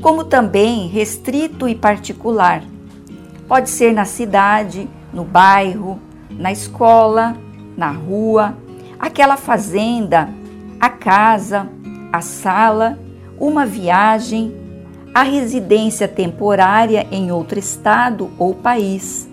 [0.00, 2.62] como também restrito e particular.
[3.48, 6.00] Pode ser na cidade, no bairro,
[6.30, 7.36] na escola,
[7.76, 8.56] na rua,
[8.98, 10.28] aquela fazenda,
[10.78, 11.68] a casa,
[12.12, 12.98] a sala,
[13.38, 14.54] uma viagem,
[15.12, 19.28] a residência temporária em outro estado ou país.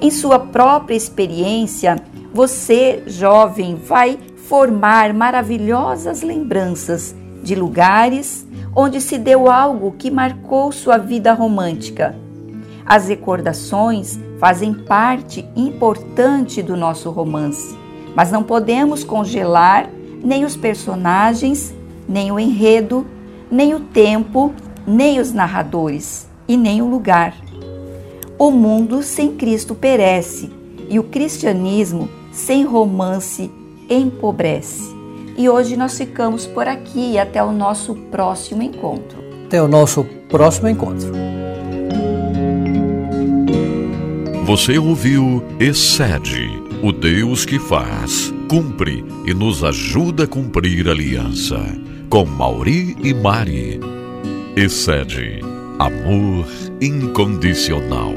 [0.00, 1.96] Em sua própria experiência,
[2.32, 4.18] você, jovem, vai
[4.48, 12.14] formar maravilhosas lembranças de lugares onde se deu algo que marcou sua vida romântica.
[12.86, 17.76] As recordações fazem parte importante do nosso romance,
[18.14, 19.90] mas não podemos congelar
[20.22, 21.74] nem os personagens,
[22.08, 23.06] nem o enredo,
[23.50, 24.54] nem o tempo
[24.88, 27.36] nem os narradores e nem o lugar.
[28.38, 30.50] O mundo sem Cristo perece
[30.88, 33.50] e o cristianismo sem romance
[33.90, 34.96] empobrece.
[35.36, 39.18] E hoje nós ficamos por aqui e até o nosso próximo encontro.
[39.46, 41.12] Até o nosso próximo encontro.
[44.44, 46.48] Você ouviu Excede,
[46.82, 51.58] o Deus que faz, cumpre e nos ajuda a cumprir a aliança.
[52.08, 53.97] Com Mauri e Mari
[54.58, 55.38] excede
[55.78, 56.48] amor
[56.80, 58.12] incondicional.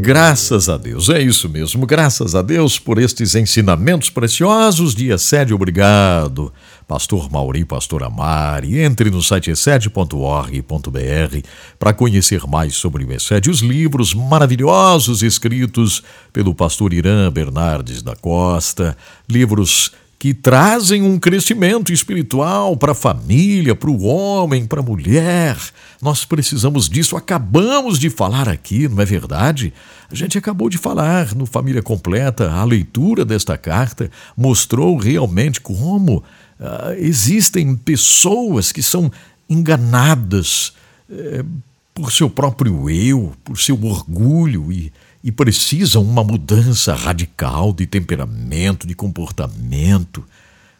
[0.00, 1.84] Graças a Deus, é isso mesmo.
[1.84, 5.52] Graças a Deus por estes ensinamentos preciosos de Excede.
[5.52, 6.50] Obrigado,
[6.88, 8.80] Pastor Mauri, Pastor Amari.
[8.80, 11.38] Entre no site excede.org.br
[11.78, 16.02] para conhecer mais sobre o Excede, os livros maravilhosos escritos
[16.32, 18.96] pelo pastor Irã Bernardes da Costa,
[19.28, 25.56] livros que trazem um crescimento espiritual para a família, para o homem, para a mulher.
[26.02, 27.16] Nós precisamos disso.
[27.16, 29.72] Acabamos de falar aqui, não é verdade?
[30.10, 32.52] A gente acabou de falar no Família Completa.
[32.52, 39.10] A leitura desta carta mostrou realmente como uh, existem pessoas que são
[39.48, 40.74] enganadas
[41.08, 41.46] uh,
[41.94, 44.92] por seu próprio eu, por seu orgulho e
[45.22, 50.24] e precisam uma mudança radical de temperamento, de comportamento.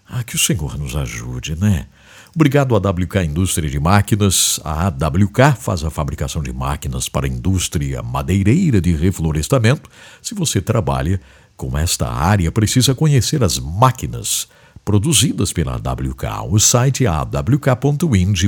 [0.09, 1.87] Ah, que o Senhor nos ajude, né?
[2.35, 4.61] Obrigado à WK Indústria de Máquinas.
[4.65, 9.91] A AWK faz a fabricação de máquinas para a indústria madeireira de reflorestamento.
[10.23, 11.21] Se você trabalha
[11.57, 14.49] com esta área, precisa conhecer as máquinas
[14.85, 16.49] produzidas pela AWK.
[16.49, 18.47] O site é awk.wind.br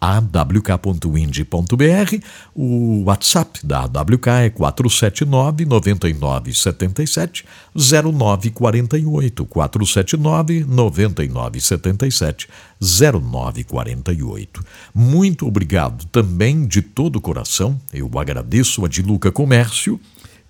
[0.00, 1.44] awk.wind.br.
[2.54, 7.44] O WhatsApp da AWK é 479 9977
[7.74, 9.44] 0948.
[9.44, 12.48] 479 9977
[12.80, 14.64] 0948.
[14.94, 17.80] Muito obrigado também de todo o coração.
[17.92, 20.00] Eu agradeço a Diluca Comércio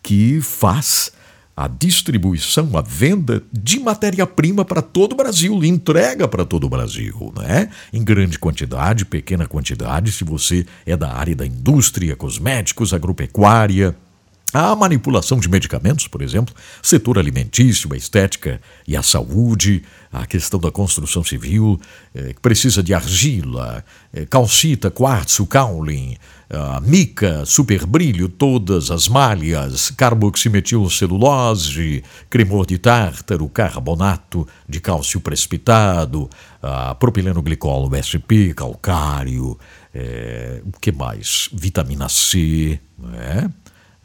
[0.03, 1.13] que faz
[1.57, 7.33] a distribuição, a venda de matéria-prima para todo o Brasil, entrega para todo o Brasil,
[7.37, 7.71] né?
[7.93, 13.95] Em grande quantidade, pequena quantidade, se você é da área da indústria, cosméticos, agropecuária,
[14.55, 19.83] a manipulação de medicamentos, por exemplo, setor alimentício, a estética e a saúde,
[20.13, 21.81] a questão da construção civil,
[22.15, 26.17] eh, que precisa de argila, eh, calcita, quartzo, caulin,
[26.55, 36.29] uh, mica, superbrilho, todas as malhas, carboximetilcelulose, cremor de tártaro, carbonato de cálcio precipitado,
[36.99, 39.59] propileno glicol SP, calcário,
[39.93, 41.51] eh, o que mais?
[41.53, 42.81] Vitamina C?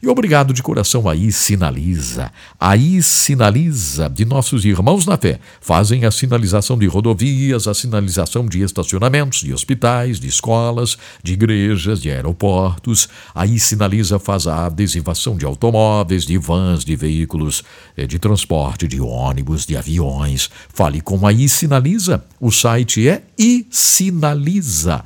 [0.00, 2.30] E obrigado de coração aí, Sinaliza.
[2.60, 8.62] Aí Sinaliza, de nossos irmãos na fé, fazem a sinalização de rodovias, a sinalização de
[8.62, 13.08] estacionamentos, de hospitais, de escolas, de igrejas, de aeroportos.
[13.34, 17.64] Aí Sinaliza faz a adesivação de automóveis, de vans, de veículos
[17.96, 20.48] eh, de transporte, de ônibus, de aviões.
[20.72, 22.24] Fale com a Sinaliza.
[22.38, 24.96] O site é isinaliza.com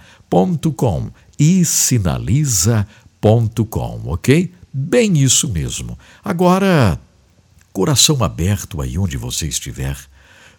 [1.40, 4.52] isinaliza.com, ok?
[4.72, 5.98] Bem isso mesmo.
[6.22, 7.00] Agora,
[7.72, 9.96] coração aberto aí onde você estiver,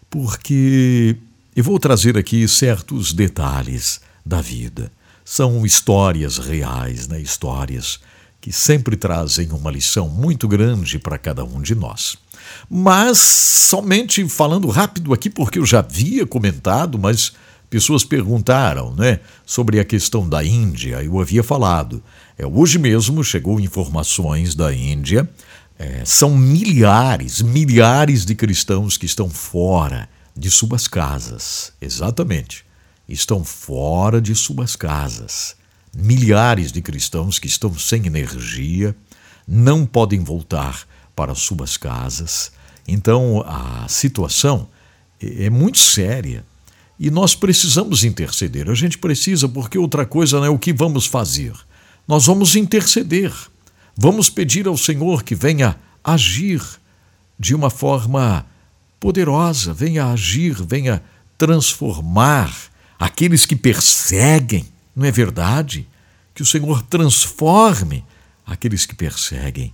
[0.10, 1.16] porque
[1.56, 4.92] eu vou trazer aqui certos detalhes da vida.
[5.24, 7.22] São histórias reais, né?
[7.22, 8.00] Histórias
[8.42, 12.18] que sempre trazem uma lição muito grande para cada um de nós.
[12.68, 17.34] Mas, somente falando rápido aqui, porque eu já havia comentado, mas
[17.72, 21.02] pessoas perguntaram né, sobre a questão da Índia.
[21.02, 22.04] Eu havia falado.
[22.38, 25.28] É, hoje mesmo chegou informações da Índia.
[25.80, 31.72] É, são milhares, milhares de cristãos que estão fora de suas casas.
[31.82, 32.66] Exatamente.
[33.08, 35.56] Estão fora de suas casas.
[35.96, 38.94] Milhares de cristãos que estão sem energia,
[39.48, 40.86] não podem voltar
[41.16, 42.52] para suas casas.
[42.86, 44.68] Então a situação
[45.22, 46.44] é, é muito séria
[47.04, 48.70] e nós precisamos interceder.
[48.70, 51.52] A gente precisa, porque outra coisa não é o que vamos fazer.
[52.08, 53.34] Nós vamos interceder.
[53.98, 56.62] Vamos pedir ao Senhor que venha agir
[57.40, 58.46] de uma forma
[59.00, 61.02] poderosa, venha agir, venha
[61.40, 62.56] transformar
[63.00, 65.88] aqueles que perseguem, não é verdade?
[66.36, 68.06] Que o Senhor transforme
[68.46, 69.74] aqueles que perseguem.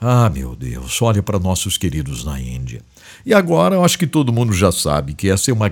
[0.00, 2.80] Ah, meu Deus, olha para nossos queridos na Índia.
[3.26, 5.68] E agora eu acho que todo mundo já sabe que essa é uma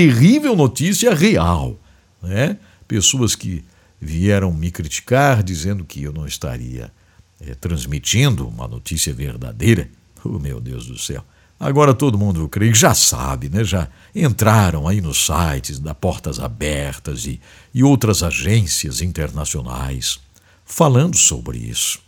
[0.00, 1.78] terrível notícia real.
[2.22, 2.56] Né?
[2.88, 3.62] Pessoas que
[4.00, 6.90] vieram me criticar dizendo que eu não estaria
[7.38, 9.90] é, transmitindo uma notícia verdadeira.
[10.24, 11.22] Oh, meu Deus do céu.
[11.58, 13.62] Agora todo mundo, creio, já sabe, né?
[13.62, 17.38] já entraram aí nos sites da Portas Abertas e,
[17.74, 20.18] e outras agências internacionais
[20.64, 22.00] falando sobre isso.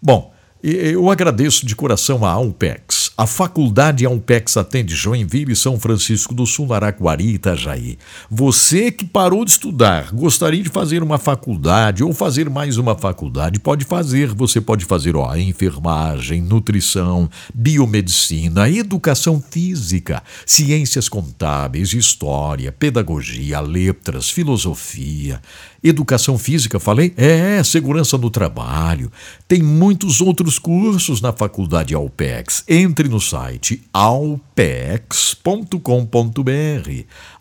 [0.00, 0.34] Bom,
[0.74, 3.12] eu agradeço de coração a Alpex.
[3.16, 7.98] A Faculdade Alpex atende Joinville, São Francisco do Sul, Araquari e Itajaí.
[8.28, 13.58] Você que parou de estudar, gostaria de fazer uma faculdade ou fazer mais uma faculdade,
[13.58, 14.34] pode fazer.
[14.34, 25.40] Você pode fazer ó, enfermagem, nutrição, biomedicina, educação física, ciências contábeis, história, pedagogia, letras, filosofia,
[25.88, 27.14] Educação física, falei?
[27.16, 29.10] É, segurança no trabalho.
[29.46, 32.64] Tem muitos outros cursos na faculdade Alpex.
[32.68, 34.50] Entre no site alpex.com.br.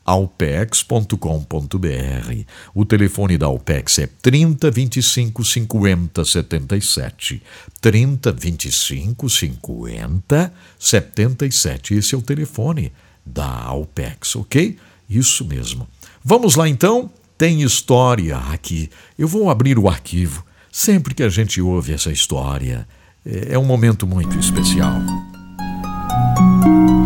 [0.06, 1.16] alpex.com.br.
[2.74, 7.42] O telefone da Alpex é 30 25 50 77.
[7.82, 11.96] 30 25 50 77.
[11.96, 12.92] Esse é o telefone
[13.26, 14.78] da Alpex, ok?
[15.10, 15.88] Isso mesmo.
[16.24, 17.12] Vamos lá então?
[17.38, 18.90] Tem história aqui.
[19.18, 20.44] Eu vou abrir o arquivo.
[20.72, 22.88] Sempre que a gente ouve essa história,
[23.26, 24.94] é, é um momento muito especial.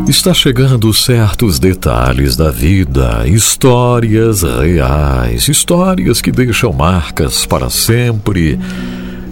[0.07, 8.59] Está chegando certos detalhes da vida, histórias reais, histórias que deixam marcas para sempre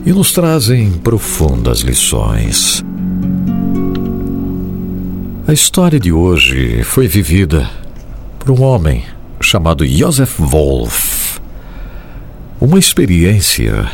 [0.05, 2.85] e nos trazem profundas lições.
[5.47, 7.67] A história de hoje foi vivida
[8.37, 9.03] por um homem
[9.39, 11.39] chamado Joseph Wolff.
[12.59, 13.89] Uma experiência,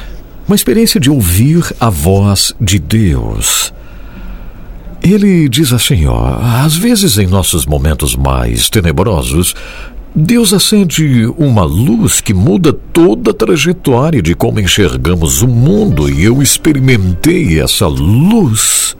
[0.48, 3.74] uma experiência de ouvir a voz de Deus.
[5.02, 9.54] Ele diz assim, ó, às vezes em nossos momentos mais tenebrosos,
[10.16, 16.24] Deus acende uma luz que muda toda a trajetória de como enxergamos o mundo e
[16.24, 18.96] eu experimentei essa luz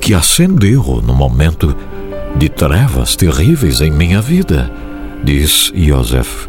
[0.00, 1.74] que acendeu no momento
[2.36, 4.70] de trevas terríveis em minha vida
[5.22, 6.48] diz Joseph.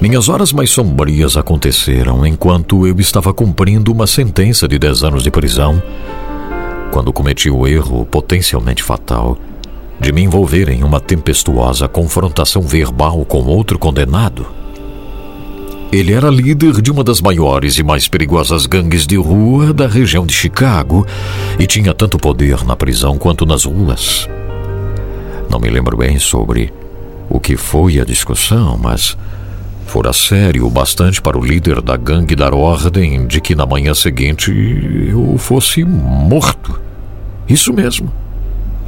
[0.00, 5.30] Minhas horas mais sombrias aconteceram enquanto eu estava cumprindo uma sentença de 10 anos de
[5.30, 5.82] prisão,
[6.92, 9.36] quando cometi o erro potencialmente fatal
[10.00, 14.46] de me envolver em uma tempestuosa confrontação verbal com outro condenado.
[15.90, 20.24] Ele era líder de uma das maiores e mais perigosas gangues de rua da região
[20.24, 21.06] de Chicago
[21.58, 24.28] e tinha tanto poder na prisão quanto nas ruas.
[25.50, 26.72] Não me lembro bem sobre
[27.28, 29.16] o que foi a discussão, mas
[29.86, 33.94] fora sério o bastante para o líder da gangue dar ordem de que na manhã
[33.94, 34.50] seguinte
[35.08, 36.78] eu fosse morto.
[37.48, 38.12] Isso mesmo.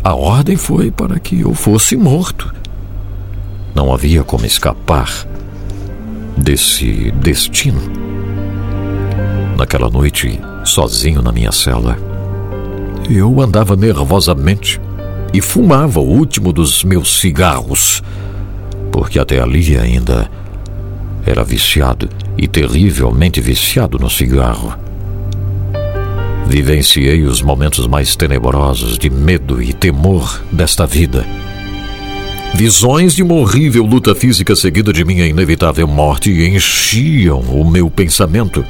[0.02, 2.54] A ordem foi para que eu fosse morto.
[3.74, 5.26] Não havia como escapar
[6.36, 7.80] desse destino.
[9.56, 11.98] Naquela noite, sozinho na minha cela,
[13.08, 14.80] eu andava nervosamente
[15.32, 18.02] e fumava o último dos meus cigarros
[18.90, 20.30] porque até ali ainda
[21.26, 24.74] era viciado e terrivelmente viciado no cigarro.
[26.46, 31.24] Vivenciei os momentos mais tenebrosos de medo e temor desta vida.
[32.54, 38.64] Visões de uma horrível luta física seguida de minha inevitável morte enchiam o meu pensamento.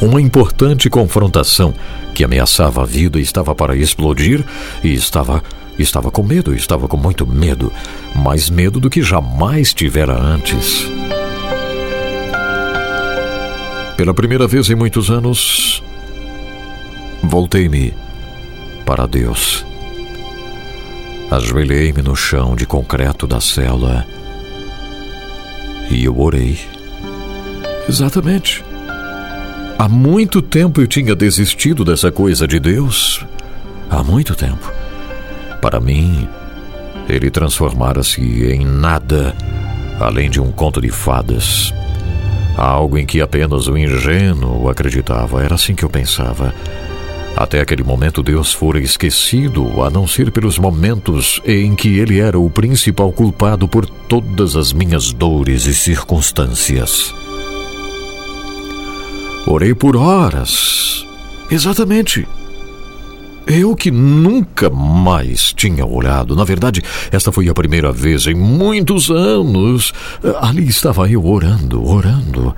[0.00, 1.74] Uma importante confrontação
[2.14, 4.42] que ameaçava a vida estava para explodir
[4.82, 5.42] e estava
[5.80, 7.72] Estava com medo, estava com muito medo,
[8.14, 10.86] mais medo do que jamais tivera antes.
[13.96, 15.82] Pela primeira vez em muitos anos,
[17.22, 17.94] voltei-me
[18.84, 19.64] para Deus.
[21.30, 24.06] Ajoelhei-me no chão de concreto da cela
[25.90, 26.58] e eu orei.
[27.88, 28.62] Exatamente.
[29.78, 33.24] Há muito tempo eu tinha desistido dessa coisa de Deus.
[33.88, 34.70] Há muito tempo.
[35.60, 36.28] Para mim,
[37.08, 39.34] ele transformara-se em nada
[40.00, 41.72] além de um conto de fadas.
[42.56, 45.42] Algo em que apenas o ingênuo acreditava.
[45.42, 46.54] Era assim que eu pensava.
[47.36, 52.38] Até aquele momento, Deus fora esquecido, a não ser pelos momentos em que Ele era
[52.38, 57.14] o principal culpado por todas as minhas dores e circunstâncias.
[59.46, 61.06] Orei por horas.
[61.50, 62.26] Exatamente.
[63.46, 66.36] Eu que nunca mais tinha olhado.
[66.36, 69.92] Na verdade, esta foi a primeira vez em muitos anos.
[70.40, 72.54] Ali estava eu orando, orando.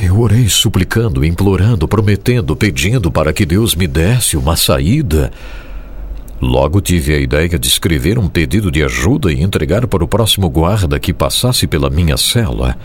[0.00, 5.32] Eu orei suplicando, implorando, prometendo, pedindo para que Deus me desse uma saída.
[6.40, 10.48] Logo tive a ideia de escrever um pedido de ajuda e entregar para o próximo
[10.48, 12.76] guarda que passasse pela minha cela.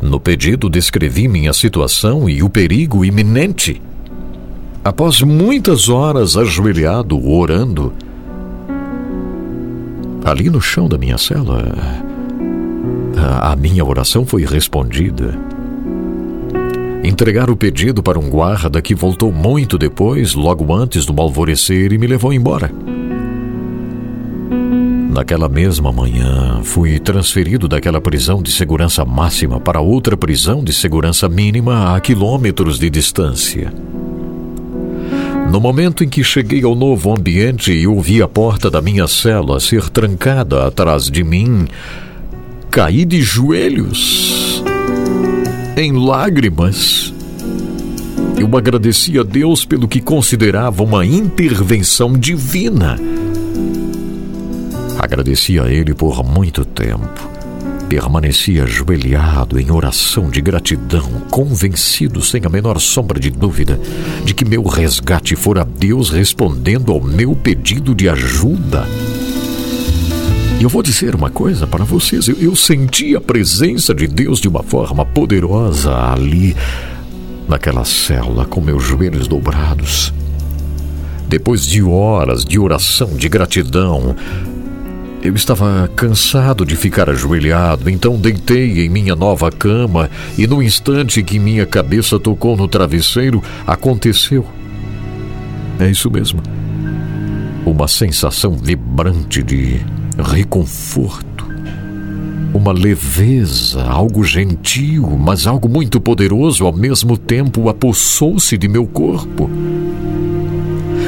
[0.00, 3.82] No pedido descrevi minha situação e o perigo iminente.
[4.82, 7.92] Após muitas horas ajoelhado, orando,
[10.24, 11.62] ali no chão da minha cela,
[13.42, 15.38] a minha oração foi respondida.
[17.04, 21.98] Entregar o pedido para um guarda que voltou muito depois, logo antes do alvorecer, e
[21.98, 22.72] me levou embora.
[25.10, 31.28] Naquela mesma manhã, fui transferido daquela prisão de segurança máxima para outra prisão de segurança
[31.28, 33.70] mínima a quilômetros de distância.
[35.50, 39.58] No momento em que cheguei ao novo ambiente e ouvi a porta da minha cela
[39.58, 41.66] ser trancada atrás de mim,
[42.70, 44.62] caí de joelhos
[45.76, 47.12] em lágrimas.
[48.38, 52.96] Eu agradeci a Deus pelo que considerava uma intervenção divina.
[55.00, 57.29] Agradeci a Ele por muito tempo.
[57.90, 63.80] Permaneci ajoelhado em oração de gratidão, convencido, sem a menor sombra de dúvida,
[64.24, 68.86] de que meu resgate fora Deus respondendo ao meu pedido de ajuda.
[70.60, 74.38] E eu vou dizer uma coisa para vocês: eu, eu senti a presença de Deus
[74.38, 76.56] de uma forma poderosa ali,
[77.48, 80.14] naquela cela, com meus joelhos dobrados.
[81.26, 84.14] Depois de horas de oração, de gratidão,
[85.22, 91.22] eu estava cansado de ficar ajoelhado, então deitei em minha nova cama e no instante
[91.22, 94.46] que minha cabeça tocou no travesseiro, aconteceu.
[95.78, 96.42] É isso mesmo.
[97.66, 99.80] Uma sensação vibrante de
[100.18, 101.46] reconforto,
[102.54, 109.50] uma leveza, algo gentil, mas algo muito poderoso ao mesmo tempo apossou-se de meu corpo.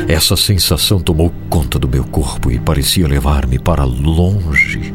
[0.08, 4.92] Essa sensação tomou conta do meu corpo e parecia levar-me para longe.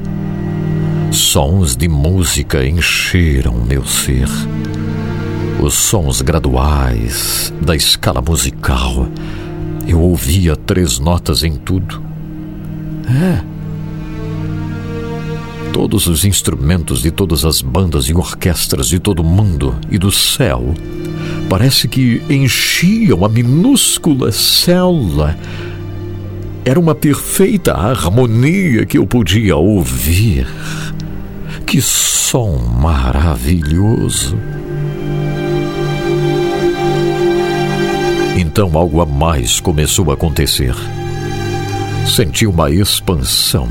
[1.11, 4.27] Sons de música encheram meu ser.
[5.61, 9.07] Os sons graduais da escala musical.
[9.87, 12.01] Eu ouvia três notas em tudo.
[13.09, 13.41] É,
[15.71, 20.11] todos os instrumentos de todas as bandas e orquestras de todo o mundo e do
[20.11, 20.73] céu
[21.49, 25.37] parece que enchiam a minúscula célula.
[26.63, 30.47] Era uma perfeita harmonia que eu podia ouvir.
[31.65, 34.37] Que som maravilhoso!
[38.37, 40.75] Então algo a mais começou a acontecer.
[42.05, 43.67] Senti uma expansão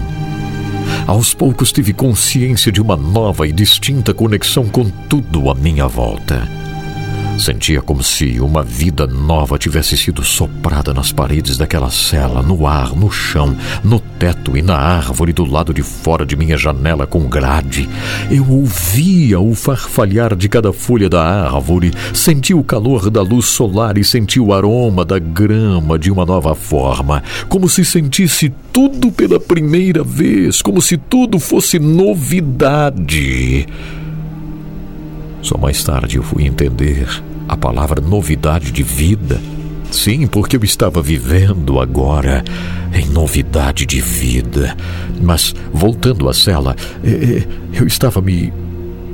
[1.06, 6.55] aos poucos tive consciência de uma nova e distinta conexão com tudo à minha volta.
[7.38, 12.96] Sentia como se uma vida nova tivesse sido soprada nas paredes daquela cela, no ar,
[12.96, 13.54] no chão,
[13.84, 17.88] no teto e na árvore do lado de fora de minha janela com grade.
[18.30, 23.98] Eu ouvia o farfalhar de cada folha da árvore, sentia o calor da luz solar
[23.98, 29.38] e sentia o aroma da grama de uma nova forma, como se sentisse tudo pela
[29.38, 33.66] primeira vez, como se tudo fosse novidade.
[35.42, 37.06] Só mais tarde eu fui entender
[37.48, 39.40] a palavra novidade de vida.
[39.90, 42.44] Sim, porque eu estava vivendo agora
[42.92, 44.76] em novidade de vida.
[45.20, 46.74] Mas, voltando à cela,
[47.72, 48.52] eu estava me,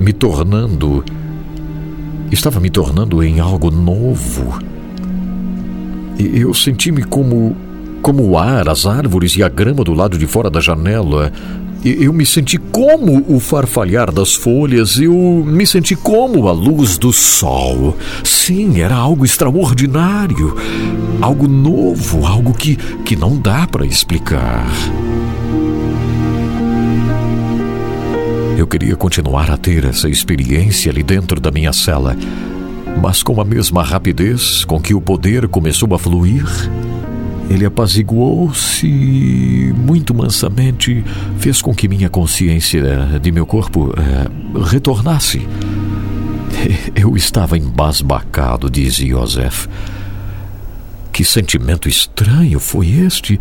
[0.01, 1.05] me tornando.
[2.31, 4.59] Estava me tornando em algo novo.
[6.19, 7.57] Eu senti-me como.
[8.01, 11.33] como o ar, as árvores e a grama do lado de fora da janela,
[11.85, 17.13] eu me senti como o farfalhar das folhas, eu me senti como a luz do
[17.13, 17.97] sol.
[18.23, 20.57] Sim, era algo extraordinário,
[21.21, 24.67] algo novo, algo que, que não dá para explicar.
[28.57, 32.17] Eu queria continuar a ter essa experiência ali dentro da minha cela,
[33.03, 36.45] mas com a mesma rapidez com que o poder começou a fluir,
[37.53, 38.87] ele apaziguou-se
[39.77, 41.05] muito mansamente,
[41.39, 42.83] fez com que minha consciência
[43.21, 45.47] de meu corpo eh, retornasse.
[46.97, 49.67] Eu estava embasbacado, diz Joseph.
[51.13, 53.39] Que sentimento estranho foi este?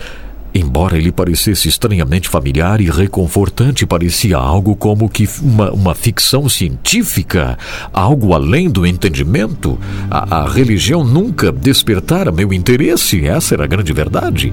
[0.53, 7.57] Embora ele parecesse estranhamente familiar e reconfortante, parecia algo como que uma, uma ficção científica,
[7.93, 9.79] algo além do entendimento.
[10.09, 14.51] A, a, religião nunca despertara meu interesse, essa era a grande verdade.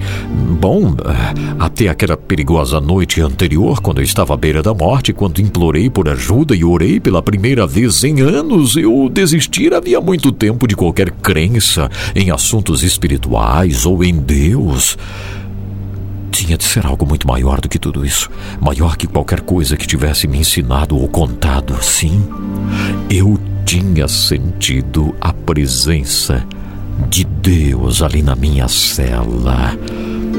[0.61, 0.95] Bom,
[1.59, 6.09] até aquela perigosa noite anterior, quando eu estava à beira da morte, quando implorei por
[6.09, 11.11] ajuda e orei pela primeira vez em anos, eu desistir havia muito tempo de qualquer
[11.11, 14.97] crença em assuntos espirituais ou em Deus.
[16.31, 18.31] Tinha de ser algo muito maior do que tudo isso.
[18.61, 21.83] Maior que qualquer coisa que tivesse me ensinado ou contado.
[21.83, 22.29] Sim,
[23.11, 26.47] eu tinha sentido a presença
[27.09, 29.77] de Deus ali na minha cela.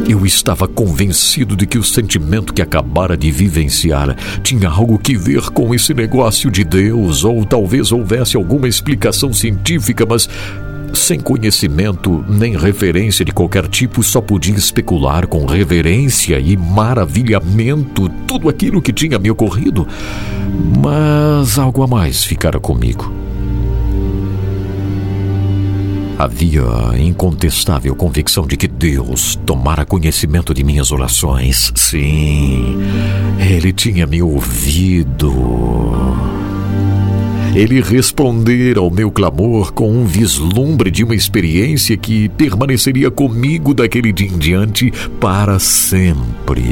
[0.07, 5.49] Eu estava convencido de que o sentimento que acabara de vivenciar tinha algo que ver
[5.51, 10.27] com esse negócio de Deus, ou talvez houvesse alguma explicação científica, mas
[10.93, 18.49] sem conhecimento nem referência de qualquer tipo, só podia especular com reverência e maravilhamento tudo
[18.49, 19.87] aquilo que tinha me ocorrido.
[20.81, 23.11] Mas algo a mais ficara comigo.
[26.17, 26.65] Havia
[26.99, 31.71] incontestável convicção de que Deus tomara conhecimento de minhas orações.
[31.75, 32.77] Sim,
[33.39, 35.31] Ele tinha me ouvido
[37.55, 44.11] ele responder ao meu clamor com um vislumbre de uma experiência que permaneceria comigo daquele
[44.11, 46.63] dia em diante para sempre.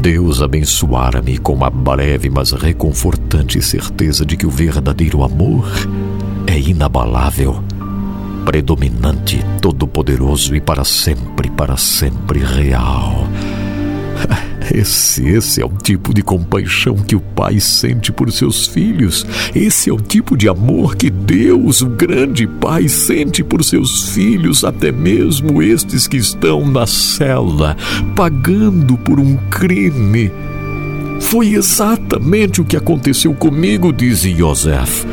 [0.00, 5.68] Deus abençoara-me com uma breve, mas reconfortante certeza de que o verdadeiro amor
[6.46, 7.62] é inabalável,
[8.44, 13.26] predominante, todo-poderoso e para sempre, para sempre real.
[14.72, 19.26] Esse, esse é o tipo de compaixão que o pai sente por seus filhos.
[19.54, 24.64] Esse é o tipo de amor que Deus, o grande Pai, sente por seus filhos,
[24.64, 27.76] até mesmo estes que estão na cela,
[28.16, 30.30] pagando por um crime.
[31.20, 35.04] Foi exatamente o que aconteceu comigo, diz Joseph.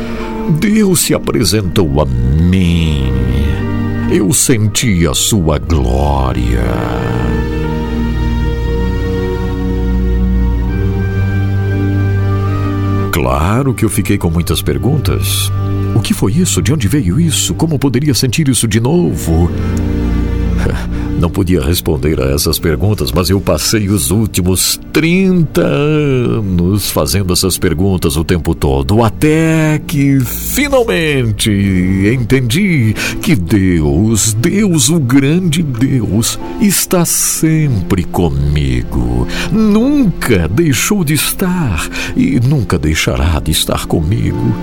[0.59, 3.03] Deus se apresentou a mim.
[4.11, 6.61] Eu senti a sua glória.
[13.11, 15.51] Claro que eu fiquei com muitas perguntas.
[15.93, 16.61] O que foi isso?
[16.61, 17.53] De onde veio isso?
[17.53, 19.51] Como poderia sentir isso de novo?
[21.19, 27.57] Não podia responder a essas perguntas, mas eu passei os últimos 30 anos fazendo essas
[27.57, 31.51] perguntas o tempo todo, até que finalmente
[32.13, 39.27] entendi que Deus, Deus, o grande Deus, está sempre comigo.
[39.51, 44.55] Nunca deixou de estar e nunca deixará de estar comigo.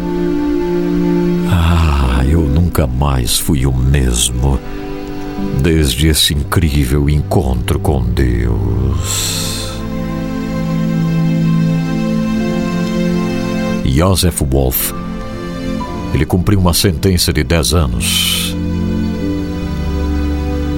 [1.51, 4.59] Ah, eu nunca mais fui o mesmo
[5.63, 9.69] desde esse incrível encontro com Deus.
[13.85, 14.95] Joseph Wolff,
[16.15, 18.57] ele cumpriu uma sentença de 10 anos.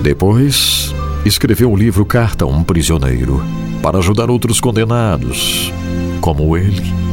[0.03, 3.45] Depois, escreveu o livro Carta a um Prisioneiro
[3.83, 5.73] para ajudar outros condenados,
[6.21, 7.10] como ele.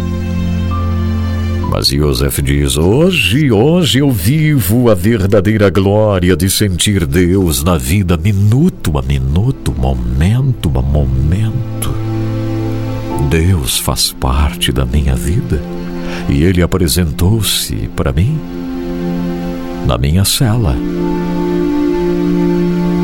[1.69, 8.17] Mas Joseph diz: Hoje, hoje eu vivo a verdadeira glória de sentir Deus na vida,
[8.17, 11.93] minuto a minuto, momento a momento.
[13.29, 15.61] Deus faz parte da minha vida
[16.29, 18.39] e Ele apresentou-se para mim
[19.85, 20.75] na minha cela.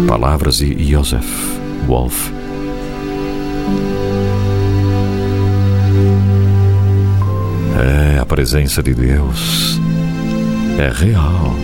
[0.07, 2.31] Palavras de Joseph Wolff.
[7.75, 9.79] É, presença de Deus
[10.79, 11.55] é real.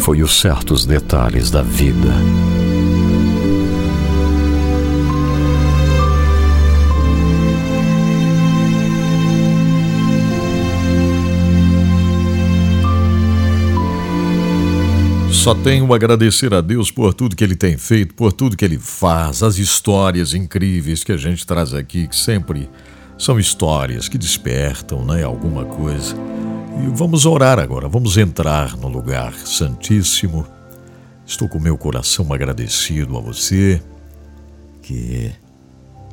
[0.00, 2.12] Foi os certos detalhes da vida.
[15.30, 18.64] Só tenho a agradecer a Deus por tudo que Ele tem feito, por tudo que
[18.64, 22.68] Ele faz, as histórias incríveis que a gente traz aqui, que sempre
[23.18, 26.14] são histórias que despertam né, alguma coisa.
[26.82, 30.46] E vamos orar agora, vamos entrar no lugar santíssimo.
[31.26, 33.82] Estou com meu coração agradecido a você
[34.82, 35.32] que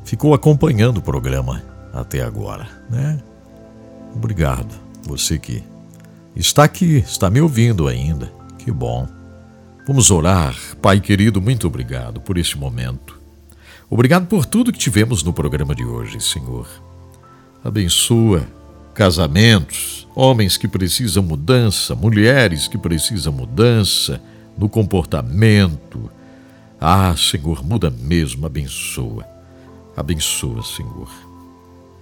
[0.04, 1.62] ficou acompanhando o programa
[1.92, 3.20] até agora, né?
[4.14, 5.62] Obrigado, você que
[6.34, 8.32] está aqui, está me ouvindo ainda.
[8.58, 9.06] Que bom.
[9.86, 10.56] Vamos orar.
[10.80, 13.20] Pai querido, muito obrigado por este momento.
[13.90, 16.66] Obrigado por tudo que tivemos no programa de hoje, Senhor.
[17.64, 18.46] Abençoa
[18.94, 24.20] casamentos, homens que precisam mudança, mulheres que precisam mudança
[24.56, 26.10] no comportamento.
[26.78, 29.26] Ah, Senhor, muda mesmo, abençoa.
[29.96, 31.10] Abençoa, Senhor.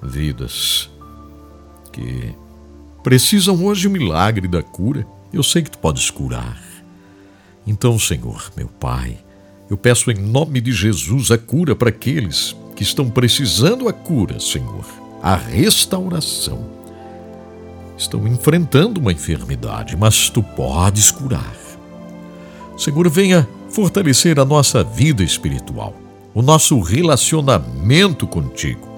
[0.03, 0.91] Vidas
[1.93, 2.35] que
[3.03, 5.07] precisam hoje um milagre da cura.
[5.33, 6.61] Eu sei que tu podes curar.
[7.65, 9.17] Então, Senhor, meu Pai,
[9.71, 14.41] eu peço em nome de Jesus a cura para aqueles que estão precisando a cura,
[14.41, 14.85] Senhor,
[15.23, 16.67] a restauração.
[17.97, 21.55] Estão enfrentando uma enfermidade, mas tu podes curar.
[22.77, 25.95] Senhor, venha fortalecer a nossa vida espiritual,
[26.35, 28.89] o nosso relacionamento contigo,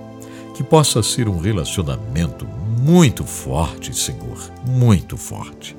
[0.54, 2.46] que possa ser um relacionamento
[2.80, 5.76] muito forte, Senhor, muito forte.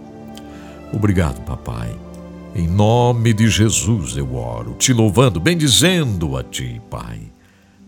[0.93, 1.95] Obrigado, papai.
[2.55, 7.34] Em nome de Jesus eu oro, te louvando, bendizendo a ti, Pai.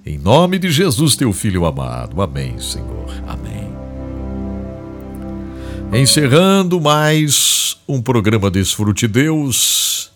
[0.07, 2.21] Em nome de Jesus, teu filho amado.
[2.21, 3.11] Amém, Senhor.
[3.27, 3.67] Amém.
[5.91, 10.09] Encerrando mais um programa Desfrute Deus,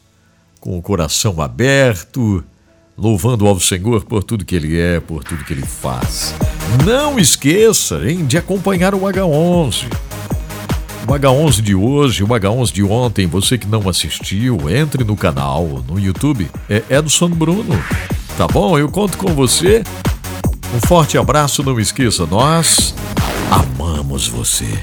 [0.61, 2.41] com o coração aberto,
[2.97, 6.34] louvando ao Senhor por tudo que Ele é, por tudo que Ele faz.
[6.85, 9.88] Não esqueça hein, de acompanhar o H11
[11.07, 15.84] o H11 de hoje, o H11 de ontem, você que não assistiu, entre no canal,
[15.88, 17.77] no YouTube, é Edson Bruno.
[18.37, 18.77] Tá bom?
[18.77, 19.83] Eu conto com você.
[20.73, 22.95] Um forte abraço, não esqueça, nós
[23.51, 24.79] amamos você.